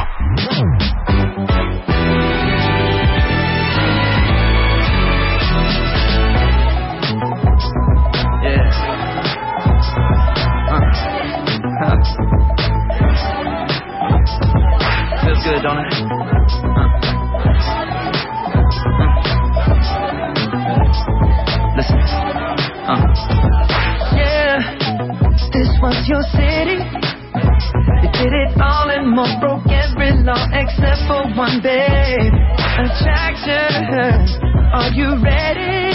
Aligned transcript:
Feels 15.23 15.43
good, 15.43 15.61
don't 15.61 15.79
it? 15.79 16.18
Was 25.89 26.05
your 26.05 26.21
city. 26.37 26.77
You 26.77 28.09
did 28.13 28.29
it 28.29 28.53
all 28.61 28.93
and 28.93 29.09
more, 29.09 29.33
broke 29.41 29.65
every 29.73 30.13
law 30.21 30.37
except 30.53 31.01
for 31.09 31.25
one, 31.33 31.65
babe. 31.65 32.29
Attraction, 32.77 33.97
are 34.69 34.93
you 34.93 35.17
ready? 35.17 35.89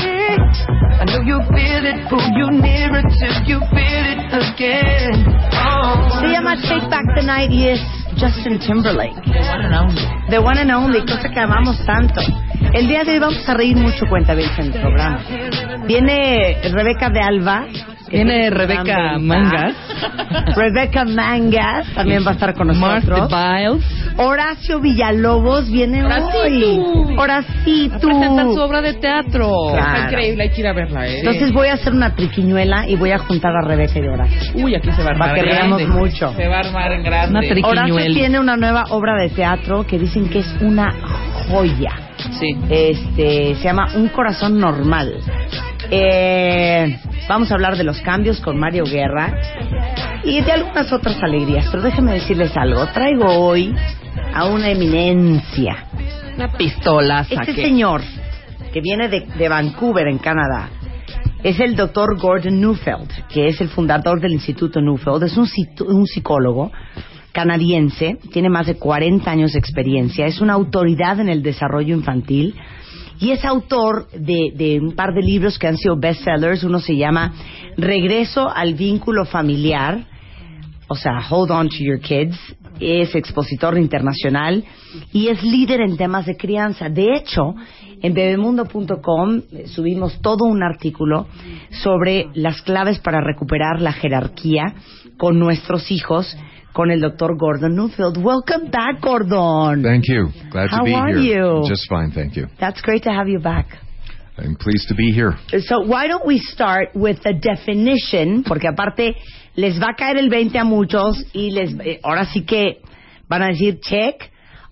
I 0.98 1.06
know 1.06 1.22
you 1.22 1.38
feel 1.46 1.82
it, 1.86 2.10
pull 2.10 2.26
you 2.34 2.50
nearer 2.58 3.02
till 3.06 3.38
you 3.46 3.58
feel 3.70 4.04
it 4.10 4.20
again. 4.34 5.30
Oh. 5.62 6.10
Se 6.20 6.26
llama 6.26 6.58
Take 6.66 6.90
Back 6.90 7.06
the 7.14 7.22
Night 7.22 7.50
y 7.50 7.68
es 7.68 7.80
Justin 8.18 8.58
Timberlake. 8.58 9.14
The 9.22 9.46
one 9.46 9.62
and 9.62 9.74
only. 9.74 10.02
The 10.30 10.42
one 10.42 10.58
and 10.58 10.70
only, 10.72 11.00
cosa 11.06 11.28
que 11.30 11.38
amamos 11.38 11.78
tanto. 11.86 12.20
El 12.72 12.88
día 12.88 13.04
de 13.04 13.12
hoy 13.12 13.18
vamos 13.20 13.48
a 13.48 13.54
reír 13.54 13.76
mucho, 13.76 14.06
cuenta 14.08 14.32
en 14.32 14.40
el 14.40 14.72
programa. 14.72 15.20
Viene 15.86 16.58
Rebeca 16.72 17.10
de 17.10 17.20
Alba. 17.20 17.66
Viene 18.14 18.50
Rebeca 18.50 19.18
Mangas. 19.18 19.74
Rebeca 20.56 21.04
Mangas 21.04 21.92
también 21.94 22.24
va 22.24 22.30
a 22.30 22.34
estar 22.34 22.54
con 22.54 22.68
nosotros. 22.68 23.30
Martha 23.30 23.58
Biles. 23.58 24.04
Horacio 24.16 24.80
Villalobos 24.80 25.70
viene 25.70 26.04
Horacito. 26.04 26.38
hoy. 26.38 27.16
Horacito. 27.18 27.96
A 27.96 27.98
presentar 27.98 28.46
su 28.46 28.60
obra 28.60 28.80
de 28.80 28.94
teatro. 28.94 29.50
Claro. 29.72 29.94
Está 29.94 30.04
increíble, 30.06 30.42
hay 30.44 30.50
que 30.50 30.60
ir 30.60 30.66
a 30.68 30.72
verla, 30.72 31.08
¿eh? 31.08 31.18
Entonces 31.18 31.52
voy 31.52 31.68
a 31.68 31.74
hacer 31.74 31.92
una 31.92 32.14
triquiñuela 32.14 32.88
y 32.88 32.96
voy 32.96 33.10
a 33.10 33.18
juntar 33.18 33.52
a 33.56 33.66
Rebeca 33.66 33.98
y 33.98 34.06
Horacio. 34.06 34.52
Uy, 34.54 34.74
aquí 34.74 34.92
se 34.92 35.02
va 35.02 35.08
a 35.08 35.12
armar 35.12 35.30
Para 35.30 35.42
que 35.42 35.48
veamos 35.48 35.88
mucho. 35.88 36.32
Se 36.34 36.46
va 36.46 36.56
a 36.56 36.60
armar 36.60 36.92
en 36.92 37.02
grande. 37.02 37.52
Una 37.62 37.68
Horacio 37.68 38.14
tiene 38.14 38.38
una 38.38 38.56
nueva 38.56 38.84
obra 38.90 39.20
de 39.20 39.30
teatro 39.30 39.84
que 39.84 39.98
dicen 39.98 40.28
que 40.28 40.40
es 40.40 40.56
una 40.60 40.92
joya. 41.48 41.92
Sí. 42.38 42.56
Este, 42.70 43.54
se 43.56 43.64
llama 43.64 43.88
Un 43.96 44.08
corazón 44.08 44.58
normal. 44.58 45.14
Eh, 45.90 46.98
vamos 47.28 47.50
a 47.50 47.54
hablar 47.54 47.76
de 47.76 47.84
los 47.84 48.00
cambios 48.00 48.40
con 48.40 48.58
Mario 48.58 48.84
Guerra 48.84 49.34
y 50.24 50.40
de 50.40 50.52
algunas 50.52 50.92
otras 50.92 51.22
alegrías. 51.22 51.68
Pero 51.70 51.82
déjenme 51.82 52.12
decirles 52.12 52.56
algo. 52.56 52.86
Traigo 52.86 53.26
hoy 53.26 53.74
a 54.32 54.46
una 54.46 54.70
eminencia. 54.70 55.86
Una 56.36 56.52
pistola 56.52 57.26
Este 57.28 57.54
señor 57.54 58.02
que 58.72 58.80
viene 58.80 59.08
de, 59.08 59.20
de 59.20 59.48
Vancouver, 59.48 60.08
en 60.08 60.18
Canadá, 60.18 60.68
es 61.44 61.60
el 61.60 61.76
doctor 61.76 62.18
Gordon 62.18 62.60
Neufeld, 62.60 63.28
que 63.28 63.46
es 63.46 63.60
el 63.60 63.68
fundador 63.68 64.20
del 64.20 64.32
Instituto 64.32 64.80
Neufeld. 64.80 65.22
Es 65.22 65.36
un, 65.36 65.46
un 65.86 66.06
psicólogo 66.06 66.72
canadiense, 67.30 68.16
tiene 68.32 68.48
más 68.48 68.66
de 68.66 68.76
40 68.76 69.30
años 69.30 69.52
de 69.52 69.58
experiencia, 69.58 70.26
es 70.26 70.40
una 70.40 70.54
autoridad 70.54 71.18
en 71.18 71.28
el 71.28 71.42
desarrollo 71.42 71.94
infantil 71.94 72.54
y 73.20 73.30
es 73.30 73.44
autor 73.44 74.08
de, 74.10 74.52
de 74.54 74.80
un 74.80 74.94
par 74.94 75.14
de 75.14 75.22
libros 75.22 75.58
que 75.58 75.66
han 75.66 75.76
sido 75.76 75.96
bestsellers. 75.96 76.64
Uno 76.64 76.80
se 76.80 76.96
llama 76.96 77.32
Regreso 77.76 78.48
al 78.48 78.74
vínculo 78.74 79.24
familiar, 79.24 80.06
o 80.88 80.94
sea, 80.94 81.20
Hold 81.30 81.50
On 81.50 81.68
to 81.68 81.76
Your 81.78 82.00
Kids, 82.00 82.38
es 82.80 83.14
expositor 83.14 83.78
internacional 83.78 84.64
y 85.12 85.28
es 85.28 85.42
líder 85.42 85.80
en 85.80 85.96
temas 85.96 86.26
de 86.26 86.36
crianza. 86.36 86.88
De 86.88 87.14
hecho, 87.14 87.54
en 88.02 88.14
bebemundo.com 88.14 89.42
subimos 89.66 90.20
todo 90.20 90.44
un 90.44 90.62
artículo 90.62 91.26
sobre 91.82 92.28
las 92.34 92.62
claves 92.62 92.98
para 92.98 93.20
recuperar 93.20 93.80
la 93.80 93.92
jerarquía 93.92 94.74
con 95.16 95.38
nuestros 95.38 95.90
hijos 95.90 96.36
con 96.74 96.90
el 96.90 97.00
doctor 97.00 97.38
Gordon 97.38 97.76
Neufeld. 97.76 98.18
Welcome 98.18 98.68
back, 98.68 99.00
Gordon. 99.00 99.82
Thank 99.82 100.08
you. 100.08 100.28
Glad 100.50 100.70
How 100.70 100.78
to 100.78 100.84
be 100.84 100.90
here. 100.90 100.98
How 100.98 101.06
are 101.06 101.62
you? 101.62 101.68
Just 101.68 101.88
fine, 101.88 102.10
thank 102.10 102.36
you. 102.36 102.48
That's 102.58 102.82
great 102.82 103.04
to 103.04 103.10
have 103.10 103.28
you 103.28 103.38
back. 103.38 103.66
I'm 104.36 104.56
pleased 104.56 104.88
to 104.88 104.96
be 104.96 105.12
here. 105.12 105.38
So 105.60 105.86
why 105.86 106.08
don't 106.08 106.26
we 106.26 106.38
start 106.38 106.88
with 106.96 107.22
the 107.22 107.32
definition, 107.32 108.42
porque 108.42 108.66
aparte 108.66 109.14
les 109.54 109.78
va 109.78 109.90
a 109.90 109.94
caer 109.94 110.16
el 110.18 110.28
20 110.28 110.58
a 110.58 110.64
muchos 110.64 111.24
y 111.32 111.50
les 111.52 111.72
eh, 111.78 112.00
ahora 112.02 112.24
sí 112.26 112.44
que 112.44 112.82
van 113.28 113.42
a 113.42 113.48
decir 113.48 113.78
check 113.80 114.28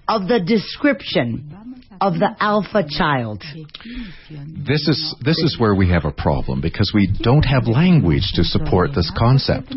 of 0.08 0.26
the 0.26 0.40
description 0.40 1.61
of 2.02 2.14
the 2.14 2.34
alpha 2.40 2.82
child. 2.90 3.44
This 4.66 4.88
is 4.88 5.14
this 5.24 5.38
is 5.38 5.56
where 5.58 5.74
we 5.74 5.88
have 5.90 6.04
a 6.04 6.10
problem 6.10 6.60
because 6.60 6.90
we 6.92 7.08
don't 7.22 7.44
have 7.44 7.68
language 7.68 8.32
to 8.34 8.42
support 8.42 8.90
this 8.92 9.10
concept. 9.16 9.72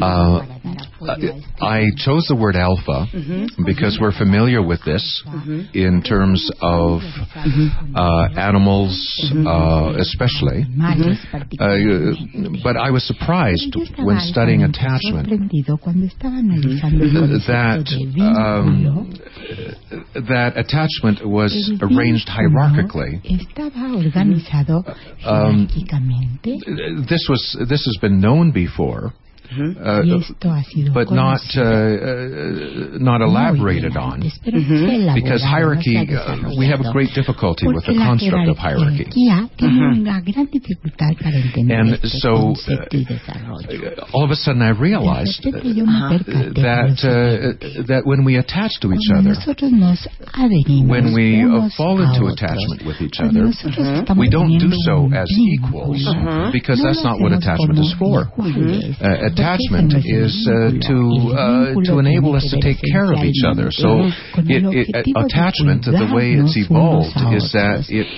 Uh, 0.00 0.44
I 1.60 1.88
chose 1.96 2.26
the 2.28 2.36
word 2.38 2.56
alpha 2.56 3.06
because 3.64 3.98
we're 3.98 4.16
familiar 4.16 4.60
with 4.60 4.84
this 4.84 5.24
in 5.72 6.02
terms 6.06 6.50
of 6.60 7.00
uh, 7.96 8.28
animals, 8.36 8.92
uh, 9.32 9.94
especially. 9.96 10.68
Uh, 11.58 12.60
but 12.62 12.76
I 12.76 12.90
was 12.90 13.06
surprised 13.06 13.74
when 13.96 14.20
studying 14.20 14.62
attachment 14.62 15.28
that 17.48 17.88
um, 18.20 19.16
that 20.14 20.56
attachment 20.56 21.26
was 21.26 21.52
arranged 21.82 22.28
hierarchically. 22.28 23.20
Um, 25.24 25.68
This 27.08 27.26
was 27.28 27.56
this 27.68 27.84
has 27.84 27.98
been 28.00 28.20
known 28.20 28.52
before, 28.52 29.12
uh, 29.60 30.02
y 30.04 30.14
esto 30.20 30.50
ha 30.52 30.62
sido 30.64 30.92
but 30.92 31.10
not 31.10 31.40
uh, 31.56 31.62
uh, 31.62 32.98
not 32.98 33.20
elaborated 33.20 33.96
on. 33.96 34.14
antes, 34.14 34.38
pero 34.44 34.58
no 34.58 34.66
se 34.66 34.74
ha 34.74 34.94
elaborado, 34.94 35.14
Because 35.14 35.42
no 35.42 35.48
se 35.48 35.54
ha 35.54 35.58
hierarchy, 35.58 35.96
uh, 35.96 36.58
we 36.58 36.66
have 36.66 36.80
a 36.80 36.92
great 36.92 37.10
difficulty 37.14 37.66
with 37.66 37.84
the 37.84 37.92
Porque 37.94 38.04
construct 38.06 38.48
of 38.48 38.58
hierarchy. 38.58 39.04
jerarquía 39.04 39.48
tiene 39.56 40.00
una 40.00 40.20
gran 40.20 40.46
dificultad 40.50 41.10
para 41.20 41.36
entender 41.38 41.78
And 41.78 41.98
so, 42.04 42.54
uh. 42.54 44.06
All 44.12 44.24
of 44.24 44.30
a 44.30 44.36
sudden, 44.36 44.62
I 44.62 44.70
realized 44.70 45.42
De 45.42 45.50
repente 45.50 45.74
yo 45.74 45.86
me 45.86 46.00
percaté 46.08 46.32
de 46.32 46.46
lo 46.48 46.62
that 46.62 46.98
uh, 47.04 47.82
that 47.86 48.02
when 48.06 48.24
we 48.24 48.36
attach 48.36 48.72
to 48.80 48.92
each 48.92 49.10
other, 49.12 49.30
nosotros 49.34 49.72
nos 49.72 50.08
adherimos 50.32 50.88
when 50.88 51.14
we 51.14 51.42
uh, 51.42 51.68
fall 51.76 52.00
into 52.00 52.26
attachment 52.26 52.84
with 52.86 53.00
each 53.00 53.18
other, 53.20 53.44
nosotros 53.44 53.86
estamos 53.86 54.18
we 54.20 54.28
don't 54.30 54.58
do 54.58 54.70
so 54.84 55.04
un 55.06 55.14
as 55.14 55.28
vínculo, 55.30 55.94
equals 55.94 56.52
because 56.52 56.80
that's 56.82 57.02
not 57.02 57.20
what 57.20 57.32
attachment 57.32 57.78
is 57.78 57.94
for. 57.98 58.26
Iguales, 59.44 59.60
attachment 59.60 59.92
ese 59.92 59.94
no 59.94 59.98
es 59.98 60.06
el 60.06 60.24
is 60.24 60.34
uh, 60.48 60.70
to 60.88 60.98
uh, 61.34 61.74
to 61.84 61.98
enable 61.98 62.34
us 62.34 62.46
to 62.50 62.58
take 62.60 62.80
care 62.80 63.12
of 63.12 63.20
each 63.24 63.44
other. 63.44 63.70
So 63.70 63.88
esencialmente 63.88 64.32
con 64.32 64.50
it, 64.50 64.88
it, 64.88 65.16
attachment, 65.16 65.84
the 65.84 66.08
way 66.12 66.34
it's 66.34 66.56
evolved, 66.56 67.14
is 67.36 67.52
that 67.52 67.84
it 67.88 68.08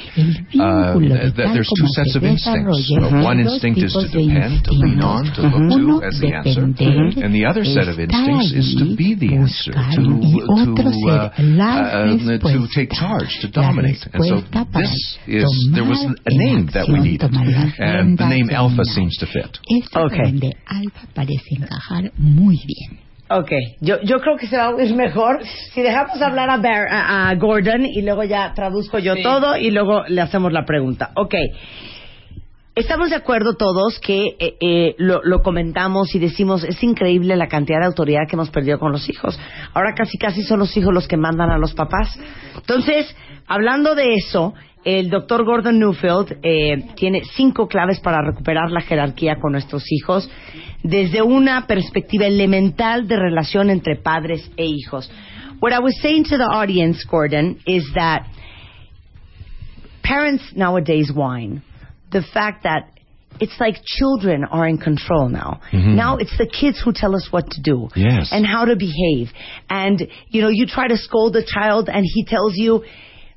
uh, 0.56 0.98
that 1.36 1.50
there's 1.52 1.70
two 1.70 1.88
sets 1.94 2.14
of 2.16 2.22
instincts. 2.24 2.90
Uh, 2.94 3.22
one 3.22 3.40
instinct 3.40 3.82
is 3.82 3.92
to 3.92 4.08
depend, 4.08 4.64
to 4.64 4.72
lean 4.72 5.00
on, 5.02 5.26
to 5.34 5.42
look 5.42 6.02
to 6.02 6.06
as 6.06 6.16
the 6.20 6.32
answer, 6.32 6.62
and 6.64 7.34
the 7.34 7.44
other 7.44 7.64
set 7.64 7.88
of 7.88 7.98
instincts 7.98 8.52
is 8.54 8.76
to 8.78 8.96
be 8.96 9.14
the 9.14 9.34
answer, 9.36 9.72
to 9.72 10.00
to 10.00 10.86
uh, 11.10 11.34
uh, 11.34 12.14
to 12.40 12.60
take 12.74 12.90
charge, 12.92 13.30
to 13.42 13.50
dominate. 13.50 14.00
And 14.12 14.22
so 14.22 14.40
this 14.72 14.92
is 15.26 15.46
there 15.74 15.84
was 15.84 16.00
a 16.00 16.32
name 16.32 16.70
that 16.72 16.86
we 16.88 16.98
en 16.98 17.04
needed, 17.04 17.30
acción, 17.30 17.36
tomar 17.36 17.46
las 17.46 17.72
and 17.78 18.18
the 18.18 18.28
name 18.28 18.48
Alpha 18.50 18.84
seems 18.84 19.16
to 19.18 19.26
fit. 19.26 19.58
Esto 19.68 20.06
Okay. 20.06 20.52
Parece 21.14 21.54
encajar 21.56 22.12
muy 22.16 22.56
bien. 22.66 23.00
Ok, 23.28 23.50
yo, 23.80 24.00
yo 24.02 24.20
creo 24.20 24.36
que 24.36 24.46
se 24.46 24.56
va 24.56 24.66
a 24.66 24.70
oír 24.70 24.94
mejor 24.94 25.40
si 25.74 25.82
dejamos 25.82 26.22
hablar 26.22 26.48
a, 26.48 26.58
Bear- 26.58 26.86
a, 26.90 27.28
a 27.28 27.34
Gordon 27.34 27.84
y 27.84 28.02
luego 28.02 28.22
ya 28.22 28.52
traduzco 28.54 28.98
yo 29.00 29.14
Sí. 29.14 29.22
todo 29.24 29.56
y 29.56 29.70
luego 29.72 30.04
le 30.06 30.20
hacemos 30.20 30.52
la 30.52 30.64
pregunta. 30.64 31.10
Ok, 31.16 31.34
estamos 32.74 33.10
de 33.10 33.16
acuerdo 33.16 33.54
todos 33.54 33.98
que 33.98 34.36
eh, 34.38 34.56
eh, 34.60 34.94
lo, 34.98 35.22
lo 35.24 35.42
comentamos 35.42 36.14
y 36.14 36.18
decimos 36.18 36.62
es 36.64 36.82
increíble 36.82 37.34
la 37.36 37.48
cantidad 37.48 37.80
de 37.80 37.86
autoridad 37.86 38.28
que 38.28 38.36
hemos 38.36 38.50
perdido 38.50 38.78
con 38.78 38.92
los 38.92 39.08
hijos. 39.08 39.38
Ahora 39.74 39.94
casi 39.96 40.18
casi 40.18 40.42
son 40.42 40.58
los 40.60 40.76
hijos 40.76 40.92
los 40.92 41.08
que 41.08 41.16
mandan 41.16 41.50
a 41.50 41.58
los 41.58 41.74
papás. 41.74 42.18
Entonces, 42.56 43.14
hablando 43.46 43.94
de 43.94 44.14
eso, 44.14 44.54
el 44.86 45.10
doctor 45.10 45.44
Gordon 45.44 45.80
Neufeld 45.80 46.38
eh, 46.44 46.76
tiene 46.94 47.22
cinco 47.36 47.66
claves 47.66 47.98
para 47.98 48.22
recuperar 48.22 48.70
la 48.70 48.80
jerarquía 48.80 49.34
con 49.40 49.50
nuestros 49.50 49.82
hijos 49.90 50.30
desde 50.84 51.22
una 51.22 51.66
perspectiva 51.66 52.26
elemental 52.26 53.08
de 53.08 53.16
relación 53.16 53.68
entre 53.70 53.96
padres 53.96 54.48
e 54.56 54.64
hijos. 54.64 55.10
What 55.60 55.72
I 55.72 55.80
was 55.80 55.96
saying 56.00 56.24
to 56.26 56.38
the 56.38 56.44
audience, 56.44 57.04
Gordon, 57.10 57.58
is 57.66 57.84
that 57.94 58.26
parents 60.04 60.44
nowadays 60.54 61.10
whine. 61.12 61.62
The 62.12 62.22
fact 62.32 62.62
that 62.62 62.90
it's 63.40 63.58
like 63.58 63.82
children 63.84 64.44
are 64.44 64.68
in 64.68 64.78
control 64.78 65.28
now. 65.28 65.60
Now 65.72 66.16
it's 66.18 66.36
the 66.38 66.46
kids 66.46 66.80
who 66.82 66.92
tell 66.92 67.14
us 67.16 67.26
what 67.32 67.50
to 67.50 67.60
do 67.60 67.88
Yes. 67.96 68.28
and 68.32 68.46
how 68.46 68.64
to 68.66 68.76
behave. 68.76 69.28
And, 69.68 70.00
you 70.28 70.42
know, 70.42 70.48
you 70.48 70.66
try 70.66 70.86
to 70.88 70.96
scold 70.96 71.32
the 71.34 71.44
child 71.44 71.88
and 71.88 72.04
he 72.04 72.24
tells 72.24 72.52
you, 72.56 72.84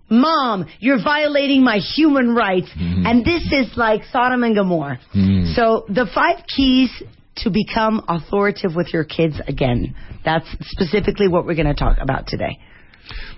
Mom, 0.09 0.65
you're 0.79 1.01
violating 1.03 1.63
my 1.63 1.77
human 1.77 2.35
rights. 2.35 2.69
Mm-hmm. 2.69 3.05
And 3.05 3.25
this 3.25 3.43
is 3.51 3.77
like 3.77 4.01
Sodom 4.11 4.43
and 4.43 4.55
Gomorrah. 4.55 4.99
Mm-hmm. 5.15 5.53
So 5.53 5.85
the 5.87 6.07
five 6.13 6.43
keys 6.55 6.91
to 7.37 7.49
become 7.49 8.03
authoritative 8.07 8.75
with 8.75 8.93
your 8.93 9.03
kids 9.03 9.39
again. 9.47 9.95
That's 10.25 10.47
specifically 10.61 11.27
what 11.27 11.45
we're 11.45 11.55
going 11.55 11.67
to 11.67 11.73
talk 11.73 11.97
about 12.01 12.27
today. 12.27 12.59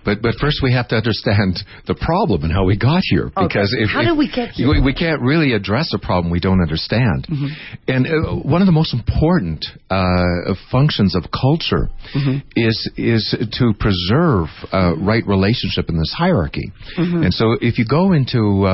But 0.04 0.22
but 0.22 0.36
first 0.42 0.62
we 0.64 0.74
have 0.74 0.88
to 0.90 0.96
understand 0.96 1.60
the 1.88 1.96
problem 1.96 2.44
and 2.44 2.52
how 2.52 2.66
we 2.66 2.78
got 2.78 3.02
here 3.04 3.28
because 3.30 3.76
if, 3.78 3.90
How 3.90 4.02
if- 4.02 4.08
did 4.08 4.18
we 4.18 4.28
get 4.32 4.50
here? 4.52 4.68
We, 4.70 4.82
we 4.82 4.94
can't 4.94 5.22
really 5.22 5.54
address 5.54 5.92
a 5.94 6.00
problem 6.00 6.32
we 6.32 6.40
don't 6.40 6.62
understand. 6.62 7.28
Mm-hmm. 7.30 7.48
And 7.88 8.08
uh, 8.08 8.36
one 8.48 8.62
of 8.62 8.66
the 8.66 8.72
most 8.72 8.94
important 8.94 9.66
uh, 9.90 10.54
functions 10.72 11.16
of 11.16 11.24
culture 11.32 11.90
Mm-hmm. 12.16 12.40
is 12.56 12.92
is 12.98 13.36
to 13.60 13.74
preserve 13.80 14.48
uh, 14.74 14.96
right 14.98 15.26
relationship 15.26 15.88
in 15.90 15.98
this 15.98 16.14
hierarchy. 16.18 16.72
Mm-hmm. 16.98 17.24
And 17.24 17.34
so 17.34 17.54
if 17.62 17.78
you 17.80 17.86
go 17.86 18.12
into 18.12 18.66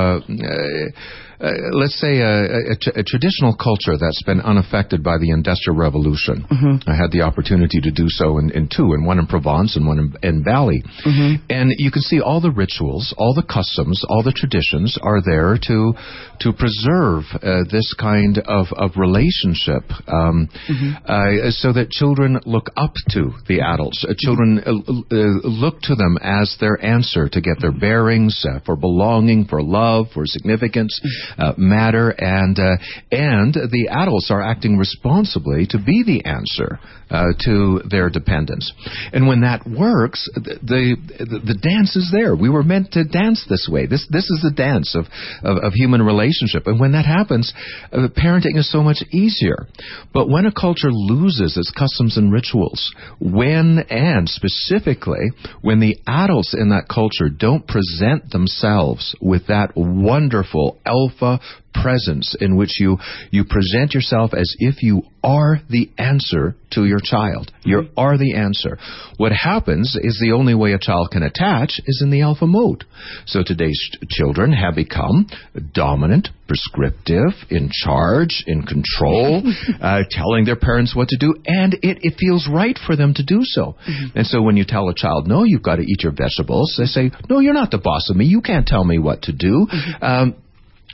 uh, 1.40 1.50
let's 1.72 2.00
say 2.00 2.18
a, 2.18 2.74
a, 2.74 3.00
a 3.00 3.04
traditional 3.04 3.54
culture 3.56 3.96
that's 3.98 4.22
been 4.24 4.40
unaffected 4.40 5.02
by 5.02 5.18
the 5.18 5.30
Industrial 5.30 5.76
Revolution. 5.76 6.46
Mm-hmm. 6.50 6.90
I 6.90 6.94
had 6.96 7.12
the 7.12 7.22
opportunity 7.22 7.80
to 7.80 7.90
do 7.90 8.08
so 8.08 8.38
in, 8.38 8.50
in 8.50 8.68
two, 8.68 8.94
in 8.94 9.04
one 9.04 9.18
in 9.18 9.26
Provence 9.26 9.76
and 9.76 9.86
one 9.86 9.98
in, 9.98 10.14
in 10.22 10.42
Bali. 10.42 10.82
Mm-hmm. 11.06 11.44
And 11.50 11.72
you 11.78 11.90
can 11.90 12.02
see 12.02 12.20
all 12.20 12.40
the 12.40 12.50
rituals, 12.50 13.14
all 13.16 13.34
the 13.34 13.42
customs, 13.42 14.04
all 14.08 14.22
the 14.22 14.32
traditions 14.32 14.98
are 15.02 15.20
there 15.24 15.58
to 15.68 15.92
to 16.40 16.52
preserve 16.52 17.24
uh, 17.34 17.64
this 17.70 17.94
kind 17.98 18.38
of, 18.38 18.66
of 18.76 18.92
relationship, 18.96 19.82
um, 20.06 20.48
Mm-hmm. 20.68 21.04
uh, 21.06 21.50
so 21.50 21.72
that 21.72 21.90
children 21.90 22.38
look 22.44 22.70
up 22.76 22.92
to 23.10 23.32
the 23.48 23.60
adults. 23.60 24.04
Uh, 24.04 24.12
children 24.18 24.60
uh, 24.64 24.70
uh, 24.70 25.48
look 25.48 25.80
to 25.82 25.94
them 25.94 26.18
as 26.20 26.56
their 26.60 26.82
answer 26.84 27.28
to 27.28 27.40
get 27.40 27.60
their 27.60 27.72
bearings 27.72 28.44
uh, 28.48 28.60
for 28.66 28.76
belonging, 28.76 29.46
for 29.46 29.62
love, 29.62 30.06
for 30.12 30.24
significance, 30.26 31.00
uh, 31.36 31.52
matter, 31.56 32.10
and 32.10 32.58
uh, 32.58 32.76
and 33.10 33.54
the 33.54 33.88
adults 33.90 34.30
are 34.30 34.42
acting 34.42 34.76
responsibly 34.76 35.66
to 35.66 35.78
be 35.78 36.02
the 36.04 36.24
answer 36.24 36.78
uh, 37.10 37.24
to 37.44 37.80
their 37.88 38.10
dependents. 38.10 38.72
And 39.12 39.26
when 39.26 39.40
that 39.40 39.66
works, 39.66 40.28
the, 40.34 40.58
the 40.62 41.40
the 41.44 41.58
dance 41.60 41.96
is 41.96 42.10
there. 42.12 42.34
We 42.34 42.48
were 42.48 42.62
meant 42.62 42.92
to 42.92 43.04
dance 43.04 43.44
this 43.48 43.68
way. 43.70 43.86
This 43.86 44.06
this 44.10 44.30
is 44.30 44.40
the 44.42 44.54
dance 44.54 44.94
of 44.94 45.06
of, 45.42 45.62
of 45.64 45.72
human 45.74 46.02
relationship. 46.02 46.66
And 46.66 46.78
when 46.80 46.92
that 46.92 47.06
happens, 47.06 47.52
uh, 47.92 48.08
parenting 48.16 48.56
is 48.56 48.70
so 48.70 48.82
much 48.82 48.98
easier. 49.12 49.66
But 50.12 50.28
when 50.28 50.46
a 50.46 50.52
culture 50.52 50.92
loses 50.92 51.56
its 51.56 51.70
customs 51.70 52.16
and 52.16 52.32
rituals, 52.32 52.94
when 53.20 53.80
and 53.90 54.28
specifically 54.28 55.32
when 55.62 55.80
the 55.80 55.96
adults 56.06 56.54
in 56.54 56.70
that 56.70 56.88
culture 56.92 57.28
don't 57.28 57.66
present 57.66 58.30
themselves 58.30 59.14
with 59.20 59.46
that 59.48 59.72
wonderful 59.76 60.78
alpha 60.84 61.40
presence 61.74 62.34
in 62.40 62.56
which 62.56 62.80
you 62.80 62.98
you 63.30 63.44
present 63.44 63.94
yourself 63.94 64.32
as 64.34 64.54
if 64.58 64.82
you 64.82 65.02
are 65.22 65.60
the 65.68 65.90
answer 65.98 66.54
to 66.70 66.84
your 66.84 67.00
child. 67.02 67.50
You 67.64 67.88
are 67.96 68.16
the 68.16 68.34
answer. 68.34 68.78
What 69.16 69.32
happens 69.32 69.96
is 70.00 70.18
the 70.20 70.32
only 70.32 70.54
way 70.54 70.72
a 70.72 70.78
child 70.78 71.08
can 71.10 71.22
attach 71.22 71.80
is 71.86 72.00
in 72.02 72.10
the 72.10 72.22
alpha 72.22 72.46
mode. 72.46 72.84
So 73.26 73.42
today's 73.44 73.80
children 74.08 74.52
have 74.52 74.74
become 74.74 75.26
dominant, 75.72 76.28
prescriptive, 76.46 77.32
in 77.50 77.70
charge, 77.72 78.44
in 78.46 78.62
control, 78.62 79.42
uh, 79.80 80.02
telling 80.10 80.44
their 80.44 80.56
parents 80.56 80.94
what 80.94 81.08
to 81.08 81.18
do, 81.18 81.34
and 81.46 81.74
it, 81.74 81.98
it 82.02 82.14
feels 82.18 82.48
right 82.50 82.78
for 82.86 82.96
them 82.96 83.14
to 83.14 83.24
do 83.24 83.40
so. 83.42 83.76
And 84.14 84.26
so 84.26 84.42
when 84.42 84.56
you 84.56 84.64
tell 84.66 84.88
a 84.88 84.94
child, 84.94 85.26
no, 85.26 85.44
you've 85.44 85.62
got 85.62 85.76
to 85.76 85.82
eat 85.82 86.02
your 86.02 86.12
vegetables, 86.12 86.76
they 86.78 86.86
say, 86.86 87.10
no, 87.28 87.40
you're 87.40 87.54
not 87.54 87.70
the 87.70 87.78
boss 87.78 88.08
of 88.10 88.16
me. 88.16 88.26
You 88.26 88.40
can't 88.40 88.66
tell 88.66 88.84
me 88.84 88.98
what 88.98 89.22
to 89.22 89.32
do. 89.32 89.66
Um, 90.00 90.36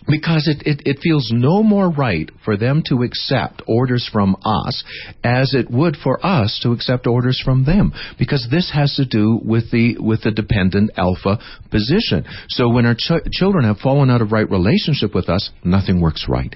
because 0.07 0.47
it, 0.49 0.67
it, 0.67 0.83
it 0.85 0.99
feels 1.03 1.31
no 1.33 1.63
more 1.63 1.89
right 1.91 2.29
for 2.45 2.57
them 2.57 2.83
to 2.89 3.03
accept 3.03 3.63
orders 3.67 4.09
from 4.13 4.37
us 4.45 4.85
as 5.23 5.55
it 5.55 5.71
would 5.71 5.97
for 5.97 6.25
us 6.25 6.61
to 6.63 6.73
accept 6.73 7.07
orders 7.07 7.41
from 7.45 7.65
them 7.65 7.93
because 8.19 8.47
this 8.51 8.71
has 8.75 8.95
to 8.97 9.05
do 9.07 9.41
with 9.45 9.71
the 9.71 9.97
with 9.99 10.23
the 10.23 10.31
dependent 10.31 10.91
alpha 10.97 11.39
position 11.71 12.25
so 12.49 12.69
when 12.69 12.85
our 12.87 12.95
ch- 12.95 13.25
children 13.33 13.65
have 13.65 13.79
fallen 13.79 14.11
out 14.11 14.21
of 14.21 14.31
right 14.33 14.51
relationship 14.51 15.15
with 15.15 15.29
us 15.29 15.51
nothing 15.65 16.01
works 16.01 16.27
right 16.29 16.55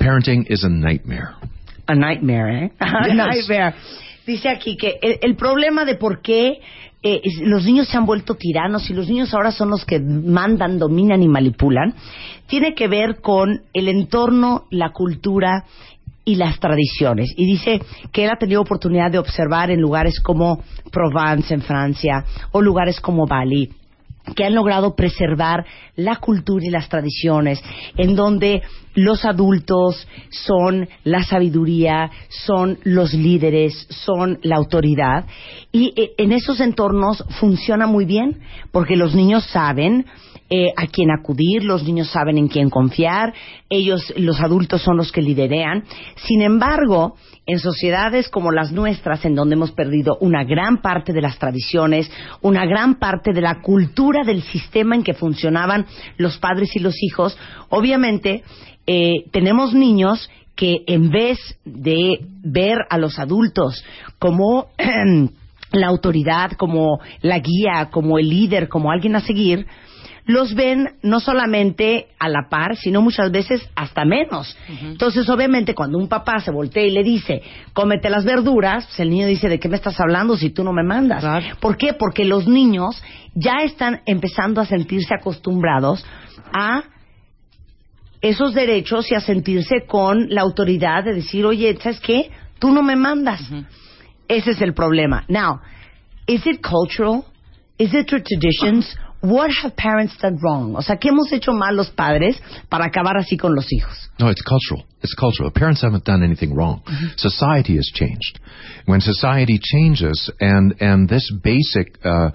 parenting 0.00 0.44
is 0.48 0.64
a 0.64 0.68
nightmare 0.68 1.34
A 1.88 1.96
nightmare, 1.96 2.48
¿eh? 2.48 2.68
A 2.80 3.08
Yes. 3.08 3.16
nightmare. 3.16 3.74
Dice 4.24 4.48
aquí 4.48 4.76
que 4.78 4.98
el, 5.02 5.18
el 5.20 5.34
problema 5.36 5.84
de 5.84 5.96
por 5.96 6.22
qué 6.22 6.60
eh, 7.02 7.20
los 7.40 7.64
niños 7.64 7.88
se 7.88 7.96
han 7.96 8.06
vuelto 8.06 8.34
tiranos 8.34 8.88
y 8.88 8.94
los 8.94 9.08
niños 9.08 9.34
ahora 9.34 9.50
son 9.50 9.70
los 9.70 9.84
que 9.84 9.98
mandan, 9.98 10.78
dominan 10.78 11.22
y 11.22 11.28
manipulan, 11.28 11.94
tiene 12.46 12.74
que 12.74 12.86
ver 12.86 13.20
con 13.20 13.62
el 13.72 13.88
entorno, 13.88 14.64
la 14.70 14.90
cultura 14.90 15.64
y 16.24 16.36
las 16.36 16.60
tradiciones. 16.60 17.32
Y 17.36 17.46
dice 17.46 17.80
que 18.12 18.24
él 18.24 18.30
ha 18.30 18.38
tenido 18.38 18.60
oportunidad 18.60 19.10
de 19.10 19.18
observar 19.18 19.70
en 19.70 19.80
lugares 19.80 20.20
como 20.20 20.62
Provence, 20.92 21.52
en 21.52 21.62
Francia, 21.62 22.24
o 22.52 22.62
lugares 22.62 23.00
como 23.00 23.26
Bali, 23.26 23.70
que 24.36 24.44
han 24.44 24.54
logrado 24.54 24.94
preservar 24.94 25.64
la 25.96 26.16
cultura 26.16 26.64
y 26.64 26.70
las 26.70 26.88
tradiciones, 26.88 27.62
en 27.96 28.14
donde 28.14 28.62
los 28.94 29.24
adultos 29.24 30.06
son 30.30 30.88
la 31.04 31.22
sabiduría, 31.24 32.10
son 32.28 32.78
los 32.84 33.12
líderes, 33.14 33.86
son 33.90 34.38
la 34.42 34.56
autoridad. 34.56 35.26
Y 35.72 35.92
eh, 35.96 36.12
en 36.18 36.32
esos 36.32 36.60
entornos 36.60 37.24
funciona 37.40 37.86
muy 37.86 38.04
bien, 38.04 38.40
porque 38.70 38.96
los 38.96 39.14
niños 39.14 39.44
saben 39.46 40.06
eh, 40.54 40.70
a 40.76 40.86
quién 40.86 41.10
acudir, 41.10 41.64
los 41.64 41.82
niños 41.82 42.10
saben 42.10 42.36
en 42.36 42.46
quién 42.46 42.68
confiar, 42.68 43.32
ellos, 43.70 44.12
los 44.18 44.38
adultos 44.38 44.82
son 44.82 44.98
los 44.98 45.10
que 45.10 45.22
liderean. 45.22 45.84
Sin 46.26 46.42
embargo, 46.42 47.16
en 47.46 47.58
sociedades 47.58 48.28
como 48.28 48.52
las 48.52 48.70
nuestras, 48.70 49.24
en 49.24 49.34
donde 49.34 49.54
hemos 49.54 49.72
perdido 49.72 50.18
una 50.20 50.44
gran 50.44 50.82
parte 50.82 51.14
de 51.14 51.22
las 51.22 51.38
tradiciones, 51.38 52.12
una 52.42 52.66
gran 52.66 52.96
parte 52.96 53.32
de 53.32 53.40
la 53.40 53.62
cultura 53.62 54.24
del 54.26 54.42
sistema 54.42 54.94
en 54.94 55.04
que 55.04 55.14
funcionaban 55.14 55.86
los 56.18 56.36
padres 56.36 56.76
y 56.76 56.80
los 56.80 57.02
hijos, 57.02 57.34
obviamente 57.70 58.42
eh, 58.86 59.24
tenemos 59.32 59.72
niños 59.72 60.28
que 60.54 60.84
en 60.86 61.08
vez 61.08 61.38
de 61.64 62.26
ver 62.44 62.76
a 62.90 62.98
los 62.98 63.18
adultos 63.18 63.82
como 64.18 64.66
la 65.72 65.86
autoridad, 65.86 66.52
como 66.58 67.00
la 67.22 67.38
guía, 67.38 67.88
como 67.90 68.18
el 68.18 68.28
líder, 68.28 68.68
como 68.68 68.90
alguien 68.90 69.16
a 69.16 69.20
seguir, 69.20 69.66
los 70.24 70.54
ven 70.54 70.96
no 71.02 71.20
solamente 71.20 72.08
a 72.18 72.28
la 72.28 72.48
par, 72.48 72.76
sino 72.76 73.02
muchas 73.02 73.30
veces 73.32 73.68
hasta 73.74 74.04
menos. 74.04 74.56
Entonces, 74.80 75.28
obviamente, 75.28 75.74
cuando 75.74 75.98
un 75.98 76.08
papá 76.08 76.38
se 76.40 76.52
voltea 76.52 76.84
y 76.84 76.90
le 76.90 77.02
dice, 77.02 77.42
cómete 77.72 78.08
las 78.08 78.24
verduras, 78.24 78.86
pues 78.86 79.00
el 79.00 79.10
niño 79.10 79.26
dice, 79.26 79.48
¿de 79.48 79.58
qué 79.58 79.68
me 79.68 79.76
estás 79.76 79.98
hablando 80.00 80.36
si 80.36 80.50
tú 80.50 80.62
no 80.62 80.72
me 80.72 80.84
mandas? 80.84 81.20
Claro. 81.20 81.56
¿Por 81.60 81.76
qué? 81.76 81.92
Porque 81.94 82.24
los 82.24 82.46
niños 82.46 83.02
ya 83.34 83.62
están 83.64 84.00
empezando 84.06 84.60
a 84.60 84.66
sentirse 84.66 85.14
acostumbrados 85.14 86.04
a 86.52 86.84
esos 88.20 88.54
derechos 88.54 89.10
y 89.10 89.16
a 89.16 89.20
sentirse 89.20 89.84
con 89.86 90.28
la 90.28 90.42
autoridad 90.42 91.02
de 91.02 91.14
decir, 91.14 91.44
oye, 91.44 91.76
¿sabes 91.82 91.98
qué? 92.00 92.30
Tú 92.60 92.70
no 92.70 92.82
me 92.82 92.94
mandas. 92.94 93.42
Ese 94.28 94.52
es 94.52 94.62
el 94.62 94.72
problema. 94.72 95.24
Now, 95.26 95.60
is 96.28 96.46
it 96.46 96.60
cultural? 96.62 97.24
Is 97.78 97.92
it 97.92 98.06
traditions? 98.06 98.96
What 99.22 99.50
have 99.62 99.76
parents 99.76 100.16
done 100.20 100.38
wrong? 100.42 100.74
O 100.76 100.82
sea, 100.82 100.96
¿qué 100.96 101.08
hemos 101.08 101.32
hecho 101.32 101.52
mal 101.52 101.76
los 101.76 101.90
padres 101.90 102.36
para 102.68 102.86
acabar 102.86 103.16
así 103.16 103.36
con 103.36 103.54
los 103.54 103.72
hijos? 103.72 104.10
No, 104.18 104.28
it's 104.28 104.42
cultural. 104.42 104.84
It's 105.02 105.14
cultural. 105.14 105.50
Parents 105.50 105.80
haven't 105.80 106.04
done 106.04 106.22
anything 106.22 106.54
wrong. 106.54 106.82
Society 107.16 107.76
has 107.76 107.90
changed. 107.94 108.40
When 108.86 109.00
society 109.00 109.58
changes, 109.62 110.30
and 110.40 110.74
and 110.80 111.08
this 111.08 111.32
basic 111.42 111.98
uh, 112.04 112.30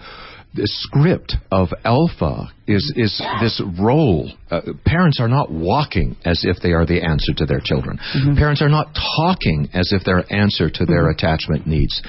this 0.53 0.71
script 0.83 1.35
of 1.51 1.69
alpha 1.83 2.51
is 2.67 2.93
is 2.95 3.21
this 3.41 3.61
role. 3.79 4.31
Uh, 4.51 4.61
parents 4.85 5.19
are 5.19 5.27
not 5.27 5.51
walking 5.51 6.15
as 6.23 6.41
if 6.43 6.57
they 6.61 6.71
are 6.71 6.85
the 6.85 7.01
answer 7.01 7.33
to 7.35 7.45
their 7.45 7.59
children. 7.63 7.99
Parents 8.37 8.61
are 8.61 8.69
not 8.69 8.95
talking 9.17 9.67
as 9.73 9.91
if 9.91 10.03
they're 10.05 10.23
answer 10.31 10.69
to 10.69 10.85
their 10.85 11.09
attachment 11.09 11.67
needs. 11.67 12.01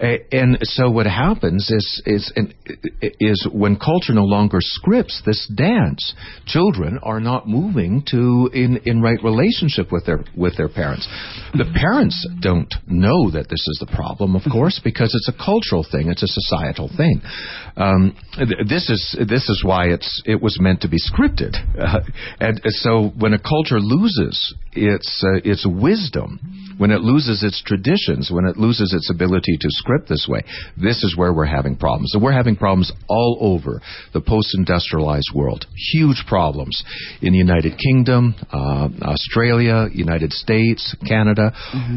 And 0.00 0.58
so 0.62 0.90
what 0.90 1.06
happens 1.06 1.70
is 1.70 2.02
is 2.06 2.32
is 3.02 3.48
when 3.52 3.76
culture 3.76 4.12
no 4.12 4.24
longer 4.24 4.58
scripts 4.60 5.22
this 5.24 5.46
dance, 5.54 6.14
children 6.46 6.98
are 7.02 7.20
not 7.20 7.48
moving 7.48 8.02
to 8.10 8.50
in 8.52 8.78
in 8.84 9.00
right 9.00 9.22
relationship 9.22 9.92
with 9.92 10.06
their 10.06 10.24
with 10.36 10.56
their 10.56 10.68
parents. 10.68 11.06
The 11.54 11.70
parents 11.74 12.16
don't 12.40 12.72
know 12.86 13.30
that 13.30 13.48
this 13.48 13.64
is 13.68 13.78
the 13.80 13.94
problem, 13.94 14.36
of 14.36 14.42
course, 14.50 14.80
because 14.82 15.14
it's 15.14 15.28
a 15.28 15.44
cultural 15.44 15.84
thing, 15.90 16.08
it's 16.08 16.22
a 16.22 16.28
societal 16.28 16.90
thing. 16.96 17.20
Um, 17.76 18.16
th- 18.36 18.68
this 18.68 18.88
is 18.88 19.16
this 19.28 19.48
is 19.48 19.62
why 19.64 19.86
it's 19.86 20.05
it 20.24 20.40
was 20.40 20.58
meant 20.60 20.80
to 20.82 20.88
be 20.88 20.98
scripted, 20.98 21.54
uh, 21.78 22.00
and 22.40 22.60
so 22.64 23.12
when 23.18 23.32
a 23.32 23.38
culture 23.38 23.80
loses 23.80 24.54
its 24.72 25.24
uh, 25.24 25.40
its 25.44 25.66
wisdom, 25.66 26.38
when 26.78 26.90
it 26.90 27.00
loses 27.00 27.42
its 27.42 27.62
traditions, 27.62 28.30
when 28.30 28.44
it 28.44 28.56
loses 28.56 28.92
its 28.92 29.10
ability 29.10 29.56
to 29.60 29.68
script 29.70 30.08
this 30.08 30.26
way, 30.28 30.42
this 30.76 31.02
is 31.02 31.16
where 31.16 31.32
we're 31.32 31.46
having 31.46 31.76
problems. 31.76 32.10
So 32.12 32.18
we're 32.18 32.32
having 32.32 32.56
problems 32.56 32.92
all 33.08 33.38
over 33.40 33.80
the 34.12 34.20
post-industrialized 34.20 35.30
world. 35.34 35.64
Huge 35.92 36.24
problems 36.26 36.82
in 37.22 37.32
the 37.32 37.38
United 37.38 37.78
Kingdom, 37.78 38.34
uh, 38.52 38.88
Australia, 39.02 39.88
United 39.92 40.32
States, 40.32 40.94
Canada, 41.06 41.52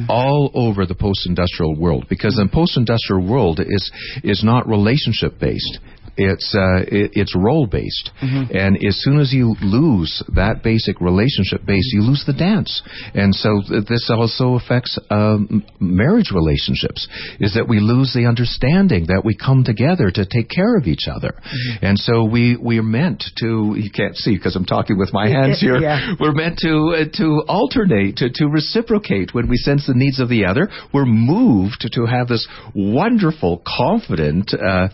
all 0.08 0.52
over 0.54 0.86
the 0.86 0.96
post-industrial 0.96 1.76
world. 1.80 2.06
Because 2.10 2.36
the 2.36 2.48
post-industrial 2.52 3.28
world 3.28 3.60
is 3.60 3.92
is 4.24 4.44
not 4.44 4.68
relationship 4.68 5.40
based. 5.40 5.80
It's 6.20 6.54
uh, 6.54 6.84
it, 6.88 7.12
it's 7.14 7.36
role 7.36 7.66
based, 7.66 8.12
and 8.22 8.76
as 8.86 9.02
soon 9.02 9.20
as 9.20 9.32
you 9.32 9.56
lose 9.62 10.24
that 10.36 10.64
basic 10.64 11.00
relationship 11.00 11.66
base, 11.66 11.90
you 11.94 12.02
lose 12.02 12.24
the 12.28 12.34
dance. 12.34 12.82
And 13.14 13.34
so 13.34 13.62
th- 13.68 13.86
this 13.86 14.10
also 14.14 14.56
affects 14.56 14.98
um, 15.10 15.66
marriage 15.80 16.32
relationships. 16.34 17.08
Is 17.40 17.54
that 17.56 17.68
we 17.68 17.80
lose 17.80 18.14
the 18.14 18.26
understanding 18.26 19.08
that 19.08 19.24
we 19.24 19.36
come 19.36 19.64
together 19.64 20.12
to 20.12 20.26
take 20.26 20.50
care 20.50 20.78
of 20.78 20.88
each 20.88 21.08
other, 21.08 21.40
and 21.82 21.98
so 21.98 22.26
we 22.26 22.58
we 22.58 22.80
are 22.80 22.84
meant 22.84 23.24
to. 23.38 23.76
You 23.78 23.92
can't 23.92 24.16
see 24.16 24.36
because 24.36 24.56
I'm 24.56 24.66
talking 24.66 24.98
with 24.98 25.14
my 25.14 25.30
hands 25.38 25.60
here. 25.62 25.78
Yeah. 25.78 26.16
We're 26.20 26.34
meant 26.34 26.60
to 26.60 26.96
uh, 27.00 27.18
to 27.18 27.44
alternate, 27.48 28.18
to, 28.18 28.30
to 28.30 28.48
reciprocate 28.48 29.34
when 29.34 29.48
we 29.48 29.58
sense 29.58 29.88
the 29.88 29.94
needs 29.94 30.20
of 30.20 30.30
the 30.30 30.46
other. 30.46 30.70
We're 30.94 31.06
moved 31.06 31.88
to 31.94 32.06
have 32.06 32.28
this 32.28 32.48
wonderful, 32.76 33.62
confident 33.66 34.52
uh, 34.54 34.90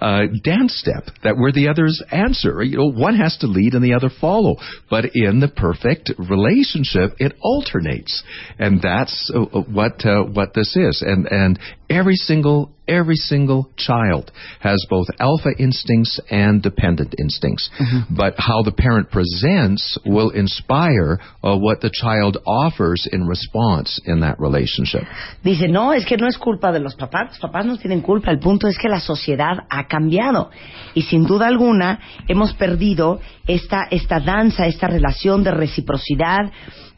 uh, 0.00 0.22
dance 0.42 0.69
step 0.78 1.04
that 1.22 1.36
where 1.36 1.52
the 1.52 1.68
others 1.68 2.02
answer. 2.10 2.62
You 2.62 2.78
know, 2.78 2.90
one 2.90 3.16
has 3.16 3.36
to 3.38 3.46
lead 3.46 3.74
and 3.74 3.84
the 3.84 3.94
other 3.94 4.10
follow. 4.20 4.56
But 4.88 5.06
in 5.14 5.40
the 5.40 5.48
perfect 5.48 6.12
relationship, 6.18 7.16
it 7.18 7.34
alternates, 7.40 8.22
and 8.58 8.80
that's 8.80 9.30
uh, 9.34 9.42
uh, 9.42 9.62
what 9.62 10.04
uh, 10.04 10.24
what 10.24 10.54
this 10.54 10.76
is. 10.76 11.02
And 11.06 11.26
and 11.26 11.58
every 11.88 12.16
single 12.16 12.72
every 12.90 13.16
single 13.16 13.70
child 13.76 14.30
has 14.60 14.84
both 14.90 15.06
alpha 15.18 15.50
instincts 15.58 16.20
and 16.30 16.62
dependent 16.62 17.14
instincts. 17.18 17.70
But 18.10 18.34
how 18.36 18.62
the 18.62 18.72
parent 18.72 19.10
presents 19.10 19.96
will 20.04 20.30
inspire 20.30 21.20
uh, 21.42 21.56
what 21.56 21.80
the 21.80 21.90
child 21.90 22.38
offers 22.46 23.08
in 23.10 23.26
response 23.26 24.00
in 24.04 24.20
that 24.20 24.40
relationship. 24.40 25.02
Dice, 25.42 25.68
no, 25.68 25.92
es 25.92 26.04
que 26.04 26.16
no 26.16 26.26
es 26.26 26.36
culpa 26.36 26.72
de 26.72 26.80
los 26.80 26.94
papás, 26.94 27.28
los 27.30 27.38
papás 27.38 27.64
no 27.64 27.76
tienen 27.76 28.00
culpa, 28.00 28.30
el 28.30 28.38
punto 28.40 28.66
es 28.66 28.76
que 28.76 28.88
la 28.88 29.00
sociedad 29.00 29.58
ha 29.70 29.86
cambiado 29.86 30.50
y 30.94 31.02
sin 31.02 31.24
duda 31.24 31.46
alguna 31.46 32.00
hemos 32.28 32.54
perdido 32.54 33.20
esta, 33.46 33.86
esta 33.90 34.20
danza, 34.20 34.66
esta 34.66 34.88
relación 34.88 35.42
de 35.42 35.52
reciprocidad, 35.52 36.50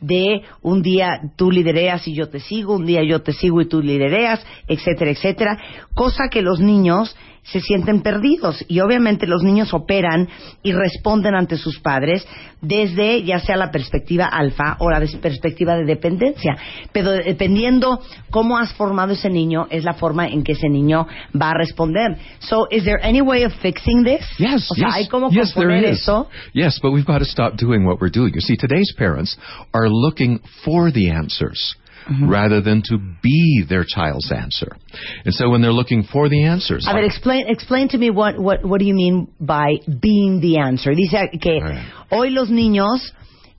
de 0.02 0.42
un 0.61 0.82
día 0.82 1.32
tú 1.37 1.50
lidereas 1.50 2.06
y 2.06 2.14
yo 2.14 2.28
te 2.28 2.40
sigo, 2.40 2.75
un 2.75 2.85
día 2.85 3.02
yo 3.02 3.23
te 3.23 3.32
sigo 3.32 3.61
y 3.61 3.68
tú 3.68 3.80
lidereas, 3.80 4.44
etcétera, 4.68 5.12
etcétera, 5.12 5.59
cosa 5.94 6.25
que 6.30 6.42
los 6.42 6.61
niños 6.61 7.16
se 7.42 7.61
sienten 7.61 8.02
perdidos 8.02 8.64
y 8.68 8.80
obviamente 8.80 9.26
los 9.26 9.42
niños 9.42 9.75
operan 9.75 10.28
y 10.62 10.72
responden 10.72 11.34
ante 11.34 11.56
sus 11.56 11.80
padres 11.80 12.26
desde 12.61 13.25
ya 13.25 13.40
sea 13.40 13.56
la 13.56 13.72
perspectiva 13.72 14.26
alfa 14.26 14.76
o 14.78 14.88
la 14.88 15.00
perspectiva 15.20 15.75
de 15.75 15.84
dependencia, 15.84 16.56
pero 16.92 17.11
dependiendo 17.11 18.00
cómo 18.30 18.56
has 18.58 18.72
formado 18.75 19.12
ese 19.12 19.28
niño 19.28 19.66
es 19.70 19.82
la 19.82 19.94
forma 19.94 20.28
en 20.28 20.44
que 20.44 20.52
ese 20.52 20.68
niño 20.68 21.06
va 21.40 21.50
a 21.50 21.54
responder. 21.54 22.16
So, 22.38 22.68
is 22.70 22.84
there 22.84 23.00
any 23.02 23.20
way 23.20 23.42
of 23.44 23.52
fixing 23.61 24.04
this? 24.04 24.25
Yes, 24.38 24.70
o 24.70 24.75
sea, 24.75 24.87
yes, 24.87 24.94
hay 24.94 25.08
cómo 25.08 25.30
yes, 25.30 25.52
there 25.54 25.76
is. 25.76 26.00
eso. 26.00 26.28
Yes, 26.54 26.78
but 26.80 26.92
we've 26.92 27.06
got 27.06 27.18
to 27.18 27.25
stop 27.25 27.56
doing 27.56 27.84
what 27.84 28.00
we're 28.00 28.12
doing. 28.12 28.32
You 28.34 28.40
see, 28.40 28.56
today's 28.56 28.94
parents 28.96 29.37
are 29.75 29.88
looking 29.88 30.40
for 30.64 30.92
the 30.92 31.11
answers. 31.11 31.76
Rather 32.23 32.61
than 32.61 32.82
to 32.88 32.99
be 33.23 33.64
their 33.68 33.85
child's 33.85 34.30
answer, 34.32 34.76
and 35.25 35.32
so 35.35 35.49
when 35.50 35.62
they're 35.62 35.73
looking 35.73 36.02
for 36.04 36.28
the 36.28 36.44
answers, 36.44 36.87
A 36.88 36.92
ver, 36.92 37.04
explain, 37.04 37.47
explain 37.49 37.88
to 37.88 37.99
me 37.99 38.11
what, 38.11 38.38
what, 38.38 38.64
what 38.64 38.80
do 38.80 38.87
you 38.87 38.94
mean 38.94 39.28
by 39.38 39.78
being 40.00 40.40
the 40.40 40.59
answer. 40.59 40.94
Dice 40.94 41.30
que 41.40 41.61
Right. 41.61 41.85
hoy 42.11 42.30
los 42.30 42.50
niños 42.50 43.14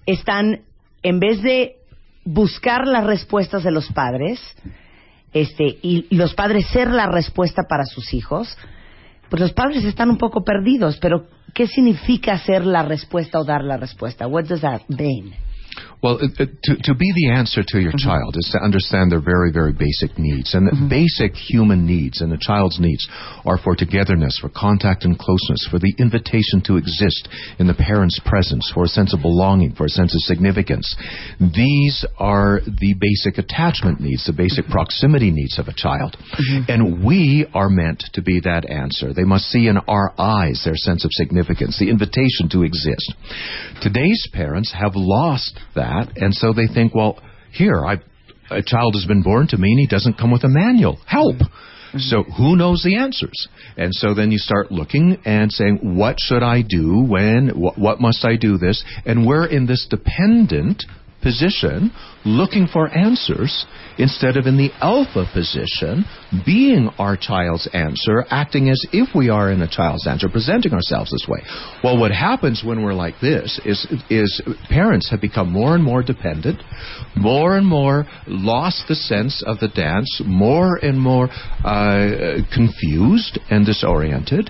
están, 0.06 0.62
en 1.04 1.20
vez 1.20 1.42
de 1.42 1.78
buscar 2.26 2.88
las 2.88 3.06
respuestas 3.06 3.64
de 3.64 3.72
los 3.72 3.88
padres, 3.94 4.40
este, 5.34 5.80
y, 5.82 6.06
y 6.10 6.16
los 6.16 6.34
padres 6.34 6.68
ser 6.68 6.90
la 6.90 7.08
respuesta 7.08 7.64
para 7.68 7.86
sus 7.86 8.14
hijos, 8.14 8.58
pues 9.30 9.42
los 9.42 9.54
padres 9.54 9.84
están 9.84 10.10
un 10.10 10.18
poco 10.18 10.44
perdidos. 10.44 10.98
Pero, 11.02 11.26
¿qué 11.54 11.66
significa 11.68 12.38
ser 12.38 12.66
la 12.66 12.84
respuesta 12.84 13.40
o 13.40 13.44
dar 13.44 13.64
la 13.64 13.78
respuesta? 13.78 14.28
What 14.28 14.46
does 14.46 14.62
that 14.62 14.82
mean? 14.90 15.34
Well, 16.04 16.20
it, 16.20 16.36
it, 16.38 16.50
to, 16.64 16.76
to 16.92 16.94
be 16.94 17.10
the 17.16 17.32
answer 17.32 17.64
to 17.66 17.80
your 17.80 17.96
mm-hmm. 17.96 18.10
child 18.10 18.36
is 18.36 18.50
to 18.52 18.60
understand 18.60 19.10
their 19.10 19.24
very, 19.24 19.52
very 19.54 19.72
basic 19.72 20.20
needs. 20.20 20.54
And 20.54 20.68
the 20.68 20.76
mm-hmm. 20.76 20.90
basic 20.90 21.32
human 21.32 21.88
needs 21.88 22.20
and 22.20 22.34
a 22.34 22.38
child's 22.38 22.78
needs 22.78 23.08
are 23.46 23.58
for 23.58 23.74
togetherness, 23.74 24.38
for 24.42 24.50
contact 24.50 25.06
and 25.06 25.18
closeness, 25.18 25.66
for 25.72 25.80
the 25.80 25.96
invitation 25.98 26.60
to 26.68 26.76
exist 26.76 27.30
in 27.58 27.68
the 27.68 27.74
parent's 27.74 28.20
presence, 28.26 28.70
for 28.76 28.84
a 28.84 28.92
sense 28.92 29.14
of 29.14 29.22
belonging, 29.22 29.76
for 29.76 29.86
a 29.86 29.96
sense 29.96 30.14
of 30.14 30.20
significance. 30.28 30.94
These 31.40 32.06
are 32.20 32.60
the 32.60 32.96
basic 33.00 33.40
attachment 33.40 34.02
needs, 34.02 34.26
the 34.26 34.34
basic 34.34 34.66
mm-hmm. 34.66 34.74
proximity 34.74 35.32
needs 35.32 35.58
of 35.58 35.70
a 35.70 35.74
child. 35.74 36.18
And 36.68 37.06
we 37.06 37.48
are 37.54 37.70
meant 37.70 38.04
to 38.14 38.22
be 38.22 38.42
that 38.42 38.70
answer. 38.70 39.14
They 39.14 39.24
must 39.24 39.46
see 39.46 39.68
in 39.68 39.78
our 39.78 40.14
eyes 40.20 40.62
their 40.66 40.76
sense 40.76 41.06
of 41.06 41.12
significance, 41.14 41.80
the 41.80 41.90
invitation 41.90 42.50
to 42.52 42.64
exist. 42.64 43.14
Today's 43.82 44.28
parents 44.34 44.74
have 44.78 44.92
lost 44.96 45.60
that, 45.76 45.93
and 46.16 46.34
so 46.34 46.54
they 46.54 46.68
think, 46.68 46.94
well, 46.96 47.22
here, 47.52 47.86
I, 47.86 47.98
a 48.50 48.64
child 48.64 48.96
has 48.96 49.06
been 49.06 49.22
born 49.22 49.48
to 49.48 49.58
me 49.58 49.72
and 49.72 49.80
he 49.80 49.88
doesn't 49.88 50.18
come 50.18 50.32
with 50.32 50.44
a 50.44 50.50
manual. 50.50 51.00
Help! 51.06 51.36
Mm-hmm. 51.36 52.00
So 52.00 52.24
who 52.24 52.56
knows 52.56 52.82
the 52.84 52.96
answers? 52.96 53.48
And 53.78 53.94
so 53.94 54.14
then 54.14 54.32
you 54.32 54.40
start 54.40 54.72
looking 54.72 55.20
and 55.26 55.52
saying, 55.52 55.80
what 55.98 56.18
should 56.20 56.42
I 56.42 56.64
do 56.68 57.04
when, 57.04 57.50
what, 57.50 57.78
what 57.78 58.02
must 58.02 58.26
I 58.26 58.36
do 58.36 58.58
this? 58.58 58.84
And 59.06 59.28
we're 59.28 59.46
in 59.46 59.68
this 59.68 59.86
dependent 59.90 60.84
position 61.24 61.92
looking 62.26 62.68
for 62.68 62.88
answers 62.90 63.66
instead 63.98 64.38
of 64.38 64.46
in 64.46 64.58
the 64.58 64.72
alpha 64.82 65.26
position 65.34 66.06
being 66.46 66.90
our 66.98 67.16
child's 67.16 67.68
answer, 67.74 68.26
acting 68.30 68.70
as 68.70 68.82
if 68.92 69.10
we 69.16 69.30
are 69.30 69.52
in 69.52 69.62
a 69.62 69.68
child's 69.68 70.08
answer, 70.08 70.28
presenting 70.30 70.74
ourselves 70.74 71.12
this 71.12 71.26
way. 71.28 71.40
Well, 71.84 72.00
what 72.00 72.12
happens 72.12 72.64
when 72.66 72.84
we're 72.84 72.94
like 72.94 73.16
this 73.22 73.60
is, 73.66 73.86
is 74.10 74.42
parents 74.70 75.10
have 75.12 75.22
become 75.22 75.52
more 75.52 75.76
and 75.76 75.84
more 75.84 76.02
dependent, 76.02 76.62
more 77.16 77.58
and 77.58 77.68
more 77.68 78.06
lost 78.28 78.86
the 78.88 78.96
sense 78.96 79.44
of 79.46 79.60
the 79.60 79.68
dance, 79.68 80.22
more 80.26 80.78
and 80.78 81.00
more 81.00 81.30
uh, 81.64 82.38
confused 82.54 83.40
and 83.50 83.66
disoriented, 83.66 84.50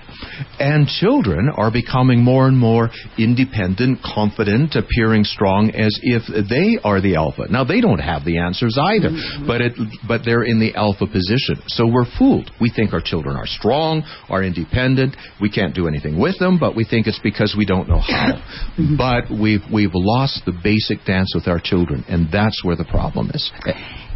and 0.58 0.86
children 0.86 1.50
are 1.54 1.70
becoming 1.70 2.22
more 2.22 2.48
and 2.48 2.56
more 2.56 2.90
independent, 3.18 3.98
confident, 4.02 4.74
appearing 4.74 5.24
strong 5.24 5.70
as 5.70 5.98
if 6.02 6.22
they 6.48 6.63
are 6.82 7.00
the 7.00 7.16
alpha. 7.16 7.46
Now 7.50 7.64
they 7.64 7.80
don't 7.80 7.98
have 7.98 8.24
the 8.24 8.38
answers 8.38 8.76
either, 8.80 9.10
but 9.46 9.60
it, 9.60 9.72
but 10.06 10.22
they're 10.24 10.44
in 10.44 10.60
the 10.60 10.74
alpha 10.74 11.06
position. 11.06 11.56
So 11.68 11.86
we're 11.86 12.06
fooled. 12.18 12.50
We 12.60 12.70
think 12.70 12.92
our 12.92 13.02
children 13.02 13.36
are 13.36 13.46
strong, 13.46 14.02
are 14.28 14.42
independent. 14.42 15.16
We 15.40 15.50
can't 15.50 15.74
do 15.74 15.88
anything 15.88 16.18
with 16.18 16.38
them, 16.38 16.58
but 16.58 16.74
we 16.76 16.84
think 16.84 17.06
it's 17.06 17.20
because 17.22 17.54
we 17.56 17.66
don't 17.66 17.88
know 17.88 18.00
how. 18.00 18.40
but 18.98 19.30
we've 19.30 19.64
we've 19.72 19.94
lost 19.94 20.42
the 20.46 20.52
basic 20.52 21.04
dance 21.04 21.32
with 21.34 21.48
our 21.48 21.60
children, 21.60 22.04
and 22.08 22.30
that's 22.30 22.62
where 22.64 22.76
the 22.76 22.84
problem 22.84 23.30
is. 23.34 23.52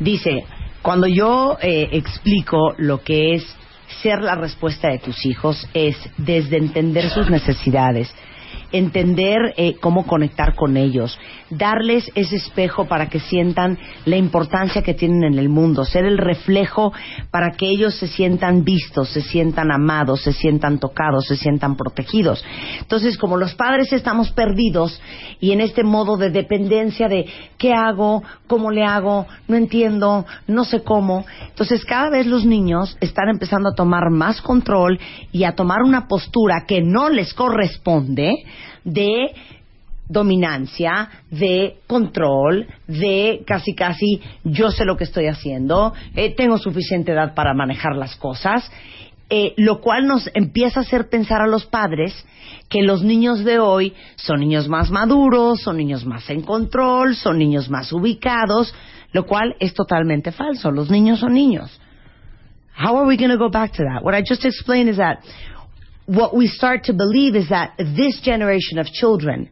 Dice, 0.03 0.45
cuando 0.83 1.07
yo 1.07 1.57
eh, 1.61 1.89
explico 1.93 2.75
lo 2.79 3.03
que 3.03 3.35
es 3.35 3.45
ser 4.03 4.23
la 4.23 4.35
respuesta 4.35 4.89
de 4.89 4.99
tus 4.99 5.25
hijos 5.27 5.67
es 5.75 5.97
desde 6.17 6.59
entender 6.59 7.11
sus 7.11 7.29
necesidades, 7.31 8.13
entender 8.73 9.55
eh, 9.57 9.77
cómo 9.81 10.07
conectar 10.07 10.55
con 10.55 10.77
ellos, 10.77 11.19
darles 11.51 12.11
ese 12.15 12.37
espejo 12.37 12.87
para 12.87 13.09
que 13.09 13.21
sientan 13.21 13.79
la 14.05 14.17
importancia 14.17 14.83
que 14.83 14.95
tienen 14.95 15.25
en 15.25 15.39
el 15.39 15.49
mundo, 15.49 15.85
ser 15.85 16.05
el 16.05 16.19
reflejo 16.19 16.93
para 17.31 17.53
que 17.53 17.67
ellos 17.67 17.95
se 17.95 18.07
sientan 18.09 18.65
vistos, 18.65 19.09
se 19.11 19.23
sientan 19.23 19.73
amados, 19.73 20.23
se 20.23 20.33
sientan 20.33 20.79
tocados, 20.79 21.27
se 21.27 21.37
sientan 21.37 21.77
protegidos. 21.77 22.45
Entonces, 22.81 23.17
como 23.17 23.37
los 23.37 23.55
padres 23.55 23.93
estamos 23.93 24.31
perdidos 24.33 25.01
y 25.41 25.53
en 25.53 25.61
este 25.61 25.85
modo 25.85 26.17
de 26.17 26.31
dependencia 26.31 27.09
de 27.09 27.27
qué 27.57 27.73
hago, 27.73 28.23
cómo 28.47 28.71
le 28.71 28.85
hago, 28.85 29.27
no 29.47 29.57
entiendo, 29.57 30.27
no 30.47 30.65
sé 30.65 30.83
cómo, 30.83 31.25
entonces 31.49 31.85
cada 31.85 32.11
vez 32.11 32.27
los 32.27 32.45
niños 32.45 32.97
están 33.01 33.29
empezando 33.29 33.71
a 33.71 33.75
tomar 33.75 34.11
más 34.11 34.43
control 34.43 34.99
y 35.33 35.45
a 35.45 35.55
tomar 35.55 35.83
una 35.83 36.09
postura 36.09 36.65
que 36.67 36.83
no 36.83 37.09
les 37.09 37.33
corresponde 37.35 38.45
de 38.85 39.35
dominancia, 40.09 41.11
de 41.31 41.77
control, 41.87 42.67
de 42.87 43.43
casi 43.47 43.75
casi 43.75 44.21
yo 44.43 44.71
sé 44.71 44.85
lo 44.85 44.97
que 44.97 45.05
estoy 45.05 45.27
haciendo, 45.27 45.93
eh, 46.15 46.35
tengo 46.35 46.59
suficiente 46.59 47.13
edad 47.13 47.35
para 47.35 47.53
manejar 47.55 47.95
las 47.95 48.17
cosas, 48.17 48.71
eh, 49.31 49.53
lo 49.59 49.83
cual 49.83 50.07
nos 50.07 50.31
empieza 50.33 50.81
a 50.81 50.83
hacer 50.85 51.11
pensar 51.11 51.43
a 51.43 51.47
los 51.47 51.67
padres 51.67 52.15
que 52.71 52.83
los 52.83 53.03
niños 53.03 53.45
de 53.45 53.59
hoy 53.59 53.95
son 54.17 54.41
niños 54.41 54.69
más 54.69 54.91
maduros, 54.91 55.61
son 55.61 55.77
niños 55.77 56.07
más 56.07 56.29
en 56.31 56.41
control, 56.41 57.15
son 57.15 57.39
niños 57.39 57.69
más 57.69 57.93
ubicados, 57.93 58.75
lo 59.13 59.27
cual 59.27 59.55
es 59.61 59.75
totalmente 59.75 60.33
falso. 60.33 60.71
Los 60.71 60.91
niños 60.91 61.21
son 61.21 61.35
niños. 61.35 61.79
How 62.79 62.97
are 62.97 63.07
we 63.07 63.17
going 63.17 63.31
to 63.31 63.37
go 63.37 63.51
back 63.51 63.73
to 63.73 63.83
that? 63.83 64.03
What 64.03 64.15
I 64.15 64.23
just 64.23 64.45
explained 64.45 64.89
is 64.89 64.97
that 64.97 65.19
what 66.09 66.35
we 66.35 66.47
start 66.47 66.85
to 66.85 66.95
believe 66.95 67.37
is 67.37 67.51
that 67.51 67.75
this 67.77 68.19
generation 68.23 68.79
of 68.79 68.87
children 68.87 69.51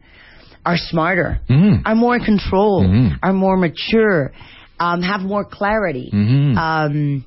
are 0.65 0.75
smarter, 0.75 1.39
Mhm. 1.47 1.83
are 1.85 1.93
more 1.95 2.15
in 2.15 2.23
control, 2.23 2.83
Mhm. 2.83 3.19
are 3.21 3.31
more 3.31 3.55
mature, 3.55 4.31
um, 4.79 5.03
have 5.03 5.21
more 5.21 5.45
clarity, 5.45 6.09
Mhm. 6.11 6.57
um, 6.57 7.25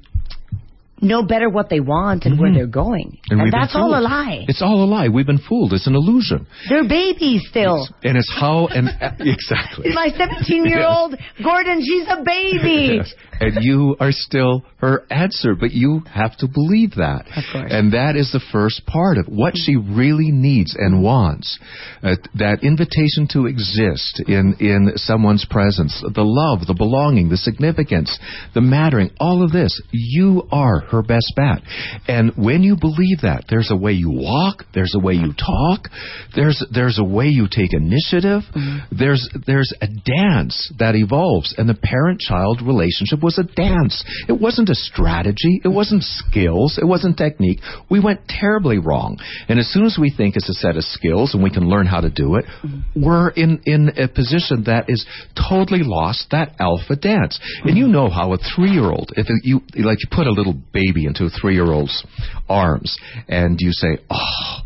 know 1.00 1.22
better 1.22 1.48
what 1.48 1.68
they 1.70 1.80
want 1.80 2.26
and 2.26 2.38
where 2.38 2.50
Mhm. 2.50 2.54
they're 2.54 2.66
going. 2.66 3.18
And 3.30 3.40
And, 3.40 3.52
that's 3.52 3.74
all 3.74 3.94
a 3.98 4.00
lie. 4.00 4.44
It's 4.48 4.62
all 4.62 4.82
a 4.82 4.88
lie. 4.96 5.08
We've 5.08 5.26
been 5.26 5.38
fooled. 5.38 5.72
It's 5.72 5.86
an 5.86 5.94
illusion. 5.94 6.46
They're 6.68 6.84
babies 6.88 7.42
still. 7.48 7.86
And 8.04 8.16
it's 8.16 8.32
how 8.38 8.66
and 8.66 8.88
exactly. 9.20 9.92
My 9.94 10.08
17 10.16 10.66
year 10.66 10.84
old 10.86 11.14
Gordon, 11.42 11.80
she's 11.82 12.06
a 12.08 12.22
baby. 12.22 12.96
Yes. 12.98 13.14
And 13.42 13.64
you 13.64 13.96
are 14.00 14.12
still 14.12 14.64
her 14.78 15.04
answer, 15.10 15.54
but 15.54 15.70
you 15.72 16.02
have 16.12 16.36
to 16.38 16.46
believe 16.46 16.96
that. 16.96 17.26
Of 17.34 17.44
course. 17.50 17.72
And 17.72 17.92
that 17.94 18.14
is 18.14 18.30
the 18.32 18.40
first 18.52 18.84
part 18.84 19.16
of 19.16 19.26
what 19.28 19.54
she 19.56 19.76
really 19.76 20.30
needs 20.30 20.76
and 20.78 21.02
wants. 21.02 21.58
Uh, 22.02 22.16
that 22.34 22.62
invitation 22.62 23.26
to 23.28 23.46
exist 23.46 24.20
in, 24.28 24.54
in 24.60 24.92
someone's 24.96 25.46
presence, 25.46 26.02
the 26.14 26.22
love, 26.22 26.66
the 26.66 26.74
belonging, 26.74 27.30
the 27.30 27.38
significance, 27.38 28.18
the 28.54 28.60
mattering, 28.60 29.10
all 29.18 29.42
of 29.42 29.52
this. 29.52 29.80
You 29.90 30.46
are 30.52 30.80
her 30.90 31.02
best 31.02 31.32
bat. 31.36 31.62
And 32.08 32.32
when 32.36 32.62
you 32.62 32.76
believe 32.76 33.22
that, 33.22 33.44
there's 33.48 33.70
a 33.70 33.76
way 33.76 33.92
you 33.92 34.10
walk, 34.10 34.64
there's 34.74 34.94
a 34.94 35.00
way 35.00 35.14
you 35.14 35.32
talk, 35.32 35.88
there's, 36.34 36.64
there's 36.72 36.98
a 36.98 37.04
way 37.04 37.26
you 37.26 37.46
take 37.50 37.72
initiative, 37.72 38.42
mm-hmm. 38.54 38.96
there's, 38.96 39.28
there's 39.46 39.72
a 39.80 39.86
dance 39.86 40.72
that 40.78 40.94
evolves. 40.94 41.54
And 41.56 41.68
the 41.68 41.74
parent-child 41.74 42.62
relationship 42.62 43.22
was 43.22 43.38
a 43.38 43.44
dance. 43.44 44.04
It 44.28 44.40
wasn't 44.40 44.68
a 44.68 44.74
strategy. 44.74 45.60
It 45.64 45.68
wasn't 45.68 46.02
skills. 46.02 46.78
It 46.80 46.86
wasn't 46.86 47.16
technique. 47.16 47.60
We 47.90 48.00
went 48.00 48.26
terribly 48.28 48.78
wrong. 48.78 49.18
And 49.48 49.58
as 49.58 49.72
soon 49.72 49.84
as 49.84 49.96
we 50.00 50.12
think 50.14 50.36
it's 50.36 50.48
a 50.48 50.54
set 50.54 50.76
of 50.76 50.84
skills 50.84 51.34
and 51.34 51.42
we 51.42 51.50
can 51.50 51.68
learn 51.68 51.86
how 51.86 52.00
to 52.00 52.10
do 52.10 52.36
it, 52.36 52.44
mm-hmm. 52.44 53.04
we're 53.04 53.30
in, 53.30 53.60
in 53.64 53.90
a 53.98 54.08
position 54.08 54.64
that 54.66 54.86
is 54.88 55.06
totally 55.48 55.82
lost 55.82 56.28
that 56.30 56.56
alpha 56.58 56.96
dance. 56.96 57.38
And 57.64 57.76
you 57.76 57.84
mm-hmm. 57.84 57.92
know 57.92 58.10
how 58.10 58.32
a 58.32 58.38
three-year-old, 58.38 59.12
if 59.16 59.26
you, 59.44 59.60
like 59.84 59.98
you 60.00 60.08
put 60.10 60.26
a 60.26 60.32
little 60.32 60.54
baby 60.80 61.06
into 61.06 61.24
a 61.24 61.30
three-year-old's 61.30 62.06
arms. 62.48 62.96
And 63.28 63.58
you 63.60 63.72
say, 63.72 63.98
oh, 64.10 64.56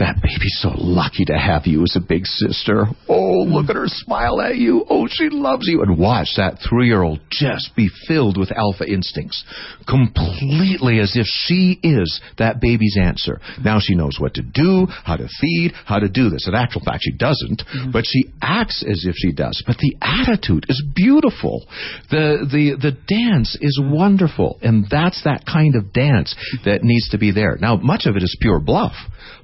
that 0.00 0.16
baby's 0.22 0.58
so 0.60 0.72
lucky 0.76 1.24
to 1.26 1.38
have 1.38 1.66
you 1.66 1.82
as 1.82 1.94
a 1.94 2.00
big 2.00 2.24
sister. 2.24 2.86
Oh, 3.08 3.44
look 3.46 3.68
at 3.68 3.76
her 3.76 3.86
smile 3.86 4.40
at 4.40 4.56
you. 4.56 4.84
Oh, 4.88 5.06
she 5.08 5.28
loves 5.28 5.68
you. 5.68 5.82
And 5.82 5.98
watch 5.98 6.34
that 6.36 6.58
three 6.68 6.86
year 6.86 7.02
old 7.02 7.20
just 7.30 7.76
be 7.76 7.88
filled 8.08 8.38
with 8.38 8.50
alpha 8.50 8.84
instincts. 8.84 9.44
Completely 9.86 11.00
as 11.00 11.16
if 11.16 11.26
she 11.26 11.78
is 11.82 12.20
that 12.38 12.60
baby's 12.60 12.96
answer. 13.00 13.40
Now 13.62 13.78
she 13.78 13.94
knows 13.94 14.16
what 14.18 14.34
to 14.34 14.42
do, 14.42 14.86
how 15.04 15.16
to 15.16 15.28
feed, 15.40 15.72
how 15.84 15.98
to 15.98 16.08
do 16.08 16.30
this. 16.30 16.48
In 16.48 16.54
actual 16.54 16.80
fact, 16.80 17.02
she 17.02 17.12
doesn't, 17.12 17.62
mm-hmm. 17.62 17.90
but 17.90 18.04
she 18.06 18.24
acts 18.42 18.82
as 18.88 19.04
if 19.06 19.14
she 19.16 19.32
does. 19.32 19.62
But 19.66 19.76
the 19.78 19.96
attitude 20.00 20.64
is 20.68 20.82
beautiful. 20.94 21.66
The, 22.10 22.48
the, 22.50 22.76
the 22.80 22.96
dance 23.06 23.56
is 23.60 23.78
wonderful. 23.82 24.58
And 24.62 24.86
that's 24.90 25.22
that 25.24 25.44
kind 25.44 25.76
of 25.76 25.92
dance 25.92 26.34
that 26.64 26.82
needs 26.82 27.10
to 27.10 27.18
be 27.18 27.32
there. 27.32 27.58
Now, 27.60 27.76
much 27.76 28.06
of 28.06 28.16
it 28.16 28.22
is 28.22 28.36
pure 28.40 28.60
bluff. 28.60 28.94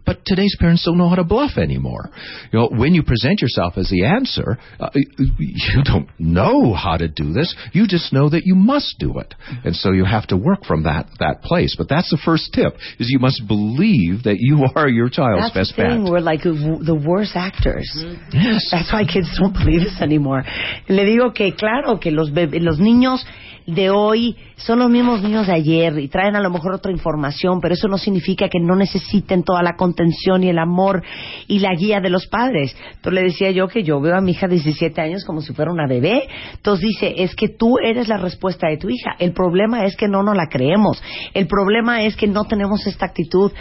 But 0.06 0.24
today's 0.46 0.56
parents 0.58 0.84
don't 0.84 0.98
know 0.98 1.08
how 1.08 1.16
to 1.16 1.24
bluff 1.24 1.56
anymore. 1.56 2.10
You 2.52 2.60
know, 2.60 2.68
when 2.72 2.94
you 2.94 3.02
present 3.02 3.40
yourself 3.40 3.74
as 3.76 3.88
the 3.90 4.04
answer, 4.04 4.58
uh, 4.80 4.90
you 4.94 5.82
don't 5.84 6.08
know 6.18 6.72
how 6.74 6.96
to 6.96 7.08
do 7.08 7.32
this. 7.32 7.54
You 7.72 7.86
just 7.86 8.12
know 8.12 8.28
that 8.28 8.42
you 8.44 8.54
must 8.54 8.96
do 8.98 9.18
it, 9.18 9.34
and 9.64 9.74
so 9.74 9.92
you 9.92 10.04
have 10.04 10.26
to 10.28 10.36
work 10.36 10.64
from 10.64 10.84
that 10.84 11.06
that 11.18 11.42
place. 11.42 11.74
But 11.76 11.88
that's 11.88 12.10
the 12.10 12.18
first 12.24 12.52
tip: 12.54 12.74
is 12.98 13.08
you 13.10 13.18
must 13.18 13.42
believe 13.46 14.24
that 14.24 14.36
you 14.38 14.66
are 14.74 14.88
your 14.88 15.08
child's 15.08 15.52
That's 15.54 15.70
best 15.70 15.76
the 15.76 15.82
thing. 15.82 16.04
bet. 16.04 16.12
We're 16.12 16.20
like 16.20 16.42
the 16.42 17.02
worst 17.06 17.32
actors. 17.34 17.90
Yes. 18.32 18.68
That's 18.70 18.92
why 18.92 19.04
kids 19.04 19.28
don't 19.38 19.52
believe 19.52 19.80
this 19.80 20.00
anymore. 20.00 20.44
Le 20.88 21.04
digo 21.04 21.34
que 21.34 21.52
claro 21.56 21.98
que 21.98 22.10
los 22.10 22.30
los 22.30 22.78
niños 22.78 23.24
de 23.66 23.90
hoy 23.90 24.36
son 24.56 24.78
los 24.78 24.88
mismos 24.88 25.22
niños 25.22 25.46
de 25.48 25.52
ayer 25.52 25.98
y 25.98 26.08
traen 26.08 26.36
a 26.36 26.40
lo 26.40 26.50
mejor 26.50 26.74
otra 26.74 26.92
información, 26.92 27.60
pero 27.60 27.74
eso 27.74 27.88
no 27.88 27.98
significa 27.98 28.48
que 28.48 28.60
no 28.60 28.76
necesiten 28.76 29.42
toda 29.42 29.62
la 29.62 29.76
contención 29.76 30.44
y 30.44 30.48
el 30.48 30.58
amor 30.58 31.02
y 31.48 31.58
la 31.58 31.74
guía 31.74 32.00
de 32.00 32.10
los 32.10 32.26
padres. 32.28 32.76
Entonces 32.94 33.12
le 33.12 33.22
decía 33.22 33.50
yo 33.50 33.68
que 33.68 33.82
yo 33.82 34.00
veo 34.00 34.16
a 34.16 34.20
mi 34.20 34.32
hija 34.32 34.46
de 34.46 34.54
17 34.54 35.00
años 35.00 35.24
como 35.24 35.40
si 35.40 35.52
fuera 35.52 35.72
una 35.72 35.86
bebé. 35.86 36.28
Entonces 36.54 36.86
dice, 36.86 37.14
es 37.18 37.34
que 37.34 37.48
tú 37.48 37.78
eres 37.78 38.08
la 38.08 38.18
respuesta 38.18 38.68
de 38.68 38.76
tu 38.76 38.88
hija. 38.88 39.16
El 39.18 39.32
problema 39.32 39.84
es 39.84 39.96
que 39.96 40.08
no 40.08 40.22
nos 40.22 40.36
la 40.36 40.48
creemos. 40.48 41.02
El 41.34 41.46
problema 41.46 42.02
es 42.02 42.16
que 42.16 42.28
no 42.28 42.44
tenemos 42.44 42.86
esta 42.86 43.06
actitud 43.06 43.52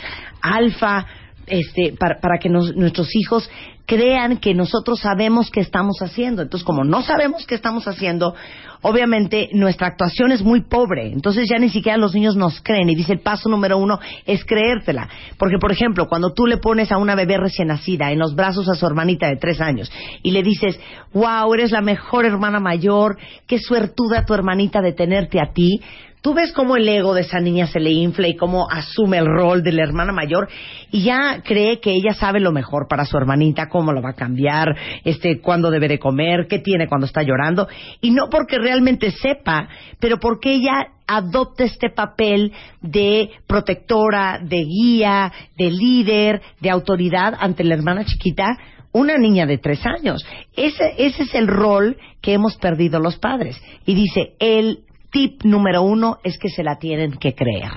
alfa, 0.42 1.06
este, 1.48 1.94
para, 1.98 2.38
que 2.40 2.50
nos- 2.50 2.76
nuestros 2.76 3.08
hijos 3.16 3.50
crean 3.88 4.38
que 4.38 4.56
nosotros 4.56 5.00
sabemos 5.00 5.52
qué 5.52 5.60
estamos 5.60 5.98
haciendo. 6.02 6.42
Entonces, 6.42 6.66
como 6.66 6.84
no 6.84 7.04
sabemos 7.04 7.46
qué 7.46 7.54
estamos 7.54 7.88
haciendo, 7.88 8.34
obviamente 8.82 9.50
nuestra 9.54 9.88
actuación 9.88 10.32
es 10.32 10.42
muy 10.42 10.62
pobre. 10.62 11.12
Entonces 11.12 11.48
ya 11.48 11.60
ni 11.60 11.70
siquiera 11.70 11.98
los 11.98 12.16
niños 12.16 12.36
nos 12.36 12.62
creen. 12.62 12.90
Y 12.90 12.96
dice 12.96 13.14
el 13.14 13.20
paso 13.20 13.48
número 13.48 13.78
uno 13.78 14.00
es 14.26 14.44
creértela. 14.44 15.08
Porque, 15.38 15.58
por 15.60 15.72
ejemplo, 15.72 16.08
cuando 16.08 16.34
tú 16.34 16.48
le 16.48 16.58
pones 16.58 16.92
a 16.92 16.98
una 16.98 17.14
bebé 17.14 17.38
recién 17.38 17.68
nacida 17.68 18.12
en 18.12 18.18
los 18.18 18.34
brazos 18.36 18.68
a 18.70 18.76
su 18.76 18.88
hermanita 18.88 19.28
de 19.28 19.36
tres 19.38 19.62
años 19.62 19.92
y 20.24 20.32
le 20.32 20.42
dices, 20.42 20.80
wow, 21.14 21.54
eres 21.54 21.72
la 21.72 21.82
mejor 21.82 22.26
hermana 22.26 22.60
mayor, 22.60 23.18
qué 23.48 23.60
suertuda 23.60 24.26
tu 24.26 24.34
hermanita 24.34 24.82
de 24.82 24.94
tenerte 24.94 25.40
a 25.40 25.54
ti, 25.54 25.80
Tú 26.26 26.34
ves 26.34 26.52
cómo 26.54 26.76
el 26.76 26.90
ego 26.90 27.14
de 27.14 27.22
esa 27.22 27.40
niña 27.40 27.68
se 27.68 27.80
le 27.80 27.92
infla 27.92 28.28
y 28.28 28.36
cómo 28.36 28.68
asume 28.68 29.20
el 29.20 29.28
rol 29.28 29.62
de 29.62 29.72
la 29.72 29.84
hermana 29.84 30.12
mayor 30.12 30.50
y 30.90 31.04
ya 31.04 31.44
cree 31.46 31.80
que 31.80 31.92
ella 31.92 32.16
sabe 32.16 32.40
lo 32.40 32.52
mejor 32.52 32.88
para 32.90 33.06
su 33.06 33.16
hermanita, 33.16 33.70
cómo 33.70 33.94
lo 33.94 34.02
va 34.02 34.10
a 34.10 34.16
cambiar, 34.16 34.76
este, 35.04 35.40
cuándo 35.40 35.70
debe 35.70 35.88
de 35.88 36.00
comer, 36.00 36.48
qué 36.50 36.58
tiene 36.58 36.88
cuando 36.88 37.06
está 37.06 37.22
llorando 37.22 37.68
y 38.02 38.10
no 38.10 38.28
porque 38.32 38.58
realmente 38.58 39.12
sepa, 39.12 39.70
pero 40.00 40.18
porque 40.18 40.54
ella 40.54 40.88
adopta 41.06 41.64
este 41.64 41.92
papel 41.92 42.54
de 42.82 43.30
protectora, 43.46 44.40
de 44.42 44.64
guía, 44.64 45.32
de 45.56 45.70
líder, 45.70 46.42
de 46.60 46.72
autoridad 46.72 47.36
ante 47.40 47.64
la 47.64 47.76
hermana 47.76 48.04
chiquita 48.04 48.58
una 48.94 49.18
niña 49.20 49.46
de 49.46 49.60
tres 49.60 49.86
años. 49.86 50.26
Ese, 50.56 50.96
ese 50.98 51.24
es 51.24 51.36
el 51.36 51.48
rol 51.48 51.98
que 52.22 52.34
hemos 52.34 52.56
perdido 52.56 53.00
los 53.00 53.18
padres. 53.20 53.62
Y 53.86 53.94
dice, 53.94 54.36
el 54.40 54.85
tip 55.16 55.44
número 55.44 55.82
uno 55.82 56.20
es 56.24 56.38
que 56.38 56.50
se 56.50 56.64
la 56.64 56.76
tienen 56.76 57.14
que 57.14 57.34
creer. 57.34 57.72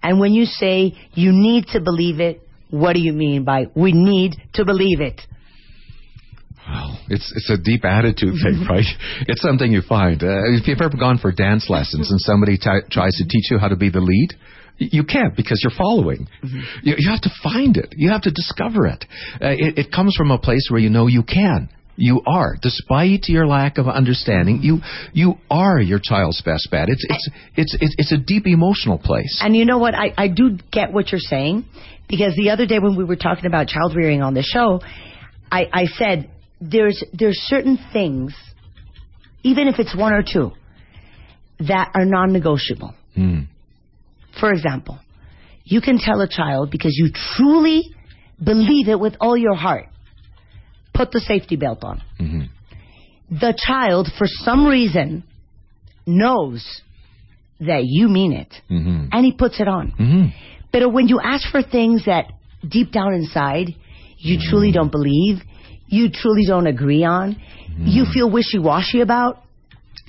And 0.00 0.20
when 0.20 0.32
you 0.32 0.46
say 0.46 0.94
you 1.14 1.32
need 1.32 1.66
to 1.72 1.80
believe 1.80 2.20
it, 2.20 2.40
what 2.70 2.94
do 2.94 3.00
you 3.00 3.12
mean 3.12 3.44
by 3.44 3.66
we 3.74 3.92
need 3.92 4.36
to 4.52 4.64
believe 4.64 5.00
it? 5.00 5.20
Well, 6.68 6.98
it's 7.08 7.32
it's 7.36 7.50
a 7.50 7.58
deep 7.58 7.84
attitude 7.84 8.34
thing, 8.42 8.64
right? 8.70 8.86
It's 9.26 9.42
something 9.42 9.72
you 9.72 9.82
find. 9.82 10.22
Uh, 10.22 10.54
if 10.54 10.68
you've 10.68 10.80
ever 10.80 10.96
gone 10.96 11.18
for 11.18 11.32
dance 11.32 11.68
lessons 11.68 12.10
and 12.10 12.20
somebody 12.20 12.56
t- 12.56 12.86
tries 12.90 13.16
to 13.16 13.24
teach 13.24 13.50
you 13.50 13.58
how 13.58 13.68
to 13.68 13.76
be 13.76 13.90
the 13.90 14.00
lead, 14.00 14.34
you 14.78 15.04
can't 15.04 15.36
because 15.36 15.60
you're 15.62 15.76
following. 15.76 16.28
You, 16.82 16.94
you 16.96 17.10
have 17.10 17.20
to 17.22 17.30
find 17.42 17.76
it. 17.76 17.94
You 17.96 18.10
have 18.10 18.22
to 18.22 18.30
discover 18.30 18.86
it. 18.86 19.04
Uh, 19.40 19.48
it. 19.50 19.78
It 19.78 19.92
comes 19.92 20.14
from 20.16 20.30
a 20.30 20.38
place 20.38 20.68
where 20.70 20.80
you 20.80 20.90
know 20.90 21.06
you 21.06 21.22
can. 21.22 21.68
You 21.96 22.22
are, 22.26 22.56
despite 22.60 23.28
your 23.28 23.46
lack 23.46 23.78
of 23.78 23.86
understanding, 23.86 24.60
you 24.62 24.80
you 25.12 25.34
are 25.50 25.80
your 25.80 26.00
child's 26.02 26.42
best 26.42 26.68
bet. 26.70 26.88
It's 26.88 27.04
it's 27.08 27.30
it's 27.56 27.76
it's, 27.80 27.94
it's 27.98 28.12
a 28.12 28.18
deep 28.18 28.46
emotional 28.46 28.98
place. 28.98 29.40
And 29.42 29.54
you 29.56 29.64
know 29.64 29.78
what? 29.78 29.94
I, 29.94 30.12
I 30.16 30.28
do 30.28 30.58
get 30.72 30.92
what 30.92 31.12
you're 31.12 31.20
saying 31.20 31.64
because 32.08 32.34
the 32.36 32.50
other 32.50 32.66
day 32.66 32.78
when 32.80 32.96
we 32.96 33.04
were 33.04 33.16
talking 33.16 33.46
about 33.46 33.68
child 33.68 33.94
rearing 33.94 34.22
on 34.22 34.34
the 34.34 34.42
show, 34.42 34.80
I, 35.50 35.68
I 35.72 35.84
said 35.84 36.30
there's 36.60 37.02
there's 37.12 37.38
certain 37.46 37.78
things, 37.92 38.34
even 39.42 39.68
if 39.68 39.78
it's 39.78 39.96
one 39.96 40.12
or 40.12 40.22
two, 40.22 40.50
that 41.60 41.92
are 41.94 42.04
non-negotiable. 42.04 42.94
Mm. 43.16 43.46
For 44.40 44.52
example, 44.52 44.98
you 45.64 45.80
can 45.80 45.98
tell 45.98 46.20
a 46.20 46.28
child 46.28 46.70
because 46.70 46.96
you 46.96 47.10
truly 47.36 47.94
believe 48.42 48.88
it 48.88 48.98
with 48.98 49.14
all 49.20 49.36
your 49.36 49.54
heart, 49.54 49.86
put 50.94 51.10
the 51.10 51.20
safety 51.20 51.56
belt 51.56 51.84
on. 51.84 52.00
Mhm. 52.20 52.48
The 53.30 53.54
child, 53.66 54.10
for 54.16 54.26
some 54.26 54.66
reason, 54.66 55.24
knows 56.06 56.82
that 57.60 57.82
you 57.84 58.08
mean 58.08 58.32
it, 58.32 58.60
Mhm. 58.70 59.08
and 59.12 59.24
he 59.24 59.32
puts 59.32 59.60
it 59.60 59.68
on. 59.68 59.92
Mhm. 59.98 60.32
But 60.72 60.92
when 60.92 61.08
you 61.08 61.20
ask 61.20 61.48
for 61.50 61.62
things 61.62 62.04
that 62.04 62.26
deep 62.68 62.92
down 62.92 63.14
inside 63.14 63.74
you 64.18 64.38
truly 64.38 64.72
don't 64.72 64.90
believe, 64.90 65.42
you 65.86 66.08
truly 66.08 66.44
don't 66.46 66.66
agree 66.66 67.04
on, 67.04 67.36
you 67.78 68.06
feel 68.06 68.30
wishy-washy 68.30 69.00
about, 69.00 69.42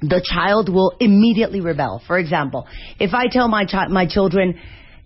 the 0.02 0.22
child 0.22 0.70
will 0.70 0.94
immediately 1.00 1.62
rebel. 1.62 2.02
For 2.08 2.18
example, 2.18 2.68
if 3.00 3.14
I 3.14 3.28
tell 3.28 3.48
my 3.48 3.66
chi- 3.66 3.88
my 3.88 4.06
children, 4.06 4.56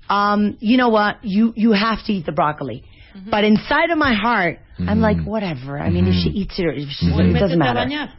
um, 0.10 0.58
you 0.60 0.78
know 0.78 0.90
what, 0.90 1.18
you 1.24 1.54
you 1.56 1.72
have 1.72 2.04
to 2.06 2.14
eat 2.14 2.26
the 2.26 2.32
broccoli, 2.32 2.84
but 3.30 3.44
inside 3.44 3.90
of 3.92 3.98
my 3.98 4.14
heart, 4.14 4.60
I'm 4.80 4.88
mm-hmm. 4.88 5.02
like, 5.02 5.24
whatever. 5.24 5.78
I 5.78 5.90
mean, 5.90 6.08
if 6.08 6.14
she 6.14 6.30
mm-hmm. 6.30 6.38
eats 6.38 6.60
it 6.60 6.66
or 6.66 6.72
if 6.72 6.90
she 6.90 7.08
mm-hmm. 7.08 7.36
it 7.36 7.40
doesn't 7.40 7.60
matter. 7.60 8.14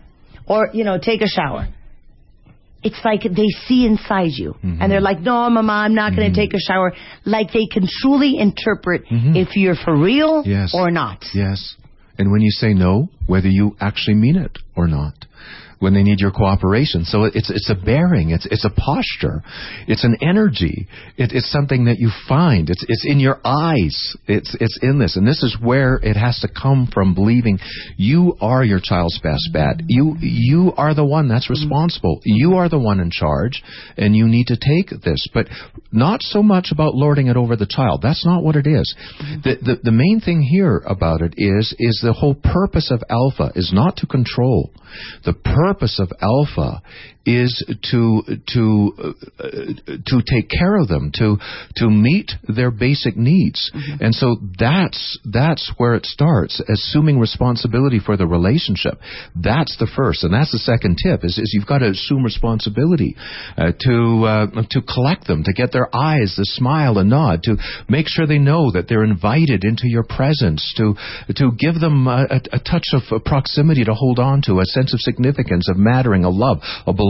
Or 0.47 0.69
you 0.73 0.85
know, 0.85 0.99
take 0.99 1.23
a 1.23 1.29
shower. 1.29 1.69
It's 2.83 3.01
like 3.05 3.23
they 3.23 3.49
see 3.67 3.85
inside 3.85 4.31
you, 4.33 4.57
and 4.63 4.91
they're 4.91 5.03
like, 5.03 5.21
"No, 5.21 5.51
Mama, 5.51 5.73
I'm 5.73 5.95
not 5.95 6.17
going 6.17 6.33
to 6.33 6.35
take 6.35 6.55
a 6.55 6.59
shower." 6.59 6.95
Like 7.27 7.53
they 7.53 7.67
can 7.67 7.87
truly 8.01 8.39
interpret 8.39 9.03
if 9.11 9.55
you're 9.55 9.75
for 9.75 9.95
real 9.95 10.43
Yes. 10.47 10.73
or 10.75 10.91
not. 10.91 11.25
Yes. 11.35 11.77
And 12.19 12.33
when 12.33 12.41
you 12.41 12.51
say 12.51 12.73
no, 12.75 13.09
whether 13.27 13.49
you 13.49 13.77
actually 13.81 14.15
mean 14.15 14.37
it 14.37 14.59
or 14.81 14.89
not. 14.89 15.15
When 15.79 15.95
they 15.95 16.03
need 16.03 16.21
your 16.21 16.31
cooperation, 16.31 17.07
so 17.07 17.25
it's 17.25 17.49
it's 17.49 17.71
a 17.71 17.75
bearing, 17.75 18.29
it's 18.29 18.47
it's 18.51 18.67
a 18.67 18.71
posture, 18.71 19.43
it's 19.89 20.05
an 20.05 20.19
energy, 20.21 20.87
it, 21.17 21.33
it's 21.33 21.51
something 21.51 21.87
that 21.87 21.99
you 21.99 22.11
find, 22.29 22.69
it's 22.69 22.85
it's 22.87 23.07
in 23.09 23.19
your 23.19 23.41
eyes, 23.47 24.15
it's 24.27 24.55
it's 24.61 24.79
in 24.83 24.99
this, 24.99 25.17
and 25.17 25.27
this 25.27 25.43
is 25.43 25.57
where 25.59 25.95
it 26.03 26.19
has 26.19 26.39
to 26.41 26.49
come 26.49 26.87
from. 26.93 27.15
Believing 27.15 27.59
you 27.97 28.37
are 28.43 28.63
your 28.63 28.81
child's 28.83 29.19
best 29.21 29.49
bet, 29.55 29.81
you 29.89 30.17
you 30.21 30.75
are 30.77 30.95
the 30.95 31.03
one 31.03 31.29
that's 31.29 31.49
responsible, 31.49 32.21
you 32.27 32.57
are 32.57 32.69
the 32.69 32.79
one 32.79 33.01
in 33.01 33.11
charge, 33.11 33.63
and 33.97 34.15
you 34.15 34.29
need 34.29 34.49
to 34.49 34.59
take 34.59 34.91
this. 35.03 35.27
But 35.33 35.47
not 35.91 36.21
so 36.21 36.43
much 36.43 36.73
about 36.73 36.95
lording 36.95 37.29
it 37.29 37.39
over 37.39 37.57
the 37.57 37.67
child. 37.67 38.01
That's 38.03 38.27
not 38.27 38.45
what 38.45 38.57
it 38.57 38.67
is. 38.67 38.95
The, 39.45 39.57
the 39.63 39.77
the 39.85 39.93
main 39.93 40.21
thing 40.21 40.43
here 40.43 40.83
about 40.87 41.23
it 41.23 41.37
is 41.39 41.75
is 41.79 42.01
the 42.05 42.13
whole 42.13 42.35
purpose 42.35 42.91
of 42.91 43.03
alpha 43.09 43.51
is 43.55 43.71
not 43.73 43.97
to 43.97 44.07
control. 44.07 44.70
The 45.25 45.33
purpose 45.33 45.99
of 45.99 46.13
alpha 46.21 46.83
is 47.27 47.53
to 47.91 48.23
to 48.49 48.93
uh, 48.99 49.45
to 50.07 50.23
take 50.25 50.49
care 50.49 50.79
of 50.79 50.89
them, 50.89 51.11
to 51.15 51.37
to 51.77 51.91
meet 51.91 52.33
their 52.49 52.71
basic 52.71 53.17
needs, 53.17 53.71
and 54.01 54.15
so 54.15 54.37
that's 54.59 55.19
that's 55.31 55.71
where 55.77 55.95
it 55.95 56.07
starts. 56.07 56.63
Assuming 56.69 57.19
responsibility 57.19 58.01
for 58.05 58.17
the 58.17 58.27
relationship, 58.27 58.95
that's 59.37 59.77
the 59.77 59.91
first, 59.95 60.25
and 60.25 60.33
that's 60.33 60.53
the 60.53 60.59
second 60.59 60.97
tip. 61.05 61.23
Is, 61.23 61.37
is 61.37 61.53
you've 61.55 61.67
got 61.69 61.79
to 61.79 61.91
assume 61.91 62.25
responsibility 62.25 63.17
uh, 63.57 63.73
to 63.79 64.25
uh, 64.25 64.47
to 64.71 64.81
collect 64.81 65.27
them, 65.27 65.45
to 65.45 65.53
get 65.53 65.73
their 65.73 65.95
eyes, 65.95 66.35
the 66.39 66.47
smile, 66.47 66.97
a 66.97 67.05
nod, 67.05 67.43
to 67.43 67.57
make 67.87 68.07
sure 68.09 68.27
they 68.27 68.39
know 68.39 68.71
that 68.73 68.87
they're 68.89 69.05
invited 69.05 69.65
into 69.65 69.89
your 69.89 70.05
presence, 70.05 70.73
to 70.79 70.95
to 71.37 71.53
give 71.59 71.81
them 71.81 72.07
a, 72.07 72.27
a, 72.31 72.57
a 72.57 72.59
touch 72.59 72.87
of 72.95 73.25
proximity 73.25 73.85
to 73.85 73.93
hold 73.93 74.19
on 74.19 74.41
to, 74.43 74.61
a 74.61 74.65
sense 74.65 74.95
of 74.95 75.01
significance, 75.01 75.69
of 75.69 75.77
mattering, 75.77 76.25
a 76.25 76.31
love, 76.31 76.59
a 76.87 76.93
belonging. 76.95 77.10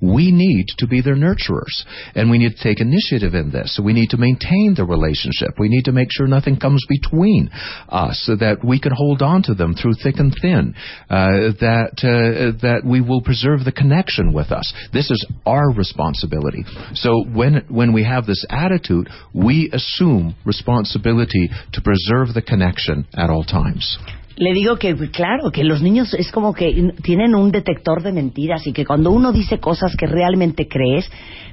We 0.00 0.30
need 0.32 0.66
to 0.78 0.86
be 0.86 1.00
their 1.00 1.16
nurturers, 1.16 1.84
and 2.14 2.30
we 2.30 2.38
need 2.38 2.56
to 2.56 2.62
take 2.62 2.80
initiative 2.80 3.34
in 3.34 3.50
this. 3.50 3.80
We 3.82 3.92
need 3.92 4.10
to 4.10 4.16
maintain 4.16 4.74
the 4.76 4.84
relationship. 4.84 5.58
We 5.58 5.68
need 5.68 5.84
to 5.84 5.92
make 5.92 6.08
sure 6.10 6.26
nothing 6.26 6.58
comes 6.58 6.84
between 6.88 7.50
us, 7.88 8.22
so 8.26 8.36
that 8.36 8.64
we 8.64 8.80
can 8.80 8.92
hold 8.92 9.22
on 9.22 9.42
to 9.44 9.54
them 9.54 9.74
through 9.74 9.94
thick 10.02 10.16
and 10.18 10.34
thin. 10.40 10.74
Uh, 11.10 11.52
that 11.60 11.96
uh, 12.02 12.58
that 12.62 12.82
we 12.84 13.00
will 13.00 13.22
preserve 13.22 13.64
the 13.64 13.72
connection 13.72 14.32
with 14.32 14.50
us. 14.52 14.72
This 14.92 15.10
is 15.10 15.26
our 15.46 15.72
responsibility. 15.72 16.64
So 16.94 17.24
when 17.24 17.64
when 17.68 17.92
we 17.92 18.04
have 18.04 18.26
this 18.26 18.44
attitude, 18.50 19.08
we 19.34 19.70
assume 19.72 20.36
responsibility 20.44 21.50
to 21.72 21.80
preserve 21.80 22.34
the 22.34 22.42
connection 22.42 23.06
at 23.14 23.30
all 23.30 23.44
times. 23.44 23.98
Le 24.38 24.52
digo 24.52 24.76
que, 24.76 24.94
claro, 25.10 25.50
que 25.50 25.64
los 25.64 25.82
niños 25.82 26.14
es 26.14 26.30
como 26.30 26.54
que 26.54 26.92
tienen 27.02 27.34
un 27.34 27.50
detector 27.50 28.02
de 28.02 28.12
mentiras 28.12 28.66
y 28.66 28.72
que 28.72 28.84
cuando 28.86 29.10
uno 29.10 29.32
dice 29.32 29.58
cosas 29.58 29.96
que 29.96 30.06
realmente 30.06 30.68
crees, 30.68 31.10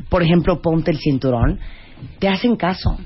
por 0.09 0.21
ejemplo, 0.21 0.61
ponte 0.61 0.91
el 0.91 0.99
cinturón, 0.99 1.59
te 2.19 2.27
hacen 2.27 2.55
caso. 2.55 2.97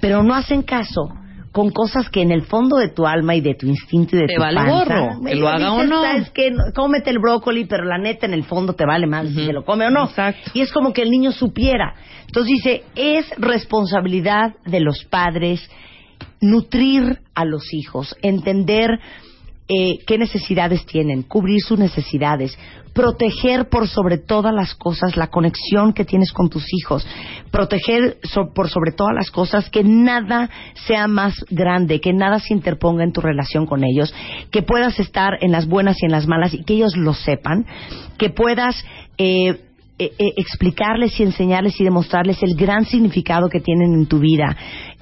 Pero 0.00 0.22
no 0.22 0.34
hacen 0.34 0.62
caso 0.62 1.08
con 1.50 1.70
cosas 1.70 2.10
que 2.10 2.20
en 2.20 2.30
el 2.32 2.42
fondo 2.42 2.76
de 2.76 2.88
tu 2.88 3.06
alma 3.06 3.34
y 3.34 3.40
de 3.40 3.54
tu 3.54 3.66
instinto 3.66 4.14
y 4.14 4.20
de 4.20 4.26
Te 4.26 4.34
tu 4.34 4.40
vale 4.42 4.56
panza, 4.60 4.98
gorro, 5.00 5.24
que 5.24 5.34
lo 5.36 5.48
haga 5.48 5.72
o 5.72 5.84
no. 5.84 6.02
"Sabes 6.02 6.30
qué? 6.30 6.52
cómete 6.74 7.08
el 7.08 7.18
brócoli, 7.18 7.64
pero 7.64 7.84
la 7.84 7.96
neta 7.96 8.26
en 8.26 8.34
el 8.34 8.44
fondo 8.44 8.74
te 8.74 8.84
vale 8.84 9.06
más 9.06 9.26
si 9.28 9.46
se 9.46 9.52
lo 9.54 9.64
come 9.64 9.86
o 9.86 9.90
no. 9.90 10.04
Exacto. 10.04 10.50
Y 10.52 10.60
es 10.60 10.70
como 10.70 10.92
que 10.92 11.00
el 11.00 11.10
niño 11.10 11.32
supiera. 11.32 11.94
Entonces 12.26 12.52
dice, 12.56 12.82
es 12.94 13.26
responsabilidad 13.38 14.54
de 14.66 14.80
los 14.80 15.04
padres 15.06 15.66
nutrir 16.40 17.20
a 17.34 17.44
los 17.44 17.72
hijos, 17.72 18.16
entender 18.22 19.00
eh, 19.68 19.98
qué 20.06 20.16
necesidades 20.16 20.86
tienen, 20.86 21.22
cubrir 21.22 21.60
sus 21.60 21.78
necesidades, 21.78 22.56
proteger 22.92 23.68
por 23.68 23.88
sobre 23.88 24.16
todas 24.16 24.54
las 24.54 24.74
cosas 24.74 25.16
la 25.16 25.26
conexión 25.26 25.92
que 25.92 26.04
tienes 26.04 26.32
con 26.32 26.48
tus 26.48 26.64
hijos, 26.72 27.06
proteger 27.50 28.16
por 28.54 28.70
sobre 28.70 28.92
todas 28.92 29.14
las 29.14 29.30
cosas 29.30 29.68
que 29.68 29.82
nada 29.82 30.48
sea 30.86 31.08
más 31.08 31.34
grande, 31.50 32.00
que 32.00 32.12
nada 32.12 32.38
se 32.38 32.54
interponga 32.54 33.04
en 33.04 33.12
tu 33.12 33.20
relación 33.20 33.66
con 33.66 33.84
ellos, 33.84 34.14
que 34.50 34.62
puedas 34.62 34.98
estar 35.00 35.32
en 35.40 35.52
las 35.52 35.66
buenas 35.66 36.00
y 36.00 36.06
en 36.06 36.12
las 36.12 36.26
malas 36.26 36.54
y 36.54 36.64
que 36.64 36.74
ellos 36.74 36.96
lo 36.96 37.12
sepan, 37.12 37.66
que 38.18 38.30
puedas 38.30 38.82
eh, 39.18 39.60
eh, 39.98 40.12
explicarles 40.36 41.18
y 41.18 41.22
enseñarles 41.22 41.80
y 41.80 41.84
demostrarles 41.84 42.42
el 42.42 42.54
gran 42.54 42.84
significado 42.84 43.48
que 43.48 43.60
tienen 43.60 43.94
en 43.94 44.06
tu 44.06 44.18
vida, 44.18 44.54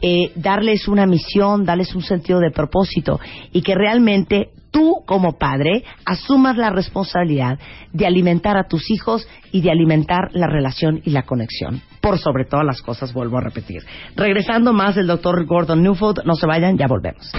eh, 0.06 0.32
darles 0.34 0.86
una 0.86 1.06
misión, 1.06 1.64
darles 1.64 1.94
un 1.94 2.02
sentido 2.02 2.38
de 2.38 2.50
propósito 2.50 3.18
y 3.52 3.62
que 3.62 3.74
realmente 3.74 4.50
tú 4.70 5.02
como 5.06 5.38
padre 5.38 5.82
asumas 6.04 6.58
la 6.58 6.68
responsabilidad 6.68 7.58
de 7.94 8.06
alimentar 8.06 8.58
a 8.58 8.68
tus 8.68 8.90
hijos 8.90 9.26
y 9.50 9.62
de 9.62 9.70
alimentar 9.70 10.28
la 10.32 10.46
relación 10.46 11.00
y 11.06 11.10
la 11.10 11.22
conexión. 11.22 11.80
Por 12.02 12.18
sobre 12.18 12.44
todas 12.44 12.66
las 12.66 12.82
cosas, 12.82 13.14
vuelvo 13.14 13.38
a 13.38 13.40
repetir. 13.40 13.82
Regresando 14.14 14.74
más 14.74 14.94
del 14.94 15.06
doctor 15.06 15.46
Gordon 15.46 15.82
Newfold, 15.82 16.22
no 16.26 16.34
se 16.34 16.46
vayan, 16.46 16.76
ya 16.76 16.86
volvemos. 16.86 17.32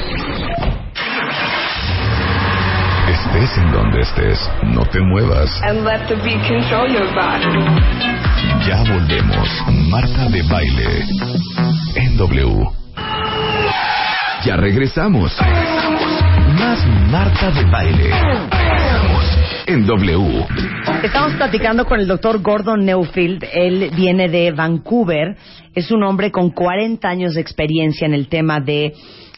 Estés 3.07 3.57
en 3.59 3.71
donde 3.71 4.01
estés, 4.01 4.49
no 4.63 4.83
te 4.85 4.99
muevas. 5.01 5.61
and 5.61 5.85
let 5.85 6.07
the 6.07 6.15
beat 6.15 6.41
control 6.47 6.91
your 6.91 7.13
body. 7.13 7.45
Ya 8.67 8.81
volvemos. 8.91 9.47
Marta 9.91 10.29
de 10.29 10.41
Baile. 10.49 11.84
W. 12.17 12.65
Ya 14.45 14.55
regresamos. 14.55 15.37
Más 16.57 16.87
Marta 17.11 17.51
de 17.51 17.65
Baile. 17.65 18.09
En 19.67 19.85
W. 19.85 20.45
Estamos 21.03 21.33
platicando 21.33 21.83
con 21.85 21.99
el 21.99 22.07
doctor 22.07 22.41
Gordon 22.41 22.85
Neufield. 22.85 23.43
Él 23.51 23.91
viene 23.97 24.29
de 24.29 24.53
Vancouver. 24.53 25.35
Es 25.73 25.91
un 25.91 26.03
hombre 26.03 26.31
con 26.31 26.51
40 26.51 27.05
años 27.05 27.33
de 27.33 27.41
experiencia 27.41 28.05
en 28.05 28.13
el 28.13 28.29
tema 28.29 28.61
de 28.61 28.93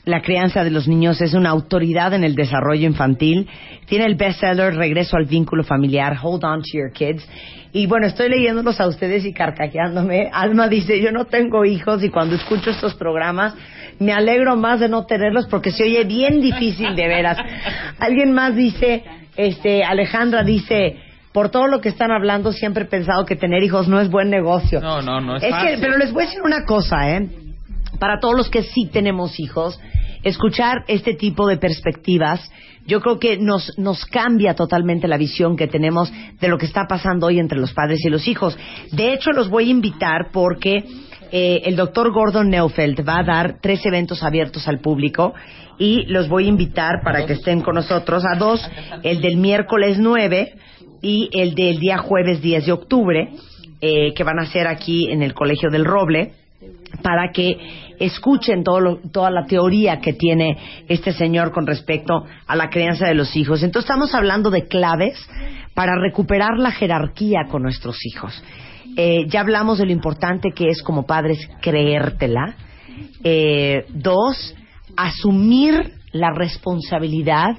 la 0.06 0.22
crianza 0.22 0.63
de 0.63 0.70
los 0.70 0.88
niños. 0.88 1.20
Es 1.20 1.34
una 1.34 1.50
autoridad 1.50 2.13
en 2.13 2.24
el 2.24 2.36
desarrollo 2.36 2.86
infantil. 2.86 3.48
Tiene 3.88 4.06
el 4.06 4.16
bestseller 4.16 4.76
Regreso 4.76 5.18
al 5.18 5.26
vínculo 5.26 5.63
familiar, 5.63 6.16
Hold 6.22 6.44
On 6.44 6.62
to 6.62 6.78
Your 6.78 6.92
Kids. 6.92 7.28
Y 7.78 7.86
bueno, 7.86 8.08
estoy 8.08 8.28
leyéndolos 8.30 8.82
a 8.82 8.88
ustedes 8.88 9.24
y 9.24 9.34
carcajeándome. 9.34 10.32
Alma 10.34 10.68
dice, 10.68 11.00
yo 11.00 11.12
no 11.12 11.26
tengo 11.26 11.63
hijos 11.63 12.04
y 12.04 12.10
cuando 12.10 12.36
escucho 12.36 12.72
estos 12.72 12.96
programas 12.96 13.54
me 14.00 14.13
alegro 14.13 14.56
más 14.56 14.80
de 14.80 14.90
no 14.90 15.06
tenerlos 15.06 15.46
porque 15.46 15.70
se 15.70 15.84
oye 15.84 16.04
bien 16.04 16.42
difícil 16.42 16.96
de 16.96 17.08
veras. 17.08 17.38
Alguien 18.00 18.34
más 18.34 18.56
dice, 18.56 19.04
este, 19.36 19.84
Alejandra 19.84 20.42
dice, 20.42 20.98
por 21.32 21.50
todo 21.50 21.68
lo 21.68 21.80
que 21.80 21.90
están 21.90 22.10
hablando, 22.10 22.52
siempre 22.52 22.86
he 22.86 22.88
pensado 22.88 23.26
que 23.28 23.36
tener 23.36 23.62
hijos 23.62 23.88
no 23.88 24.02
es 24.02 24.10
buen 24.10 24.32
negocio. 24.32 24.82
No, 24.82 25.04
no, 25.04 25.22
no 25.22 25.36
es 25.36 25.44
que, 25.44 25.52
fácil. 25.52 25.78
pero 25.80 25.98
les 26.00 26.12
voy 26.12 26.24
a 26.24 26.26
decir 26.26 26.42
una 26.44 26.66
cosa, 26.66 27.12
¿eh? 27.12 27.30
Para 28.00 28.20
todos 28.20 28.36
los 28.36 28.50
que 28.50 28.63
sí 28.63 28.90
tenemos 28.92 29.40
hijos, 29.40 29.80
escuchar 30.28 30.84
este 30.88 31.13
tipo 31.13 31.48
de 31.48 31.58
perspectivas, 31.58 32.42
yo 32.86 33.02
creo 33.02 33.20
que 33.20 33.38
nos, 33.38 33.78
nos 33.78 34.06
cambia 34.06 34.56
totalmente 34.56 35.08
la 35.08 35.18
visión 35.18 35.58
que 35.58 35.68
tenemos 35.68 36.12
de 36.40 36.48
lo 36.48 36.58
que 36.58 36.66
está 36.66 36.86
pasando 36.88 37.28
hoy 37.28 37.40
entre 37.40 37.60
los 37.60 37.74
padres 37.74 38.00
y 38.06 38.10
los 38.10 38.28
hijos. 38.28 38.58
De 38.92 39.13
hecho, 39.13 39.32
los 39.32 39.50
voy 39.50 39.68
a 39.68 39.72
invitar 39.72 40.30
porque 40.32 40.86
eh, 41.32 41.62
el 41.66 41.76
doctor 41.76 42.12
Gordon 42.13 42.50
Neufeld 42.50 43.08
va 43.08 43.20
a 43.20 43.24
dar 43.24 43.58
tres 43.62 43.86
eventos 43.86 44.24
abiertos 44.24 44.68
al 44.68 44.80
público 44.80 45.34
y 45.78 46.06
los 46.06 46.30
voy 46.30 46.46
a 46.46 46.50
invitar 46.50 47.02
para 47.04 47.26
que 47.26 47.34
estén 47.34 47.62
con 47.62 47.76
nosotros 47.76 48.24
a 48.26 48.38
dos, 48.38 48.66
el 49.04 49.22
del 49.22 49.38
miércoles 49.38 49.98
9 50.00 50.54
y 51.02 51.30
el 51.34 51.54
del 51.54 51.80
día 51.80 51.98
jueves 51.98 52.42
10 52.42 52.66
de 52.66 52.72
octubre, 52.72 53.30
eh, 53.82 54.13
que 54.13 54.24
van 54.24 54.40
a 54.40 54.46
ser 54.46 54.68
aquí 54.68 55.12
en 55.12 55.22
el 55.22 55.34
Colegio 55.34 55.70
del 55.70 55.86
Roble 55.86 56.34
para 57.02 57.32
que 57.32 57.58
escuchen 58.00 58.63
todo 58.63 58.80
lo- 58.80 59.00
toda 59.12 59.30
la 59.32 59.45
teoría 59.45 60.00
que 60.00 60.13
tiene 60.13 60.58
este 60.88 61.12
señor 61.12 61.52
con 61.52 61.67
respecto 61.67 62.26
a 62.45 62.56
la 62.56 62.69
crianza 62.69 63.08
de 63.08 63.13
los 63.15 63.36
hijos. 63.36 63.63
Entonces 63.63 63.89
estamos 63.89 64.13
hablando 64.13 64.50
de 64.50 64.67
claves 64.67 65.17
para 65.73 65.95
recuperar 65.95 66.58
la 66.58 66.71
jerarquía 66.71 67.45
con 67.50 67.63
nuestros 67.63 67.97
hijos. 68.06 68.43
Eh, 68.95 69.26
ya 69.28 69.41
hablamos 69.41 69.78
de 69.78 69.86
lo 69.86 69.91
importante 69.91 70.52
que 70.56 70.69
es 70.69 70.82
como 70.82 71.06
padres 71.06 71.38
creértela. 71.62 72.56
Eh, 73.23 73.86
dos, 73.89 74.56
asumir 74.95 75.93
la 76.13 76.32
responsabilidad 76.32 77.56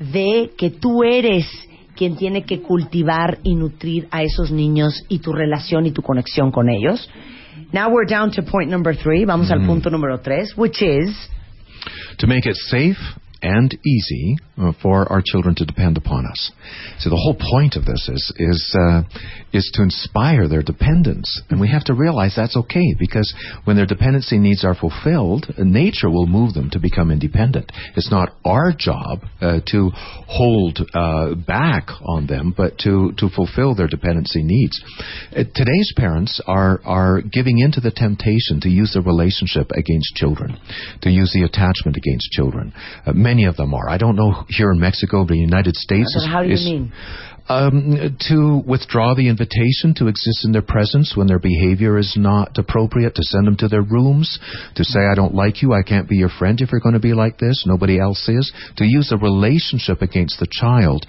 de 0.00 0.50
que 0.58 0.70
tú 0.70 1.04
eres 1.04 1.46
quien 1.94 2.16
tiene 2.16 2.42
que 2.42 2.60
cultivar 2.60 3.38
y 3.44 3.54
nutrir 3.54 4.08
a 4.10 4.22
esos 4.24 4.50
niños 4.50 5.04
y 5.08 5.20
tu 5.20 5.32
relación 5.32 5.86
y 5.86 5.92
tu 5.92 6.02
conexión 6.02 6.50
con 6.50 6.68
ellos. 6.68 7.08
Now 7.74 7.90
we're 7.90 8.04
down 8.04 8.30
to 8.34 8.42
point 8.44 8.70
number 8.70 8.94
three. 8.94 9.24
Vamos 9.24 9.50
al 9.50 9.58
mm-hmm. 9.58 9.66
punto 9.66 9.90
número 9.90 10.22
tres, 10.22 10.54
which 10.56 10.80
is 10.80 11.10
to 12.18 12.28
make 12.28 12.46
it 12.46 12.54
safe 12.54 12.96
and 13.44 13.76
easy 13.86 14.36
uh, 14.56 14.72
for 14.82 15.10
our 15.12 15.22
children 15.24 15.54
to 15.54 15.66
depend 15.66 15.98
upon 15.98 16.24
us. 16.26 16.50
So 16.98 17.10
the 17.10 17.16
whole 17.16 17.36
point 17.36 17.76
of 17.76 17.84
this 17.84 18.08
is 18.08 18.32
is 18.38 18.76
uh, 18.88 19.02
is 19.52 19.70
to 19.74 19.82
inspire 19.82 20.48
their 20.48 20.62
dependence, 20.62 21.42
and 21.50 21.60
we 21.60 21.68
have 21.68 21.84
to 21.84 21.94
realize 21.94 22.34
that's 22.34 22.56
okay 22.56 22.94
because 22.98 23.32
when 23.64 23.76
their 23.76 23.86
dependency 23.86 24.38
needs 24.38 24.64
are 24.64 24.74
fulfilled, 24.74 25.52
nature 25.58 26.08
will 26.08 26.26
move 26.26 26.54
them 26.54 26.70
to 26.70 26.78
become 26.80 27.10
independent. 27.10 27.70
It's 27.96 28.10
not 28.10 28.34
our 28.44 28.72
job 28.76 29.20
uh, 29.40 29.60
to 29.66 29.90
hold 29.94 30.80
uh, 30.94 31.34
back 31.34 31.88
on 32.02 32.26
them, 32.26 32.54
but 32.56 32.78
to 32.78 33.12
to 33.18 33.28
fulfill 33.28 33.74
their 33.74 33.88
dependency 33.88 34.42
needs. 34.42 34.82
Uh, 35.32 35.44
today's 35.54 35.92
parents 35.96 36.40
are 36.46 36.80
are 36.84 37.20
giving 37.20 37.58
into 37.58 37.80
the 37.80 37.90
temptation 37.90 38.60
to 38.62 38.70
use 38.70 38.92
the 38.94 39.02
relationship 39.02 39.70
against 39.72 40.14
children, 40.14 40.58
to 41.02 41.10
use 41.10 41.30
the 41.34 41.42
attachment 41.42 41.96
against 41.98 42.30
children. 42.30 42.72
Uh, 43.04 43.12
many 43.34 43.44
of 43.46 43.56
them 43.56 43.74
are. 43.74 43.88
I 43.88 43.98
don't 43.98 44.16
know 44.16 44.44
here 44.48 44.70
in 44.70 44.78
Mexico, 44.78 45.24
but 45.24 45.32
in 45.32 45.38
the 45.38 45.44
United 45.54 45.74
States 45.76 46.08
So 46.14 46.20
is, 46.20 46.26
how 46.26 46.42
do 46.42 46.48
you 46.48 46.54
is- 46.54 46.64
mean? 46.64 46.92
Um, 47.48 48.16
to 48.28 48.62
withdraw 48.66 49.14
the 49.14 49.28
invitation 49.28 49.94
to 49.96 50.08
exist 50.08 50.44
in 50.44 50.52
their 50.52 50.62
presence 50.62 51.14
when 51.16 51.26
their 51.26 51.38
behavior 51.38 51.98
is 51.98 52.14
not 52.16 52.56
appropriate, 52.56 53.14
to 53.14 53.22
send 53.22 53.46
them 53.46 53.56
to 53.58 53.68
their 53.68 53.82
rooms, 53.82 54.38
to 54.76 54.84
say, 54.84 55.00
I 55.00 55.14
don't 55.14 55.34
like 55.34 55.62
you, 55.62 55.72
I 55.72 55.82
can't 55.82 56.08
be 56.08 56.16
your 56.16 56.30
friend 56.30 56.60
if 56.60 56.72
you're 56.72 56.80
going 56.80 56.94
to 56.94 57.00
be 57.00 57.12
like 57.12 57.38
this, 57.38 57.64
nobody 57.66 58.00
else 58.00 58.28
is, 58.28 58.52
to 58.76 58.84
use 58.84 59.12
a 59.12 59.16
relationship 59.16 60.02
against 60.02 60.40
the 60.40 60.48
child. 60.50 61.06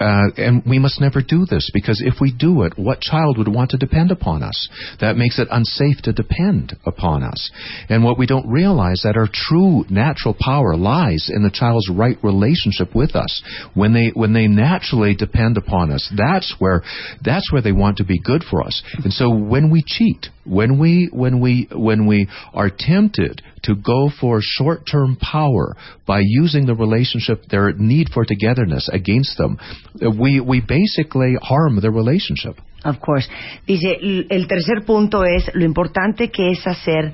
Uh, 0.00 0.28
and 0.36 0.62
we 0.66 0.78
must 0.78 1.00
never 1.00 1.20
do 1.20 1.46
this 1.46 1.70
because 1.74 2.02
if 2.04 2.14
we 2.20 2.32
do 2.32 2.62
it, 2.62 2.74
what 2.76 3.00
child 3.00 3.38
would 3.38 3.48
want 3.48 3.70
to 3.70 3.76
depend 3.76 4.10
upon 4.10 4.42
us? 4.42 4.68
That 5.00 5.16
makes 5.16 5.38
it 5.38 5.48
unsafe 5.50 6.02
to 6.02 6.12
depend 6.12 6.76
upon 6.84 7.22
us. 7.22 7.50
And 7.88 8.04
what 8.04 8.18
we 8.18 8.26
don't 8.26 8.48
realize 8.48 9.00
that 9.04 9.16
our 9.16 9.28
true 9.32 9.84
natural 9.90 10.36
power 10.38 10.76
lies 10.76 11.30
in 11.34 11.42
the 11.42 11.50
child's 11.50 11.88
right 11.90 12.16
relationship 12.22 12.94
with 12.94 13.16
us. 13.16 13.42
When 13.74 13.92
they 13.92 14.10
when 14.14 14.32
they 14.32 14.46
naturally 14.46 15.14
depend 15.14 15.55
upon 15.56 15.90
us, 15.90 16.12
that's 16.16 16.54
where 16.58 16.82
that's 17.24 17.50
where 17.52 17.62
they 17.62 17.72
want 17.72 17.98
to 17.98 18.04
be 18.04 18.18
good 18.18 18.44
for 18.44 18.62
us. 18.62 18.82
And 19.02 19.12
so 19.12 19.30
when 19.30 19.70
we 19.70 19.82
cheat, 19.86 20.26
when 20.44 20.78
we 20.78 21.08
when 21.12 21.40
we 21.40 21.68
when 21.72 22.06
we 22.06 22.28
are 22.54 22.70
tempted 22.70 23.42
to 23.62 23.74
go 23.74 24.10
for 24.20 24.40
short-term 24.40 25.16
power 25.16 25.76
by 26.06 26.20
using 26.22 26.66
the 26.66 26.74
relationship 26.74 27.44
their 27.50 27.72
need 27.72 28.08
for 28.12 28.24
togetherness 28.24 28.88
against 28.92 29.36
them, 29.38 29.58
uh, 30.02 30.10
we 30.10 30.40
we 30.40 30.60
basically 30.60 31.36
harm 31.40 31.80
the 31.80 31.90
relationship. 31.90 32.56
Of 32.84 33.00
course. 33.00 33.28
Dice, 33.66 33.98
el 34.30 34.46
tercer 34.46 34.84
punto 34.86 35.24
es 35.24 35.50
lo 35.54 35.64
importante 35.64 36.30
que 36.30 36.52
es 36.52 36.64
hacer 36.66 37.12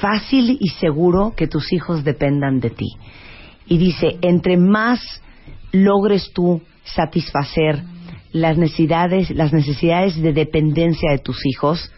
fácil 0.00 0.58
y 0.60 0.68
seguro 0.80 1.34
que 1.36 1.48
tus 1.48 1.72
hijos 1.72 2.04
dependan 2.04 2.60
de 2.60 2.70
ti. 2.70 2.88
Y 3.66 3.78
dice, 3.78 4.18
entre 4.22 4.56
más 4.56 5.00
logres 5.72 6.30
tú 6.32 6.62
satisfacer 6.94 7.82
las 8.32 8.58
necesidades, 8.58 9.30
las 9.30 9.52
necesidades 9.52 10.20
de 10.20 10.32
dependencia 10.32 11.10
de 11.10 11.18
tus 11.18 11.44
hijos, 11.46 11.90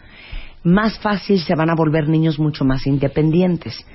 más 0.63 0.99
fácil 0.99 1.39
se 1.39 1.55
van 1.55 1.69
a 1.69 1.75
volver 1.75 2.07
niños 2.07 2.39
mucho 2.39 2.65
más 2.65 2.85
independientes. 2.85 3.85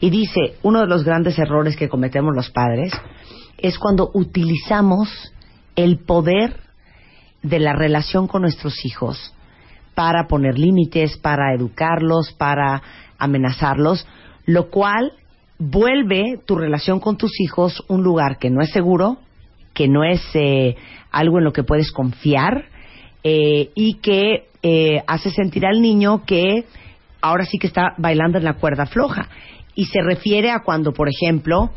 Y 0.00 0.10
dice, 0.10 0.56
uno 0.62 0.80
de 0.80 0.86
los 0.86 1.04
grandes 1.04 1.38
errores 1.38 1.76
que 1.76 1.88
cometemos 1.88 2.34
los 2.34 2.50
padres 2.50 2.92
es 3.58 3.78
cuando 3.78 4.10
utilizamos 4.12 5.32
el 5.76 5.98
poder 5.98 6.60
de 7.42 7.58
la 7.58 7.74
relación 7.74 8.26
con 8.26 8.42
nuestros 8.42 8.84
hijos 8.84 9.34
para 9.94 10.26
poner 10.26 10.58
límites, 10.58 11.18
para 11.18 11.54
educarlos, 11.54 12.32
para 12.32 12.82
amenazarlos, 13.18 14.06
lo 14.46 14.70
cual 14.70 15.12
vuelve 15.58 16.40
tu 16.44 16.56
relación 16.56 17.00
con 17.00 17.16
tus 17.16 17.40
hijos 17.40 17.84
un 17.88 18.02
lugar 18.02 18.38
que 18.38 18.50
no 18.50 18.60
es 18.60 18.70
seguro, 18.70 19.18
que 19.74 19.88
no 19.88 20.04
es 20.04 20.22
eh, 20.34 20.76
algo 21.10 21.38
en 21.38 21.44
lo 21.44 21.52
que 21.52 21.64
puedes 21.64 21.92
confiar 21.92 22.66
eh, 23.22 23.70
y 23.74 23.94
que 23.94 24.46
eh, 24.62 25.02
hace 25.06 25.30
sentir 25.30 25.66
al 25.66 25.82
niño 25.82 26.24
que 26.24 26.64
ahora 27.20 27.44
sí 27.46 27.58
que 27.58 27.66
está 27.66 27.94
bailando 27.98 28.38
en 28.38 28.44
la 28.44 28.54
cuerda 28.54 28.86
floja. 28.86 29.28
Y 29.74 29.86
se 29.86 30.00
refiere 30.02 30.50
a 30.50 30.60
cuando, 30.64 30.92
por 30.92 31.08
ejemplo, 31.08 31.70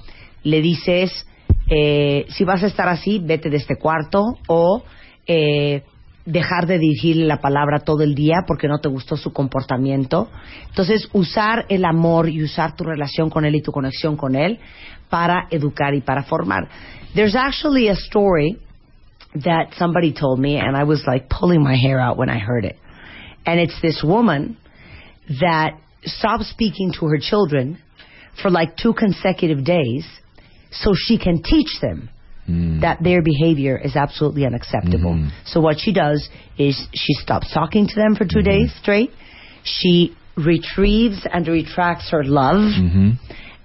le 0.43 0.62
dices, 0.62 1.25
eh, 1.69 2.25
si 2.29 2.43
vas 2.43 2.63
a 2.63 2.67
estar 2.67 2.88
así, 2.88 3.19
vete 3.23 3.49
de 3.49 3.57
este 3.57 3.77
cuarto 3.77 4.23
o 4.47 4.83
eh, 5.25 5.83
dejar 6.25 6.67
de 6.67 6.79
dirigirle 6.79 7.25
la 7.25 7.41
palabra 7.41 7.79
todo 7.79 8.03
el 8.03 8.13
día 8.13 8.43
porque 8.45 8.67
no 8.67 8.79
te 8.79 8.89
gustó 8.89 9.15
su 9.17 9.31
comportamiento. 9.31 10.29
Entonces, 10.69 11.10
usar 11.13 11.65
el 11.69 11.86
amor 11.86 12.29
y 12.29 12.43
usar 12.43 12.75
tu 12.75 12.83
relación 12.83 13.29
con 13.29 13.45
él 13.45 13.55
y 13.55 13.62
tu 13.62 13.71
conexión 13.71 14.17
con 14.17 14.36
él 14.36 14.60
para 15.10 15.47
educar 15.49 15.93
y 15.93 16.01
para 16.01 16.23
formar. 16.23 16.67
There's 17.15 17.36
actually 17.36 17.88
a 17.88 17.96
story 17.96 18.58
that 19.34 19.74
somebody 19.78 20.13
told 20.13 20.39
me, 20.39 20.58
and 20.58 20.76
I 20.76 20.84
was 20.84 21.04
like 21.06 21.30
pulling 21.30 21.63
my 21.63 21.76
hair 21.76 22.00
out 22.00 22.17
when 22.17 22.30
I 22.30 22.39
heard 22.39 22.65
it. 22.65 22.76
And 23.46 23.60
it's 23.60 23.80
this 23.82 24.04
woman 24.04 24.58
that 25.41 25.80
stopped 26.04 26.43
speaking 26.46 26.93
to 27.00 27.08
her 27.08 27.17
children 27.20 27.80
for 28.41 28.50
like 28.50 28.78
two 28.78 28.93
consecutive 28.93 29.63
days 29.63 30.06
so 30.72 30.93
she 30.96 31.17
can 31.17 31.41
teach 31.43 31.80
them 31.82 32.10
hmm. 32.46 32.82
that 32.82 33.02
their 33.04 33.22
behavior 33.22 33.78
is 33.78 33.96
absolutely 33.96 34.46
unacceptable. 34.46 35.13
Hmm. 35.13 35.28
So 35.46 35.60
what 35.60 35.78
she 35.80 35.93
does 35.93 36.28
is 36.58 36.88
she 36.93 37.13
stops 37.13 37.54
talking 37.54 37.88
to 37.88 37.96
them 37.96 38.15
for 38.15 38.26
2 38.26 38.39
hmm. 38.39 38.46
days 38.46 38.74
straight. 38.82 39.12
She 39.63 40.15
retrieves 40.38 41.26
and 41.32 41.48
retracts 41.48 42.12
her 42.12 42.24
love. 42.24 42.58
Mm-hmm. 42.58 43.10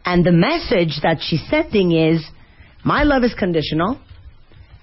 And 0.05 0.25
the 0.25 0.33
message 0.33 1.01
that 1.03 1.19
she's 1.21 1.43
sending 1.49 1.93
is, 1.93 2.25
my 2.85 3.05
love 3.05 3.25
is 3.25 3.35
conditional. 3.35 3.99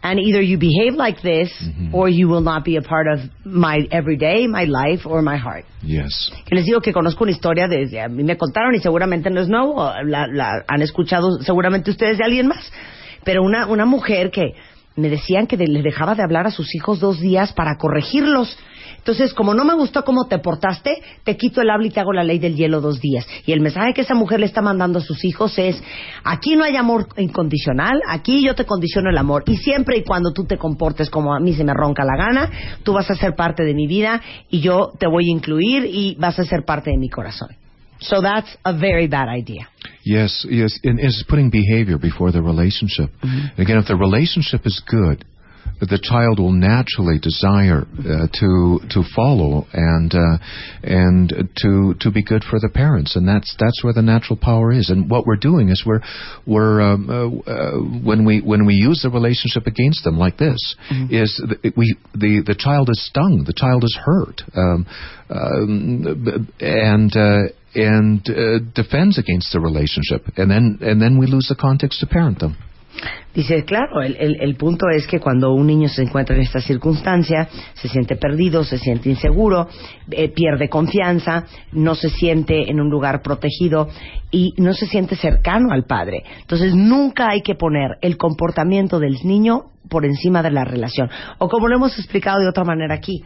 And 0.02 0.18
either 0.18 0.42
you 0.42 0.58
behave 0.58 0.94
like 0.96 1.22
this 1.22 1.52
or 1.92 2.08
you 2.08 2.30
will 2.30 2.40
not 2.40 2.64
be 2.64 2.78
a 2.78 2.82
part 2.82 3.06
of 3.14 3.20
my 3.44 3.80
everyday, 3.92 4.48
my 4.48 4.64
life, 4.64 5.06
or 5.06 5.22
my 5.22 5.36
heart. 5.36 5.66
Yes. 5.84 6.32
Que 6.46 6.56
les 6.56 6.64
digo 6.66 6.80
que 6.80 6.94
conozco 6.94 7.26
una 7.26 7.32
historia 7.34 7.68
de, 7.68 8.00
a 8.00 8.08
mí 8.08 8.24
me 8.24 8.38
contaron 8.38 8.74
y 8.76 8.80
seguramente 8.80 9.30
no 9.30 9.42
es 9.42 9.50
nuevo, 9.50 9.92
la, 10.06 10.26
la 10.28 10.64
han 10.70 10.82
escuchado 10.82 11.42
seguramente 11.42 11.92
ustedes 11.92 12.18
de 12.18 12.24
alguien 12.24 12.48
más, 12.48 12.72
pero 13.26 13.44
una, 13.44 13.66
una 13.68 13.84
mujer 13.86 14.32
que 14.32 14.54
me 14.96 15.10
decían 15.10 15.48
que 15.48 15.58
de- 15.58 15.68
le 15.68 15.82
dejaba 15.82 16.16
de 16.16 16.24
hablar 16.24 16.48
a 16.48 16.52
sus 16.52 16.74
hijos 16.76 17.02
dos 17.02 17.20
días 17.20 17.52
para 17.52 17.76
corregirlos. 17.78 18.58
Entonces, 19.00 19.34
como 19.34 19.54
no 19.54 19.66
me 19.66 19.74
gustó 19.74 20.04
cómo 20.04 20.28
te 20.28 20.38
portaste, 20.40 21.02
te 21.24 21.36
quito 21.36 21.62
el 21.62 21.70
habla 21.70 21.88
y 21.88 21.90
te 21.90 22.00
hago 22.00 22.14
la 22.14 22.24
ley 22.24 22.38
del 22.38 22.56
hielo 22.56 22.80
dos 22.80 23.02
días. 23.02 23.26
Y 23.46 23.54
el 23.54 23.62
mensaje 23.62 23.94
que 23.94 24.02
esa 24.02 24.14
mujer 24.14 24.40
le 24.40 24.46
está 24.46 24.62
mandando 24.62 25.00
a 25.00 25.02
sus 25.02 25.26
hijos 25.26 25.58
es, 25.58 25.82
aquí 26.24 26.56
no 26.56 26.64
hay 26.64 26.76
amor 26.76 27.08
incondicional, 27.18 28.02
aquí 28.08 28.44
yo 28.44 28.56
te 28.56 28.66
condiciono 28.66 29.10
el 29.10 29.18
amor. 29.18 29.44
Y 29.48 29.58
siempre 29.58 29.98
y 29.98 30.04
cuando 30.04 30.32
tú 30.32 30.46
te 30.46 30.58
comportes 30.58 31.10
como 31.10 31.34
a 31.34 31.40
mí 31.40 31.54
se 31.54 31.64
me 31.64 31.74
ronca 31.74 32.04
la 32.04 32.18
gana, 32.18 32.52
tú 32.84 32.94
vas 32.94 33.10
a 33.10 33.16
ser 33.16 33.36
parte 33.36 33.64
de 33.64 33.74
mi 33.74 33.88
vida 33.88 34.22
y 34.50 34.60
yo 34.60 34.92
te 35.00 35.08
voy 35.08 35.30
a 35.30 35.32
incluir 35.32 35.86
y 35.86 36.16
vas 36.20 36.38
a 36.40 36.46
ser 36.46 36.64
parte 36.66 36.92
de 36.92 36.98
mi 36.98 37.10
corazón. 37.10 37.50
So 38.02 38.22
that's 38.22 38.58
a 38.64 38.72
very 38.74 39.08
bad 39.08 39.28
idea. 39.28 39.68
Yes, 40.04 40.46
yes, 40.50 40.80
and 40.84 41.00
it's 41.00 41.24
putting 41.28 41.50
behavior 41.50 41.98
before 41.98 42.32
the 42.32 42.42
relationship. 42.42 43.12
Again, 43.58 43.78
if 43.78 43.88
the 43.88 43.98
relationship 43.98 44.66
is 44.66 44.82
good, 44.90 45.26
the 45.82 46.00
child 46.02 46.40
will 46.40 46.52
naturally 46.52 47.20
desire 47.20 47.84
uh, 48.00 48.28
to 48.40 48.80
to 48.90 49.04
follow 49.16 49.66
and 49.72 50.14
uh, 50.14 50.38
and 50.84 51.50
to 51.64 51.96
to 52.02 52.12
be 52.12 52.24
good 52.24 52.44
for 52.44 52.60
the 52.60 52.70
parents, 52.70 53.16
and 53.16 53.28
that's 53.28 53.56
that's 53.60 53.82
where 53.84 53.94
the 53.94 54.02
natural 54.02 54.38
power 54.38 54.72
is. 54.72 54.90
And 54.90 55.10
what 55.10 55.26
we're 55.26 55.38
doing 55.38 55.70
is 55.70 55.84
we're 55.86 56.02
we're 56.46 56.82
um, 56.82 57.10
uh, 57.10 57.52
uh, 57.52 57.72
when 58.04 58.26
we 58.26 58.42
when 58.42 58.66
we 58.66 58.74
use 58.74 59.02
the 59.04 59.10
relationship 59.10 59.68
against 59.68 60.04
them 60.04 60.18
like 60.18 60.38
this 60.38 60.60
Mm-hmm. 60.92 61.14
is 61.14 61.42
th- 61.62 61.74
we 61.76 61.96
the 62.14 62.44
the 62.46 62.56
child 62.58 62.90
is 62.90 63.06
stung, 63.08 63.44
the 63.46 63.54
child 63.54 63.84
is 63.84 63.98
hurt, 64.04 64.42
um, 64.56 64.86
um, 65.30 66.50
and. 66.60 67.16
Uh, 67.16 67.54
and 67.76 68.28
uh, 68.28 68.58
defends 68.74 69.20
against 69.20 69.54
the 69.54 69.60
relationship, 69.60 70.26
and 70.38 70.50
then 70.50 70.80
and 70.82 71.00
then 71.00 71.20
we 71.20 71.28
lose 71.28 71.46
the 71.48 71.56
context 71.56 72.00
to 72.00 72.08
parent 72.08 72.40
them. 72.40 72.58
Dice, 73.34 73.64
claro, 73.64 74.02
el, 74.02 74.16
el, 74.20 74.42
el 74.42 74.56
punto 74.56 74.90
es 74.90 75.06
que 75.08 75.20
cuando 75.20 75.54
un 75.54 75.68
niño 75.68 75.88
se 75.88 76.02
encuentra 76.02 76.36
en 76.36 76.42
esta 76.42 76.60
circunstancia, 76.60 77.48
se 77.74 77.88
siente 77.88 78.16
perdido, 78.16 78.64
se 78.64 78.78
siente 78.78 79.10
inseguro, 79.10 79.68
eh, 80.10 80.30
pierde 80.30 80.68
confianza, 80.68 81.46
no 81.72 81.96
se 81.96 82.10
siente 82.10 82.70
en 82.70 82.80
un 82.82 82.90
lugar 82.90 83.22
protegido 83.22 83.88
y 84.32 84.54
no 84.58 84.74
se 84.74 84.88
siente 84.88 85.16
cercano 85.16 85.72
al 85.72 85.86
padre. 85.86 86.24
Entonces, 86.42 86.74
nunca 86.76 87.30
hay 87.30 87.42
que 87.42 87.56
poner 87.56 87.98
el 88.02 88.18
comportamiento 88.18 89.00
del 89.00 89.18
niño 89.24 89.72
por 89.90 90.06
encima 90.06 90.42
de 90.44 90.52
la 90.52 90.66
relación. 90.66 91.10
O 91.38 91.50
como 91.50 91.68
lo 91.68 91.76
hemos 91.76 91.98
explicado 91.98 92.40
de 92.40 92.50
otra 92.50 92.64
manera 92.64 92.96
aquí, 92.96 93.24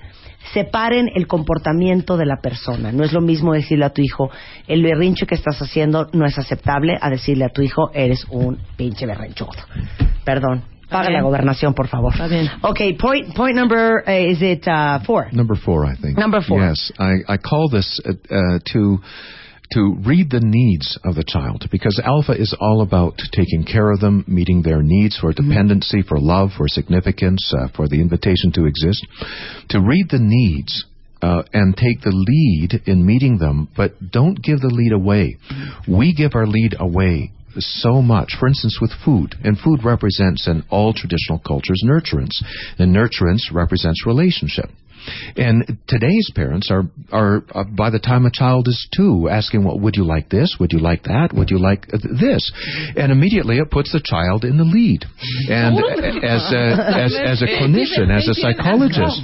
separen 0.53 1.09
el 1.15 1.27
comportamiento 1.27 2.17
de 2.17 2.25
la 2.25 2.37
persona. 2.41 2.91
No 2.91 3.03
es 3.03 3.13
lo 3.13 3.21
mismo 3.21 3.53
decirle 3.53 3.85
a 3.85 3.91
tu 3.91 4.01
hijo, 4.01 4.29
el 4.67 4.83
berrinche 4.83 5.25
que 5.25 5.35
estás 5.35 5.61
haciendo 5.61 6.09
no 6.13 6.25
es 6.25 6.37
aceptable, 6.37 6.97
a 6.99 7.09
decirle 7.09 7.45
a 7.45 7.49
tu 7.49 7.61
hijo, 7.61 7.91
eres 7.93 8.25
un 8.29 8.57
pinche 8.75 9.05
berrinchudo. 9.05 9.51
Perdón. 10.23 10.63
Paga 10.89 11.09
la 11.09 11.23
gobernación, 11.23 11.73
por 11.73 11.87
favor. 11.87 12.11
Está 12.11 12.27
bien. 12.27 12.47
Okay, 12.61 12.93
point, 12.93 13.33
point 13.35 13.55
number, 13.55 14.03
uh, 14.05 14.11
is 14.11 14.41
it 14.43 14.67
uh, 14.67 14.99
four? 15.03 15.27
Number 15.31 15.57
four, 15.57 15.87
I 15.87 15.95
think. 15.95 16.19
Number 16.19 16.39
four. 16.39 16.61
Yes, 16.61 16.91
I, 16.99 17.23
I 17.27 17.37
call 17.37 17.67
this 17.67 17.99
uh, 18.05 18.11
uh, 18.11 18.59
to 18.73 18.99
to 19.73 19.95
read 20.05 20.29
the 20.29 20.41
needs 20.41 20.99
of 21.03 21.15
the 21.15 21.23
child 21.23 21.65
because 21.71 22.01
alpha 22.03 22.33
is 22.33 22.55
all 22.59 22.81
about 22.81 23.17
taking 23.31 23.63
care 23.63 23.91
of 23.91 23.99
them, 23.99 24.23
meeting 24.27 24.61
their 24.61 24.81
needs 24.81 25.17
for 25.17 25.33
dependency, 25.33 26.01
for 26.01 26.19
love, 26.19 26.49
for 26.57 26.67
significance, 26.67 27.53
uh, 27.57 27.67
for 27.75 27.87
the 27.87 28.01
invitation 28.01 28.51
to 28.53 28.65
exist. 28.65 29.05
To 29.69 29.79
read 29.79 30.07
the 30.09 30.19
needs. 30.19 30.85
Uh, 31.21 31.41
and 31.53 31.77
take 31.77 32.01
the 32.01 32.11
lead 32.11 32.81
in 32.85 33.05
meeting 33.05 33.37
them, 33.37 33.69
but 33.77 33.93
don't 34.11 34.43
give 34.43 34.59
the 34.59 34.67
lead 34.67 34.91
away. 34.91 35.37
We 35.87 36.13
give 36.13 36.31
our 36.35 36.45
lead 36.45 36.75
away 36.77 37.31
so 37.59 38.01
much. 38.01 38.35
For 38.39 38.47
instance, 38.47 38.79
with 38.81 38.91
food, 39.05 39.35
and 39.43 39.57
food 39.57 39.85
represents 39.85 40.47
in 40.47 40.63
all 40.69 40.93
traditional 40.93 41.39
cultures 41.39 41.81
nurturance, 41.85 42.43
and 42.77 42.95
nurturance 42.95 43.53
represents 43.53 44.05
relationship. 44.05 44.69
And 45.35 45.77
today's 45.87 46.29
parents 46.35 46.69
are 46.71 46.83
are 47.11 47.43
uh, 47.53 47.63
by 47.63 47.89
the 47.89 47.99
time 47.99 48.25
a 48.25 48.31
child 48.31 48.67
is 48.67 48.87
two, 48.95 49.29
asking, 49.29 49.63
"Well, 49.63 49.79
would 49.79 49.95
you 49.95 50.03
like 50.03 50.29
this? 50.29 50.57
Would 50.59 50.71
you 50.73 50.79
like 50.79 51.03
that? 51.03 51.33
Would 51.33 51.49
you 51.49 51.59
like 51.59 51.87
th- 51.87 52.03
this?" 52.03 52.51
And 52.95 53.11
immediately 53.11 53.57
it 53.57 53.71
puts 53.71 53.91
the 53.91 54.01
child 54.03 54.45
in 54.45 54.57
the 54.57 54.63
lead. 54.63 55.05
And 55.49 55.77
as 56.23 56.51
a, 56.51 56.65
as 56.97 57.15
as 57.15 57.41
a 57.41 57.47
clinician, 57.47 58.15
as 58.15 58.27
a 58.27 58.33
psychologist. 58.33 59.21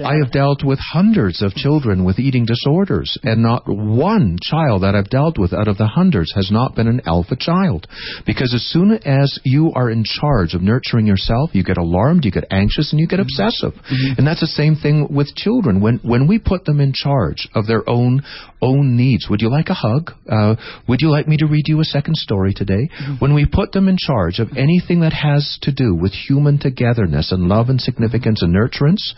I 0.00 0.16
have 0.22 0.32
dealt 0.32 0.64
with 0.64 0.78
hundreds 0.92 1.42
of 1.42 1.54
children 1.54 2.04
with 2.04 2.18
eating 2.18 2.46
disorders, 2.46 3.16
and 3.22 3.42
not 3.42 3.68
one 3.68 4.38
child 4.40 4.82
that 4.82 4.94
I've 4.94 5.10
dealt 5.10 5.38
with 5.38 5.52
out 5.52 5.68
of 5.68 5.78
the 5.78 5.86
hundreds 5.86 6.32
has 6.34 6.50
not 6.50 6.74
been 6.74 6.88
an 6.88 7.02
alpha 7.06 7.36
child. 7.38 7.86
Because 8.26 8.54
as 8.54 8.64
soon 8.70 8.92
as 8.92 9.38
you 9.44 9.72
are 9.74 9.90
in 9.90 10.04
charge 10.04 10.54
of 10.54 10.62
nurturing 10.62 11.06
yourself, 11.06 11.50
you 11.52 11.64
get 11.64 11.76
alarmed, 11.76 12.24
you 12.24 12.30
get 12.30 12.46
anxious, 12.50 12.92
and 12.92 13.00
you 13.00 13.06
get 13.06 13.20
mm-hmm. 13.20 13.42
obsessive. 13.42 13.72
Mm-hmm. 13.72 14.18
And 14.18 14.26
that's 14.26 14.40
the 14.40 14.46
same 14.46 14.76
thing 14.76 15.08
with 15.10 15.34
children. 15.34 15.80
When 15.80 16.00
when 16.02 16.26
we 16.26 16.38
put 16.38 16.64
them 16.64 16.80
in 16.80 16.92
charge 16.92 17.48
of 17.54 17.66
their 17.66 17.88
own 17.88 18.22
own 18.60 18.96
needs, 18.96 19.28
would 19.28 19.42
you 19.42 19.50
like 19.50 19.68
a 19.68 19.74
hug? 19.74 20.12
Uh, 20.28 20.56
would 20.88 21.00
you 21.00 21.10
like 21.10 21.28
me 21.28 21.36
to 21.36 21.46
read 21.46 21.68
you 21.68 21.80
a 21.80 21.84
second 21.84 22.16
story 22.16 22.54
today? 22.54 22.88
Mm-hmm. 22.88 23.14
When 23.18 23.34
we 23.34 23.46
put 23.46 23.72
them 23.72 23.88
in 23.88 23.96
charge 23.98 24.38
of 24.38 24.48
anything 24.56 25.00
that 25.00 25.12
has 25.12 25.58
to 25.62 25.72
do 25.72 25.94
with 25.94 26.12
human 26.12 26.58
togetherness 26.58 27.32
and 27.32 27.48
love 27.48 27.68
and 27.68 27.80
significance 27.80 28.42
and 28.42 28.54
nurturance, 28.54 29.12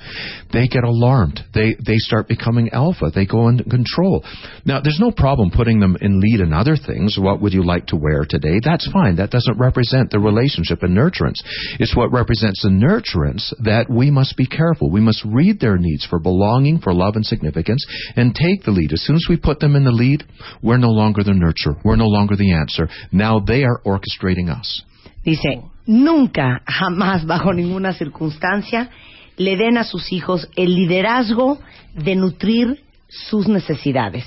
they 0.53 0.66
get 0.69 0.85
alarmed. 0.85 1.41
They 1.55 1.77
they 1.85 1.97
start 1.97 2.29
becoming 2.29 2.71
alpha. 2.71 3.11
They 3.15 3.27
go 3.27 3.49
into 3.49 3.65
control. 3.65 4.25
Now, 4.65 4.81
there's 4.81 5.01
no 5.01 5.11
problem 5.11 5.51
putting 5.51 5.81
them 5.81 5.97
in 6.01 6.21
lead 6.21 6.41
in 6.41 6.53
other 6.53 6.77
things. 6.77 7.17
What 7.19 7.41
would 7.41 7.53
you 7.53 7.65
like 7.65 7.87
to 7.89 7.97
wear 7.97 8.25
today? 8.29 8.61
That's 8.63 8.91
fine. 8.93 9.17
That 9.17 9.31
doesn't 9.31 9.59
represent 9.59 10.11
the 10.11 10.19
relationship 10.19 10.83
and 10.83 10.97
nurturance. 10.97 11.41
It's 11.79 11.97
what 11.97 12.13
represents 12.13 12.63
the 12.63 12.71
nurturance 12.71 13.53
that 13.65 13.91
we 13.91 14.11
must 14.11 14.37
be 14.37 14.47
careful. 14.47 14.91
We 14.91 15.01
must 15.01 15.25
read 15.25 15.61
their 15.61 15.77
needs 15.79 16.07
for 16.07 16.19
belonging, 16.19 16.81
for 16.81 16.93
love 16.93 17.17
and 17.17 17.25
significance, 17.25 17.85
and 18.17 18.35
take 18.35 18.65
the 18.65 18.71
lead. 18.71 18.93
As 18.93 19.03
soon 19.03 19.17
as 19.17 19.27
we 19.29 19.37
put 19.37 19.61
them 19.61 19.77
in 19.77 19.85
the 19.85 19.93
lead, 19.93 20.25
we're 20.63 20.79
no 20.79 20.91
longer 20.91 21.23
the 21.23 21.33
nurturer. 21.33 21.79
We're 21.85 21.97
no 21.97 22.09
longer 22.09 22.37
the 22.37 22.53
answer. 22.53 22.89
Now 23.13 23.41
they 23.41 23.65
are 23.65 23.81
orchestrating 23.85 24.51
us. 24.51 24.83
Dice, 25.25 25.61
nunca, 25.87 26.63
jamás, 26.67 27.27
bajo 27.27 27.53
ninguna 27.53 27.93
circunstancia, 27.93 28.89
le 29.37 29.57
den 29.57 29.79
a 29.79 29.85
sus 29.85 30.13
hijos 30.13 30.49
el 30.57 30.75
liderazgo 30.75 31.59
de 31.95 32.17
nutrir 32.17 32.83
sus 33.09 33.49
necesidades. 33.49 34.25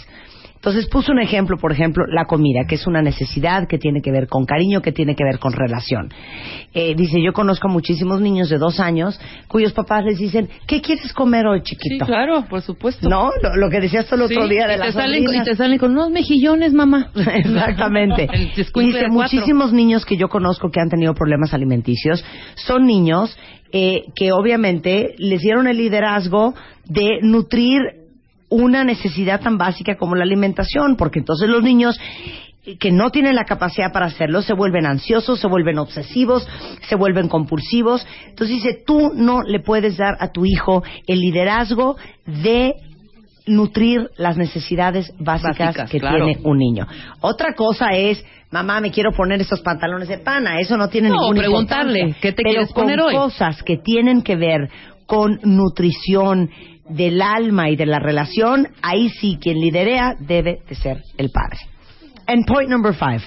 Entonces 0.60 0.88
puso 0.88 1.14
un 1.14 1.20
ejemplo, 1.22 1.56
por 1.58 1.72
ejemplo, 1.72 2.04
la 2.06 2.26
comida, 2.26 2.66
que 2.68 2.76
es 2.76 2.86
una 2.86 3.02
necesidad 3.02 3.66
que 3.66 3.78
tiene 3.78 4.02
que 4.02 4.12
ver 4.12 4.28
con 4.28 4.46
cariño, 4.46 4.82
que 4.82 4.92
tiene 4.92 5.16
que 5.16 5.24
ver 5.24 5.40
con 5.40 5.54
relación. 5.54 6.10
Eh, 6.74 6.96
dice, 6.98 7.22
yo 7.24 7.32
conozco 7.32 7.70
a 7.70 7.72
muchísimos 7.72 8.20
niños 8.20 8.50
de 8.50 8.58
dos 8.58 8.82
años 8.82 9.18
cuyos 9.48 9.72
papás 9.72 10.04
les 10.04 10.18
dicen, 10.18 10.50
¿qué 10.68 10.82
quieres 10.82 11.14
comer 11.14 11.48
hoy, 11.48 11.62
Sí, 11.64 11.78
chiquito? 11.78 12.06
claro, 12.06 12.44
por 12.50 12.62
supuesto. 12.62 13.08
No, 13.08 13.32
lo, 13.42 13.56
lo 13.56 13.70
que 13.70 13.80
decías 13.80 14.06
tú 14.08 14.16
el 14.16 14.24
otro 14.24 14.44
Sí, 14.44 14.50
día 14.50 14.68
de 14.68 14.78
las 14.78 14.94
salen, 14.94 15.24
y 15.24 15.44
te 15.46 15.56
salen 15.56 15.78
con 15.80 15.92
unos 15.92 16.12
mejillones, 16.12 16.74
mamá. 16.74 17.10
Exactamente. 17.16 18.28
Dice, 18.76 19.08
muchísimos 19.10 19.72
niños 19.72 20.06
que 20.06 20.18
yo 20.18 20.28
conozco 20.28 20.70
que 20.72 20.82
han 20.82 20.90
tenido 20.90 21.14
problemas 21.14 21.54
alimenticios 21.54 22.24
son 22.56 22.86
niños 22.86 23.38
eh, 23.72 24.02
que 24.16 24.32
obviamente 24.34 25.14
les 25.20 25.42
dieron 25.42 25.68
el 25.68 25.78
liderazgo 25.78 26.54
de 26.86 27.20
nutrir 27.22 27.82
una 28.50 28.84
necesidad 28.84 29.42
tan 29.42 29.58
básica 29.58 29.96
como 29.98 30.16
la 30.16 30.24
alimentación, 30.24 30.96
porque 30.98 31.20
entonces 31.20 31.48
los 31.50 31.64
niños 31.64 32.00
que 32.80 32.92
no 32.92 33.10
tienen 33.10 33.36
la 33.36 33.46
capacidad 33.46 33.92
para 33.92 34.08
hacerlo 34.08 34.42
se 34.42 34.54
vuelven 34.54 34.86
ansiosos, 34.86 35.40
se 35.40 35.48
vuelven 35.48 35.80
obsesivos, 35.80 36.48
se 36.88 36.96
vuelven 36.96 37.28
compulsivos. 37.30 38.06
Entonces 38.28 38.58
dice, 38.58 38.84
tú 38.86 39.12
no 39.16 39.42
le 39.44 39.60
puedes 39.60 39.98
dar 39.98 40.18
a 40.20 40.32
tu 40.32 40.46
hijo 40.46 40.84
el 41.08 41.20
liderazgo 41.20 41.96
de 42.26 42.74
nutrir 43.48 44.10
las 44.18 44.38
necesidades 44.38 45.12
básicas, 45.20 45.58
Básicas, 45.58 45.90
que 45.90 46.00
claro. 46.00 46.18
tiene 46.26 46.40
un 46.44 46.58
niño. 46.58 46.86
Otra 47.22 47.54
cosa 47.56 47.88
es, 47.94 48.24
mamá, 48.52 48.80
me 48.82 48.92
quiero 48.92 49.12
poner 49.14 49.42
estos 49.42 49.62
pantalones 49.62 50.08
de 50.08 50.20
pana. 50.20 50.60
Eso 50.60 50.78
no 50.78 50.90
tiene 50.90 51.10
No, 51.10 51.16
ninguna 51.22 51.40
preguntarle, 51.40 52.00
importancia. 52.00 52.22
¿qué 52.22 52.32
te 52.34 52.44
Pero 52.44 52.50
quieres 52.52 52.74
con 52.74 52.84
poner 52.84 53.02
hoy? 53.02 53.16
cosas 53.16 53.64
que 53.64 53.78
tienen 53.78 54.22
que 54.22 54.36
ver 54.36 54.70
con 55.08 55.40
nutrición 55.44 56.52
del 56.90 57.22
alma 57.22 57.70
y 57.70 57.76
de 57.76 57.86
la 57.86 58.00
relación, 58.00 58.68
ahí 58.82 59.10
sí 59.10 59.38
quien 59.42 59.60
liderea 59.60 60.16
debe 60.20 60.62
de 60.68 60.76
ser 60.76 61.02
el 61.18 61.30
padre. 61.30 61.60
And 62.28 62.46
point 62.46 62.70
number 62.70 62.94
five. 62.94 63.22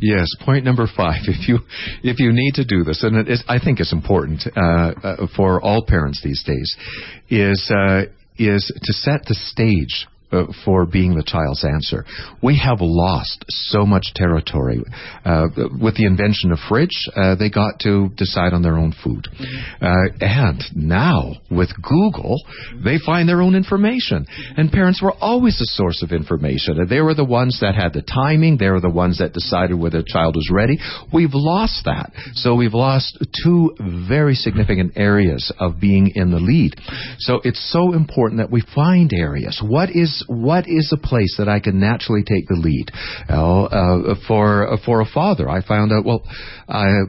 Yes, 0.00 0.26
point 0.44 0.64
number 0.64 0.86
five. 0.86 1.20
If 1.26 1.48
you 1.48 1.58
if 2.02 2.18
you 2.18 2.32
need 2.32 2.54
to 2.54 2.64
do 2.64 2.84
this, 2.84 3.02
and 3.02 3.28
is, 3.28 3.42
I 3.48 3.58
think 3.58 3.80
it's 3.80 3.92
important 3.92 4.46
uh, 4.56 4.60
uh, 4.60 5.26
for 5.34 5.60
all 5.60 5.84
parents 5.86 6.22
these 6.22 6.42
days, 6.44 6.76
is 7.28 7.70
uh, 7.70 8.04
is 8.38 8.72
to 8.82 8.92
set 8.92 9.24
the 9.26 9.34
stage. 9.34 10.06
Uh, 10.30 10.44
for 10.62 10.84
being 10.84 11.14
the 11.14 11.24
child's 11.24 11.64
answer, 11.64 12.04
we 12.42 12.60
have 12.62 12.78
lost 12.82 13.46
so 13.48 13.86
much 13.86 14.12
territory. 14.14 14.82
Uh, 15.24 15.46
with 15.80 15.96
the 15.96 16.04
invention 16.04 16.52
of 16.52 16.58
fridge, 16.68 17.08
uh, 17.16 17.34
they 17.34 17.48
got 17.48 17.80
to 17.80 18.10
decide 18.16 18.52
on 18.52 18.60
their 18.60 18.76
own 18.76 18.92
food, 19.02 19.26
uh, 19.80 19.88
and 20.20 20.62
now 20.76 21.32
with 21.50 21.70
Google, 21.80 22.36
they 22.84 22.98
find 22.98 23.26
their 23.26 23.40
own 23.40 23.54
information. 23.54 24.26
And 24.56 24.70
parents 24.70 25.00
were 25.02 25.14
always 25.18 25.58
the 25.58 25.64
source 25.64 26.02
of 26.02 26.12
information. 26.12 26.86
They 26.88 27.00
were 27.00 27.14
the 27.14 27.24
ones 27.24 27.58
that 27.62 27.74
had 27.74 27.94
the 27.94 28.02
timing. 28.02 28.58
They 28.58 28.68
were 28.68 28.80
the 28.80 28.90
ones 28.90 29.18
that 29.18 29.32
decided 29.32 29.78
whether 29.78 30.02
the 30.02 30.12
child 30.12 30.36
was 30.36 30.50
ready. 30.52 30.78
We've 31.10 31.32
lost 31.32 31.86
that. 31.86 32.12
So 32.34 32.54
we've 32.54 32.74
lost 32.74 33.16
two 33.44 33.74
very 34.08 34.34
significant 34.34 34.92
areas 34.96 35.50
of 35.58 35.80
being 35.80 36.12
in 36.14 36.30
the 36.30 36.38
lead. 36.38 36.74
So 37.18 37.40
it's 37.44 37.72
so 37.72 37.94
important 37.94 38.40
that 38.40 38.50
we 38.50 38.62
find 38.74 39.12
areas. 39.14 39.62
What 39.64 39.88
is 39.90 40.17
what 40.26 40.68
is 40.68 40.92
a 40.92 40.96
place 40.98 41.36
that 41.38 41.48
I 41.48 41.60
can 41.60 41.80
naturally 41.80 42.22
take 42.22 42.48
the 42.48 42.54
lead? 42.54 42.90
Uh, 43.28 43.64
uh, 43.64 44.14
for 44.26 44.78
for 44.84 45.00
a 45.00 45.06
father, 45.06 45.48
I 45.48 45.62
found 45.62 45.92
out 45.92 46.04
well, 46.04 46.22
uh, 46.68 47.04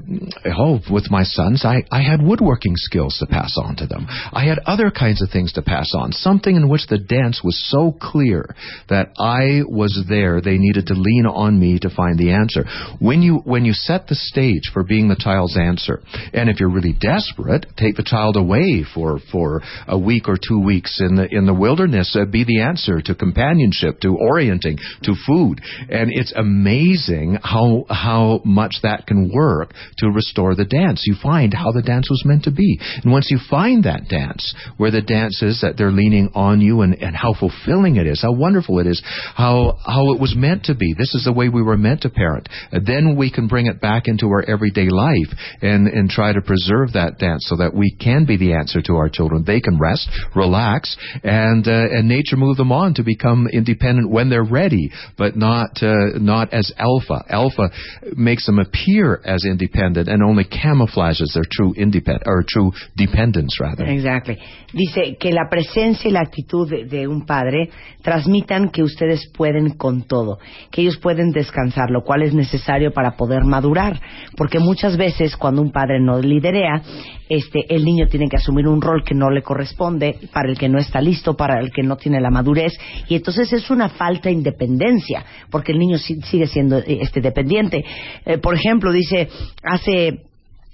oh, 0.57 0.79
with 0.91 1.09
my 1.09 1.23
sons, 1.23 1.63
I 1.65 1.83
I 1.91 2.01
had 2.01 2.21
woodworking 2.21 2.73
skills 2.75 3.17
to 3.19 3.27
pass 3.27 3.57
on 3.57 3.75
to 3.77 3.87
them. 3.87 4.07
I 4.09 4.45
had 4.45 4.59
other 4.65 4.91
kinds 4.91 5.21
of 5.21 5.29
things 5.29 5.53
to 5.53 5.61
pass 5.61 5.93
on. 5.95 6.11
Something 6.11 6.55
in 6.55 6.69
which 6.69 6.87
the 6.87 6.97
dance 6.97 7.41
was 7.43 7.57
so 7.69 7.95
clear 7.99 8.55
that 8.89 9.09
I 9.17 9.61
was 9.67 10.05
there. 10.07 10.41
They 10.41 10.57
needed 10.57 10.87
to 10.87 10.93
lean 10.93 11.25
on 11.25 11.59
me 11.59 11.79
to 11.79 11.89
find 11.89 12.17
the 12.17 12.31
answer. 12.31 12.65
When 12.99 13.21
you 13.21 13.37
when 13.45 13.65
you 13.65 13.73
set 13.73 14.07
the 14.07 14.15
stage 14.15 14.71
for 14.73 14.83
being 14.83 15.09
the 15.09 15.15
child's 15.15 15.57
answer, 15.57 16.01
and 16.33 16.49
if 16.49 16.59
you're 16.59 16.69
really 16.69 16.95
desperate, 16.99 17.65
take 17.77 17.95
the 17.95 18.03
child 18.03 18.35
away 18.35 18.85
for 18.93 19.19
for 19.31 19.61
a 19.87 19.97
week 19.97 20.27
or 20.27 20.37
two 20.37 20.59
weeks 20.59 20.99
in 20.99 21.15
the 21.15 21.27
in 21.29 21.45
the 21.45 21.53
wilderness. 21.53 22.15
Uh, 22.15 22.25
be 22.25 22.43
the 22.43 22.61
answer 22.61 22.98
to 23.03 23.15
companionship, 23.15 23.99
to 24.01 24.15
orienting, 24.17 24.77
to 25.03 25.13
food, 25.25 25.61
and 25.89 26.11
it's 26.11 26.33
amazing 26.35 27.37
how 27.41 27.85
how 27.89 28.41
much 28.45 28.75
that 28.83 29.07
can 29.07 29.31
work 29.33 29.73
to 29.97 30.09
restore 30.09 30.55
the 30.55 30.65
dance. 30.65 31.03
You 31.05 31.15
find 31.21 31.53
how 31.53 31.71
the 31.71 31.81
dance 31.81 32.09
was 32.09 32.23
meant 32.25 32.43
to 32.43 32.51
be, 32.51 32.79
and 33.03 33.11
once 33.11 33.27
you 33.29 33.39
find 33.49 33.83
that 33.83 34.07
dance, 34.09 34.53
where 34.77 34.91
the 34.91 35.01
dance 35.01 35.41
is 35.41 35.61
that 35.61 35.75
they're 35.77 35.91
leaning 35.91 36.31
on 36.35 36.61
you, 36.61 36.81
and 36.81 36.95
and 36.95 37.15
how 37.15 37.33
fulfilling 37.33 37.97
it 37.97 38.07
is, 38.07 38.21
how 38.21 38.33
wonderful 38.33 38.79
it 38.79 38.87
is, 38.87 39.01
how 39.35 39.77
how 39.85 40.13
it 40.13 40.19
was 40.19 40.35
meant 40.35 40.65
to 40.65 40.75
be. 40.75 40.93
This 40.97 41.13
is 41.15 41.25
the 41.25 41.33
way 41.33 41.49
we 41.49 41.61
were 41.61 41.77
meant 41.77 42.01
to 42.01 42.09
parent. 42.09 42.49
Then 42.71 43.15
we 43.17 43.31
can 43.31 43.47
bring 43.47 43.67
it 43.67 43.81
back 43.81 44.07
into 44.07 44.27
our 44.27 44.43
everyday 44.43 44.89
life 44.89 45.31
and 45.61 45.87
and 45.87 46.09
try 46.09 46.33
to 46.33 46.41
preserve 46.41 46.93
that 46.93 47.17
dance 47.19 47.45
so 47.47 47.57
that 47.57 47.73
we 47.73 47.95
can 47.99 48.25
be 48.25 48.37
the 48.37 48.53
answer 48.53 48.81
to 48.81 48.95
our 48.95 49.09
children. 49.09 49.43
They 49.45 49.61
can 49.61 49.79
rest, 49.79 50.09
relax, 50.35 50.95
and 51.23 51.67
uh, 51.67 51.71
and 51.71 52.07
nature 52.07 52.37
move 52.37 52.57
them 52.57 52.71
on 52.71 52.88
to 52.95 53.03
become 53.03 53.47
independent 53.51 54.09
when 54.09 54.29
they're 54.29 54.43
ready, 54.43 54.91
but 55.17 55.35
not 55.35 55.81
uh, 55.81 56.17
not 56.19 56.53
as 56.53 56.71
alpha. 56.77 57.23
Alpha 57.29 57.69
makes 58.15 58.45
them 58.45 58.59
appear 58.59 59.21
as 59.25 59.45
independent 59.45 60.07
and 60.07 60.23
only 60.23 60.45
camouflages 60.45 61.33
their 61.33 61.43
true 61.49 61.73
independent 61.75 62.23
or 62.25 62.43
true 62.47 62.71
dependence 62.95 63.59
rather. 63.59 63.85
Exactly. 63.85 64.37
Dice 64.73 65.17
que 65.19 65.31
la 65.31 65.49
presencia 65.49 66.09
y 66.09 66.11
la 66.11 66.21
actitud 66.21 66.69
de, 66.69 66.85
de 66.85 67.07
un 67.07 67.25
padre 67.25 67.69
transmitan 68.01 68.69
que 68.69 68.83
ustedes 68.83 69.29
pueden 69.35 69.71
con 69.71 70.03
todo, 70.03 70.39
que 70.71 70.81
ellos 70.81 70.97
pueden 70.97 71.31
descansar, 71.31 71.89
lo 71.89 72.03
cual 72.03 72.23
es 72.23 72.33
necesario 72.33 72.91
para 72.91 73.17
poder 73.17 73.43
madurar, 73.43 73.99
porque 74.37 74.59
muchas 74.59 74.97
veces 74.97 75.35
cuando 75.35 75.61
un 75.61 75.71
padre 75.71 75.99
no 75.99 76.19
liderea, 76.19 76.81
este, 77.29 77.65
el 77.69 77.85
niño 77.85 78.07
tiene 78.07 78.27
que 78.27 78.37
asumir 78.37 78.67
un 78.67 78.81
rol 78.81 79.03
que 79.03 79.13
no 79.13 79.29
le 79.29 79.41
corresponde, 79.41 80.17
para 80.33 80.49
el 80.49 80.57
que 80.57 80.69
no 80.69 80.79
está 80.79 81.01
listo, 81.01 81.35
para 81.35 81.59
el 81.59 81.71
que 81.71 81.83
no 81.83 81.95
tiene 81.95 82.19
la 82.19 82.31
madurez, 82.31 82.73
y 83.07 83.15
entonces 83.15 83.51
es 83.53 83.69
una 83.69 83.89
falta 83.89 84.29
de 84.29 84.33
independencia, 84.35 85.25
porque 85.49 85.71
el 85.71 85.79
niño 85.79 85.97
si- 85.97 86.21
sigue 86.21 86.47
siendo 86.47 86.77
eh, 86.79 86.99
este 87.01 87.21
dependiente. 87.21 87.83
Eh, 88.25 88.37
por 88.37 88.55
ejemplo, 88.55 88.91
dice 88.91 89.27
hace 89.63 90.21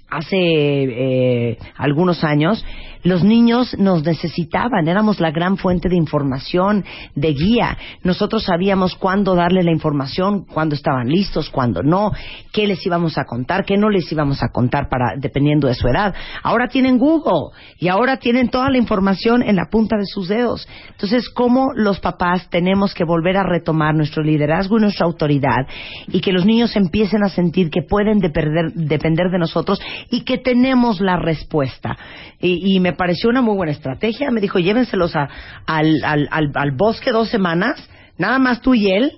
hace 0.08 0.36
eh, 0.38 1.58
algunos 1.76 2.22
años, 2.22 2.64
los 3.06 3.22
niños 3.22 3.76
nos 3.78 4.02
necesitaban, 4.02 4.88
éramos 4.88 5.20
la 5.20 5.30
gran 5.30 5.56
fuente 5.56 5.88
de 5.88 5.96
información, 5.96 6.84
de 7.14 7.32
guía. 7.32 7.78
Nosotros 8.02 8.44
sabíamos 8.44 8.96
cuándo 8.96 9.36
darle 9.36 9.62
la 9.62 9.70
información, 9.70 10.44
cuándo 10.44 10.74
estaban 10.74 11.08
listos, 11.08 11.48
cuándo 11.48 11.82
no, 11.82 12.10
qué 12.52 12.66
les 12.66 12.84
íbamos 12.84 13.16
a 13.16 13.24
contar, 13.24 13.64
qué 13.64 13.76
no 13.76 13.90
les 13.90 14.10
íbamos 14.10 14.42
a 14.42 14.48
contar 14.48 14.88
para 14.88 15.14
dependiendo 15.16 15.68
de 15.68 15.74
su 15.74 15.86
edad. 15.86 16.14
Ahora 16.42 16.66
tienen 16.66 16.98
Google 16.98 17.56
y 17.78 17.88
ahora 17.88 18.16
tienen 18.16 18.48
toda 18.48 18.70
la 18.70 18.78
información 18.78 19.42
en 19.42 19.54
la 19.54 19.66
punta 19.70 19.96
de 19.96 20.06
sus 20.06 20.26
dedos. 20.26 20.68
Entonces, 20.90 21.28
¿cómo 21.30 21.72
los 21.74 22.00
papás 22.00 22.48
tenemos 22.50 22.92
que 22.92 23.04
volver 23.04 23.36
a 23.36 23.44
retomar 23.44 23.94
nuestro 23.94 24.24
liderazgo 24.24 24.78
y 24.78 24.80
nuestra 24.80 25.06
autoridad 25.06 25.66
y 26.08 26.20
que 26.20 26.32
los 26.32 26.44
niños 26.44 26.74
empiecen 26.74 27.22
a 27.22 27.28
sentir 27.28 27.70
que 27.70 27.82
pueden 27.82 28.18
depender, 28.18 28.72
depender 28.74 29.30
de 29.30 29.38
nosotros 29.38 29.80
y 30.10 30.22
que 30.22 30.38
tenemos 30.38 31.00
la 31.00 31.16
respuesta? 31.16 31.96
Y, 32.40 32.74
y 32.74 32.80
me 32.80 32.95
pareció 32.96 33.30
una 33.30 33.42
muy 33.42 33.54
buena 33.56 33.72
estrategia. 33.72 34.30
Me 34.30 34.40
dijo, 34.40 34.58
llévenselos 34.58 35.14
a- 35.16 35.28
al, 35.66 36.02
al, 36.04 36.28
al, 36.30 36.50
al 36.54 36.70
bosque 36.72 37.10
dos 37.12 37.28
semanas, 37.28 37.88
nada 38.18 38.38
más 38.38 38.60
tú 38.60 38.74
y 38.74 38.90
él, 38.90 39.12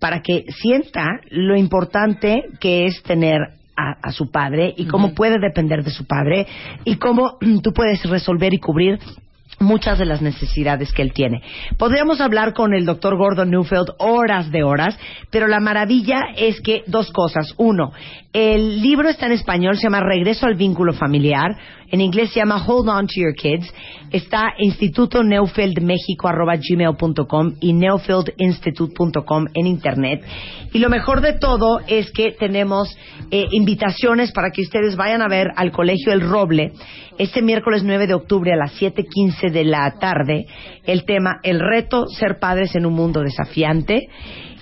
para 0.00 0.20
que 0.22 0.44
sienta 0.60 1.06
lo 1.30 1.56
importante 1.56 2.42
que 2.60 2.86
es 2.86 3.02
tener 3.02 3.38
a, 3.76 4.08
a 4.08 4.12
su 4.12 4.30
padre 4.30 4.72
y 4.76 4.86
cómo 4.86 5.14
puede 5.14 5.38
depender 5.40 5.82
de 5.82 5.90
su 5.90 6.06
padre 6.06 6.46
y 6.84 6.96
cómo 6.96 7.38
tú 7.62 7.72
puedes 7.72 8.04
resolver 8.08 8.52
y 8.54 8.58
cubrir 8.58 8.98
muchas 9.60 9.98
de 10.00 10.04
las 10.04 10.20
necesidades 10.20 10.92
que 10.92 11.02
él 11.02 11.12
tiene. 11.12 11.40
Podríamos 11.78 12.20
hablar 12.20 12.54
con 12.54 12.74
el 12.74 12.84
doctor 12.84 13.16
Gordon 13.16 13.50
Newfield 13.50 13.90
horas 13.98 14.50
de 14.50 14.64
horas, 14.64 14.98
pero 15.30 15.46
la 15.46 15.60
maravilla 15.60 16.20
es 16.36 16.60
que 16.60 16.82
dos 16.88 17.10
cosas. 17.12 17.54
Uno, 17.56 17.92
el 18.32 18.82
libro 18.82 19.08
está 19.08 19.26
en 19.26 19.32
español, 19.32 19.76
se 19.76 19.84
llama 19.84 20.00
Regreso 20.00 20.46
al 20.46 20.56
vínculo 20.56 20.92
familiar. 20.92 21.52
En 21.94 22.00
inglés 22.00 22.30
se 22.32 22.40
llama 22.40 22.60
Hold 22.66 22.88
On 22.88 23.06
to 23.06 23.12
Your 23.14 23.34
Kids. 23.34 23.72
Está 24.10 24.54
Instituto 24.58 25.22
Neufeld 25.22 25.80
México 25.80 26.26
arroba 26.26 26.56
gmail.com 26.56 27.52
y 27.60 27.72
neufieldinstitute.com 27.72 29.46
en 29.54 29.66
internet. 29.68 30.24
Y 30.72 30.80
lo 30.80 30.88
mejor 30.88 31.20
de 31.20 31.38
todo 31.38 31.78
es 31.86 32.10
que 32.10 32.32
tenemos 32.32 32.98
eh, 33.30 33.44
invitaciones 33.52 34.32
para 34.32 34.50
que 34.50 34.62
ustedes 34.62 34.96
vayan 34.96 35.22
a 35.22 35.28
ver 35.28 35.52
al 35.54 35.70
Colegio 35.70 36.12
El 36.12 36.22
Roble 36.22 36.72
este 37.16 37.42
miércoles 37.42 37.84
9 37.84 38.08
de 38.08 38.14
octubre 38.14 38.52
a 38.52 38.56
las 38.56 38.72
7.15 38.72 39.52
de 39.52 39.62
la 39.62 39.88
tarde. 40.00 40.46
El 40.82 41.04
tema 41.04 41.38
El 41.44 41.60
reto 41.60 42.08
ser 42.08 42.40
padres 42.40 42.74
en 42.74 42.86
un 42.86 42.94
mundo 42.94 43.20
desafiante. 43.20 44.08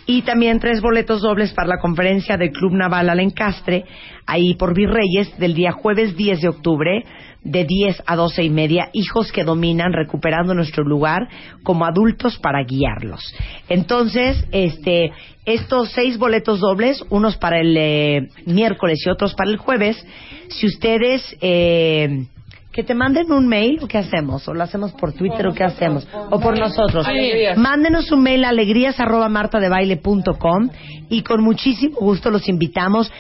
Y 0.07 0.23
también 0.23 0.59
tres 0.59 0.81
boletos 0.81 1.23
dobles 1.23 1.53
para 1.53 1.69
la 1.69 1.79
conferencia 1.79 2.37
del 2.37 2.51
Club 2.51 2.73
Naval 2.73 3.09
Alencastre, 3.09 3.85
ahí 4.27 4.55
por 4.55 4.75
Virreyes, 4.75 5.39
del 5.39 5.55
día 5.55 5.73
jueves 5.73 6.17
10 6.17 6.41
de 6.41 6.49
octubre, 6.49 7.05
de 7.45 7.65
10 7.65 8.03
a 8.07 8.17
12 8.17 8.43
y 8.43 8.51
media, 8.51 8.89
hijos 8.93 9.31
que 9.31 9.45
dominan, 9.45 9.93
recuperando 9.93 10.55
nuestro 10.55 10.85
lugar 10.85 11.29
como 11.63 11.85
adultos 11.85 12.39
para 12.39 12.65
guiarlos. 12.65 13.21
Entonces, 13.69 14.45
este, 14.53 15.13
estos 15.45 15.93
seis 15.93 16.19
boletos 16.19 16.61
dobles, 16.61 17.05
unos 17.11 17.37
para 17.37 17.61
el 17.61 17.77
eh, 17.77 18.29
miércoles 18.47 19.03
y 19.07 19.11
otros 19.11 19.35
para 19.35 19.51
el 19.51 19.57
jueves, 19.57 20.05
si 20.49 20.67
ustedes... 20.67 21.37
Eh, 21.41 22.27
que 22.73 22.83
te 22.83 22.95
manden 22.95 23.31
un 23.31 23.47
mail 23.47 23.79
o 23.83 23.87
qué 23.87 23.99
hacemos 23.99 24.49
o 24.49 24.55
lo 24.55 24.62
hacemos 24.62 24.93
por 24.93 25.12
Twitter 25.12 25.47
o 25.47 25.53
qué 25.53 25.62
hacemos 25.62 26.09
o 26.31 26.41
por 26.41 26.59
nosotros 26.59 27.07
Alegrías. 27.07 27.57
mándenos 27.59 28.11
un 28.11 28.23
mail 28.23 28.45
a 28.45 28.49
alegrías 28.49 28.99
arroba 28.99 29.29
martadebaile.com 29.29 30.70
y 31.11 31.23
con 31.23 31.43
muchísimo 31.43 31.99
gusto 31.99 32.31
los 32.31 32.49
invitamos. 32.49 33.12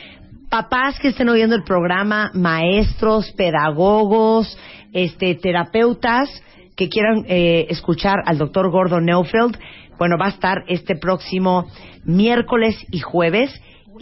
Papás 0.48 0.98
que 0.98 1.08
estén 1.08 1.28
oyendo 1.28 1.54
el 1.54 1.64
programa 1.64 2.30
maestros 2.34 3.30
pedagogos 3.32 4.58
este 4.92 5.34
terapeutas 5.34 6.28
que 6.74 6.88
quieran 6.88 7.24
eh, 7.28 7.66
escuchar 7.68 8.16
al 8.24 8.38
doctor 8.38 8.70
Gordon 8.70 9.04
Neufeld 9.04 9.58
bueno 9.98 10.16
va 10.18 10.26
a 10.26 10.30
estar 10.30 10.64
este 10.68 10.96
próximo 10.96 11.66
miércoles 12.04 12.76
y 12.90 13.00
jueves 13.00 13.50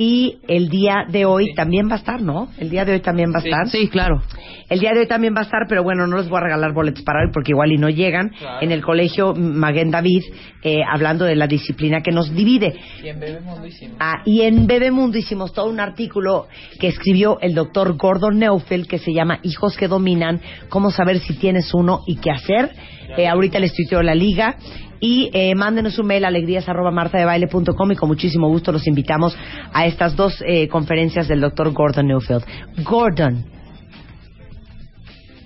y 0.02 0.38
el 0.48 0.70
día 0.70 1.04
de 1.10 1.26
hoy 1.26 1.52
también 1.52 1.86
va 1.86 1.96
a 1.96 1.98
estar, 1.98 2.22
¿no? 2.22 2.48
El 2.56 2.70
día 2.70 2.86
de 2.86 2.92
hoy 2.92 3.00
también 3.00 3.34
va 3.34 3.40
a 3.40 3.42
estar. 3.42 3.68
Sí, 3.68 3.86
claro. 3.88 4.22
El 4.70 4.80
día 4.80 4.94
de 4.94 5.00
hoy 5.00 5.06
también 5.06 5.34
va 5.34 5.40
a 5.40 5.42
estar, 5.42 5.66
pero 5.68 5.82
bueno, 5.82 6.06
no 6.06 6.16
les 6.16 6.26
voy 6.26 6.38
a 6.38 6.44
regalar 6.44 6.72
boletos 6.72 7.04
para 7.04 7.20
hoy 7.20 7.30
porque 7.34 7.52
igual 7.52 7.70
y 7.70 7.76
no 7.76 7.90
llegan. 7.90 8.32
En 8.62 8.72
el 8.72 8.80
colegio 8.80 9.34
Maguen 9.34 9.90
David, 9.90 10.22
eh, 10.62 10.78
hablando 10.90 11.26
de 11.26 11.36
la 11.36 11.46
disciplina 11.46 12.00
que 12.00 12.12
nos 12.12 12.34
divide. 12.34 12.80
Y 13.04 13.08
en 13.08 13.20
Bebemundo 13.20 13.66
hicimos. 13.66 13.96
Ah, 14.00 14.22
y 14.24 14.40
en 14.40 14.66
Bebemundo 14.66 15.18
hicimos 15.18 15.52
todo 15.52 15.68
un 15.68 15.80
artículo 15.80 16.48
que 16.80 16.88
escribió 16.88 17.38
el 17.42 17.54
doctor 17.54 17.98
Gordon 17.98 18.38
Neufeld 18.38 18.86
que 18.86 18.96
se 18.96 19.12
llama 19.12 19.40
Hijos 19.42 19.76
que 19.76 19.86
dominan, 19.86 20.40
cómo 20.70 20.90
saber 20.90 21.18
si 21.18 21.34
tienes 21.34 21.74
uno 21.74 22.04
y 22.06 22.16
qué 22.16 22.30
hacer. 22.30 22.70
Eh, 23.18 23.28
ahorita 23.28 23.58
les 23.58 23.74
tuiteo 23.74 24.00
la 24.00 24.14
liga. 24.14 24.56
Y 25.00 25.30
eh, 25.32 25.54
mándenos 25.54 25.98
un 25.98 26.06
mail 26.06 26.24
a 26.24 26.28
alegrías.martadebaile.com 26.28 27.92
y 27.92 27.96
con 27.96 28.08
muchísimo 28.08 28.48
gusto 28.48 28.70
los 28.70 28.86
invitamos 28.86 29.36
a 29.72 29.86
estas 29.86 30.14
dos 30.14 30.44
eh, 30.46 30.68
conferencias 30.68 31.26
del 31.26 31.40
doctor 31.40 31.72
Gordon 31.72 32.06
Neufeld. 32.06 32.44
Gordon. 32.84 33.59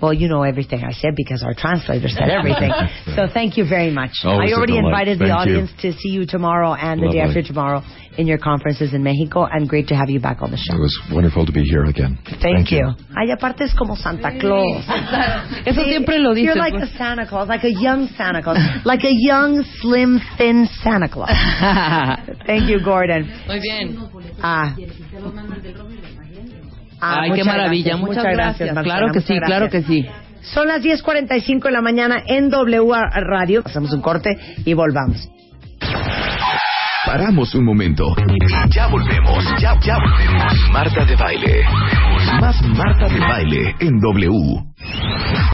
Well, 0.04 0.12
you 0.12 0.28
know 0.28 0.42
everything 0.42 0.84
I 0.84 0.92
said 0.92 1.16
because 1.16 1.42
our 1.42 1.54
translator 1.54 2.08
said 2.08 2.28
everything. 2.28 2.70
so 3.16 3.26
thank 3.32 3.56
you 3.56 3.66
very 3.66 3.90
much. 3.90 4.20
Always 4.22 4.50
I 4.50 4.52
a 4.52 4.56
already 4.58 4.74
delight. 4.74 5.08
invited 5.08 5.18
the 5.18 5.32
Thank 5.32 5.48
you. 5.48 5.56
audience 5.56 5.70
to 5.80 5.92
see 5.92 6.10
you 6.10 6.26
tomorrow 6.26 6.74
and 6.74 7.02
the 7.02 7.08
day 7.08 7.20
after 7.20 7.42
tomorrow 7.42 7.80
in 8.18 8.26
your 8.26 8.36
conferences 8.38 8.92
in 8.92 9.02
Mexico, 9.02 9.44
and 9.44 9.66
great 9.66 9.88
to 9.88 9.94
have 9.96 10.10
you 10.10 10.20
back 10.20 10.42
on 10.42 10.50
the 10.50 10.56
show. 10.56 10.76
It 10.76 10.80
was 10.80 10.94
wonderful 11.10 11.46
to 11.46 11.52
be 11.52 11.62
here 11.62 11.84
again. 11.84 12.18
Thank, 12.40 12.70
you. 12.70 12.94
Ay, 13.16 13.30
aparte 13.32 13.64
es 13.64 13.74
como 13.74 13.96
Santa 13.96 14.38
Claus. 14.38 14.84
Eso 15.66 15.82
siempre 15.84 16.18
lo 16.18 16.34
dices. 16.34 16.44
You're 16.44 16.54
like 16.54 16.74
pues. 16.74 16.92
a 16.94 16.98
Santa 16.98 17.26
Claus, 17.26 17.48
like 17.48 17.64
a 17.64 17.72
young 17.72 18.08
Santa 18.16 18.42
Claus, 18.42 18.58
like 18.84 19.04
a 19.04 19.12
young, 19.12 19.64
slim, 19.80 20.20
thin 20.36 20.68
Santa 20.82 21.08
Claus. 21.08 21.30
Thank 22.46 22.68
you, 22.68 22.84
Gordon. 22.84 23.26
Muy 23.48 23.60
bien. 23.60 23.98
Ah. 24.42 24.76
Ah, 27.06 27.20
Ay, 27.22 27.32
qué 27.32 27.44
maravilla. 27.44 27.90
gracias, 27.96 28.08
Muchas, 28.08 28.24
gracias. 28.24 28.74
Marcela, 28.74 28.82
Claro 28.82 29.06
que 29.12 29.20
muchas 29.20 29.24
sí, 29.24 29.40
claro 29.44 29.68
que 29.70 29.82
sí. 29.82 30.06
Son 30.42 30.68
las 30.68 30.82
10.45 30.82 31.62
de 31.64 31.70
la 31.70 31.80
mañana 31.82 32.22
en 32.26 32.48
W 32.50 32.92
Radio. 33.14 33.62
Hacemos 33.64 33.92
un 33.92 34.00
corte 34.00 34.36
y 34.64 34.72
volvamos. 34.74 35.28
Paramos 37.06 37.54
un 37.54 37.64
momento. 37.64 38.14
Ya 38.70 38.86
volvemos. 38.86 39.44
Ya, 39.60 39.78
ya 39.80 39.96
volvemos. 39.98 40.52
Marta 40.72 41.04
de 41.04 41.16
baile. 41.16 41.62
Más 42.40 42.60
Marta 42.62 43.08
de 43.08 43.20
baile 43.20 43.74
en 43.80 44.00
W. 44.00 44.64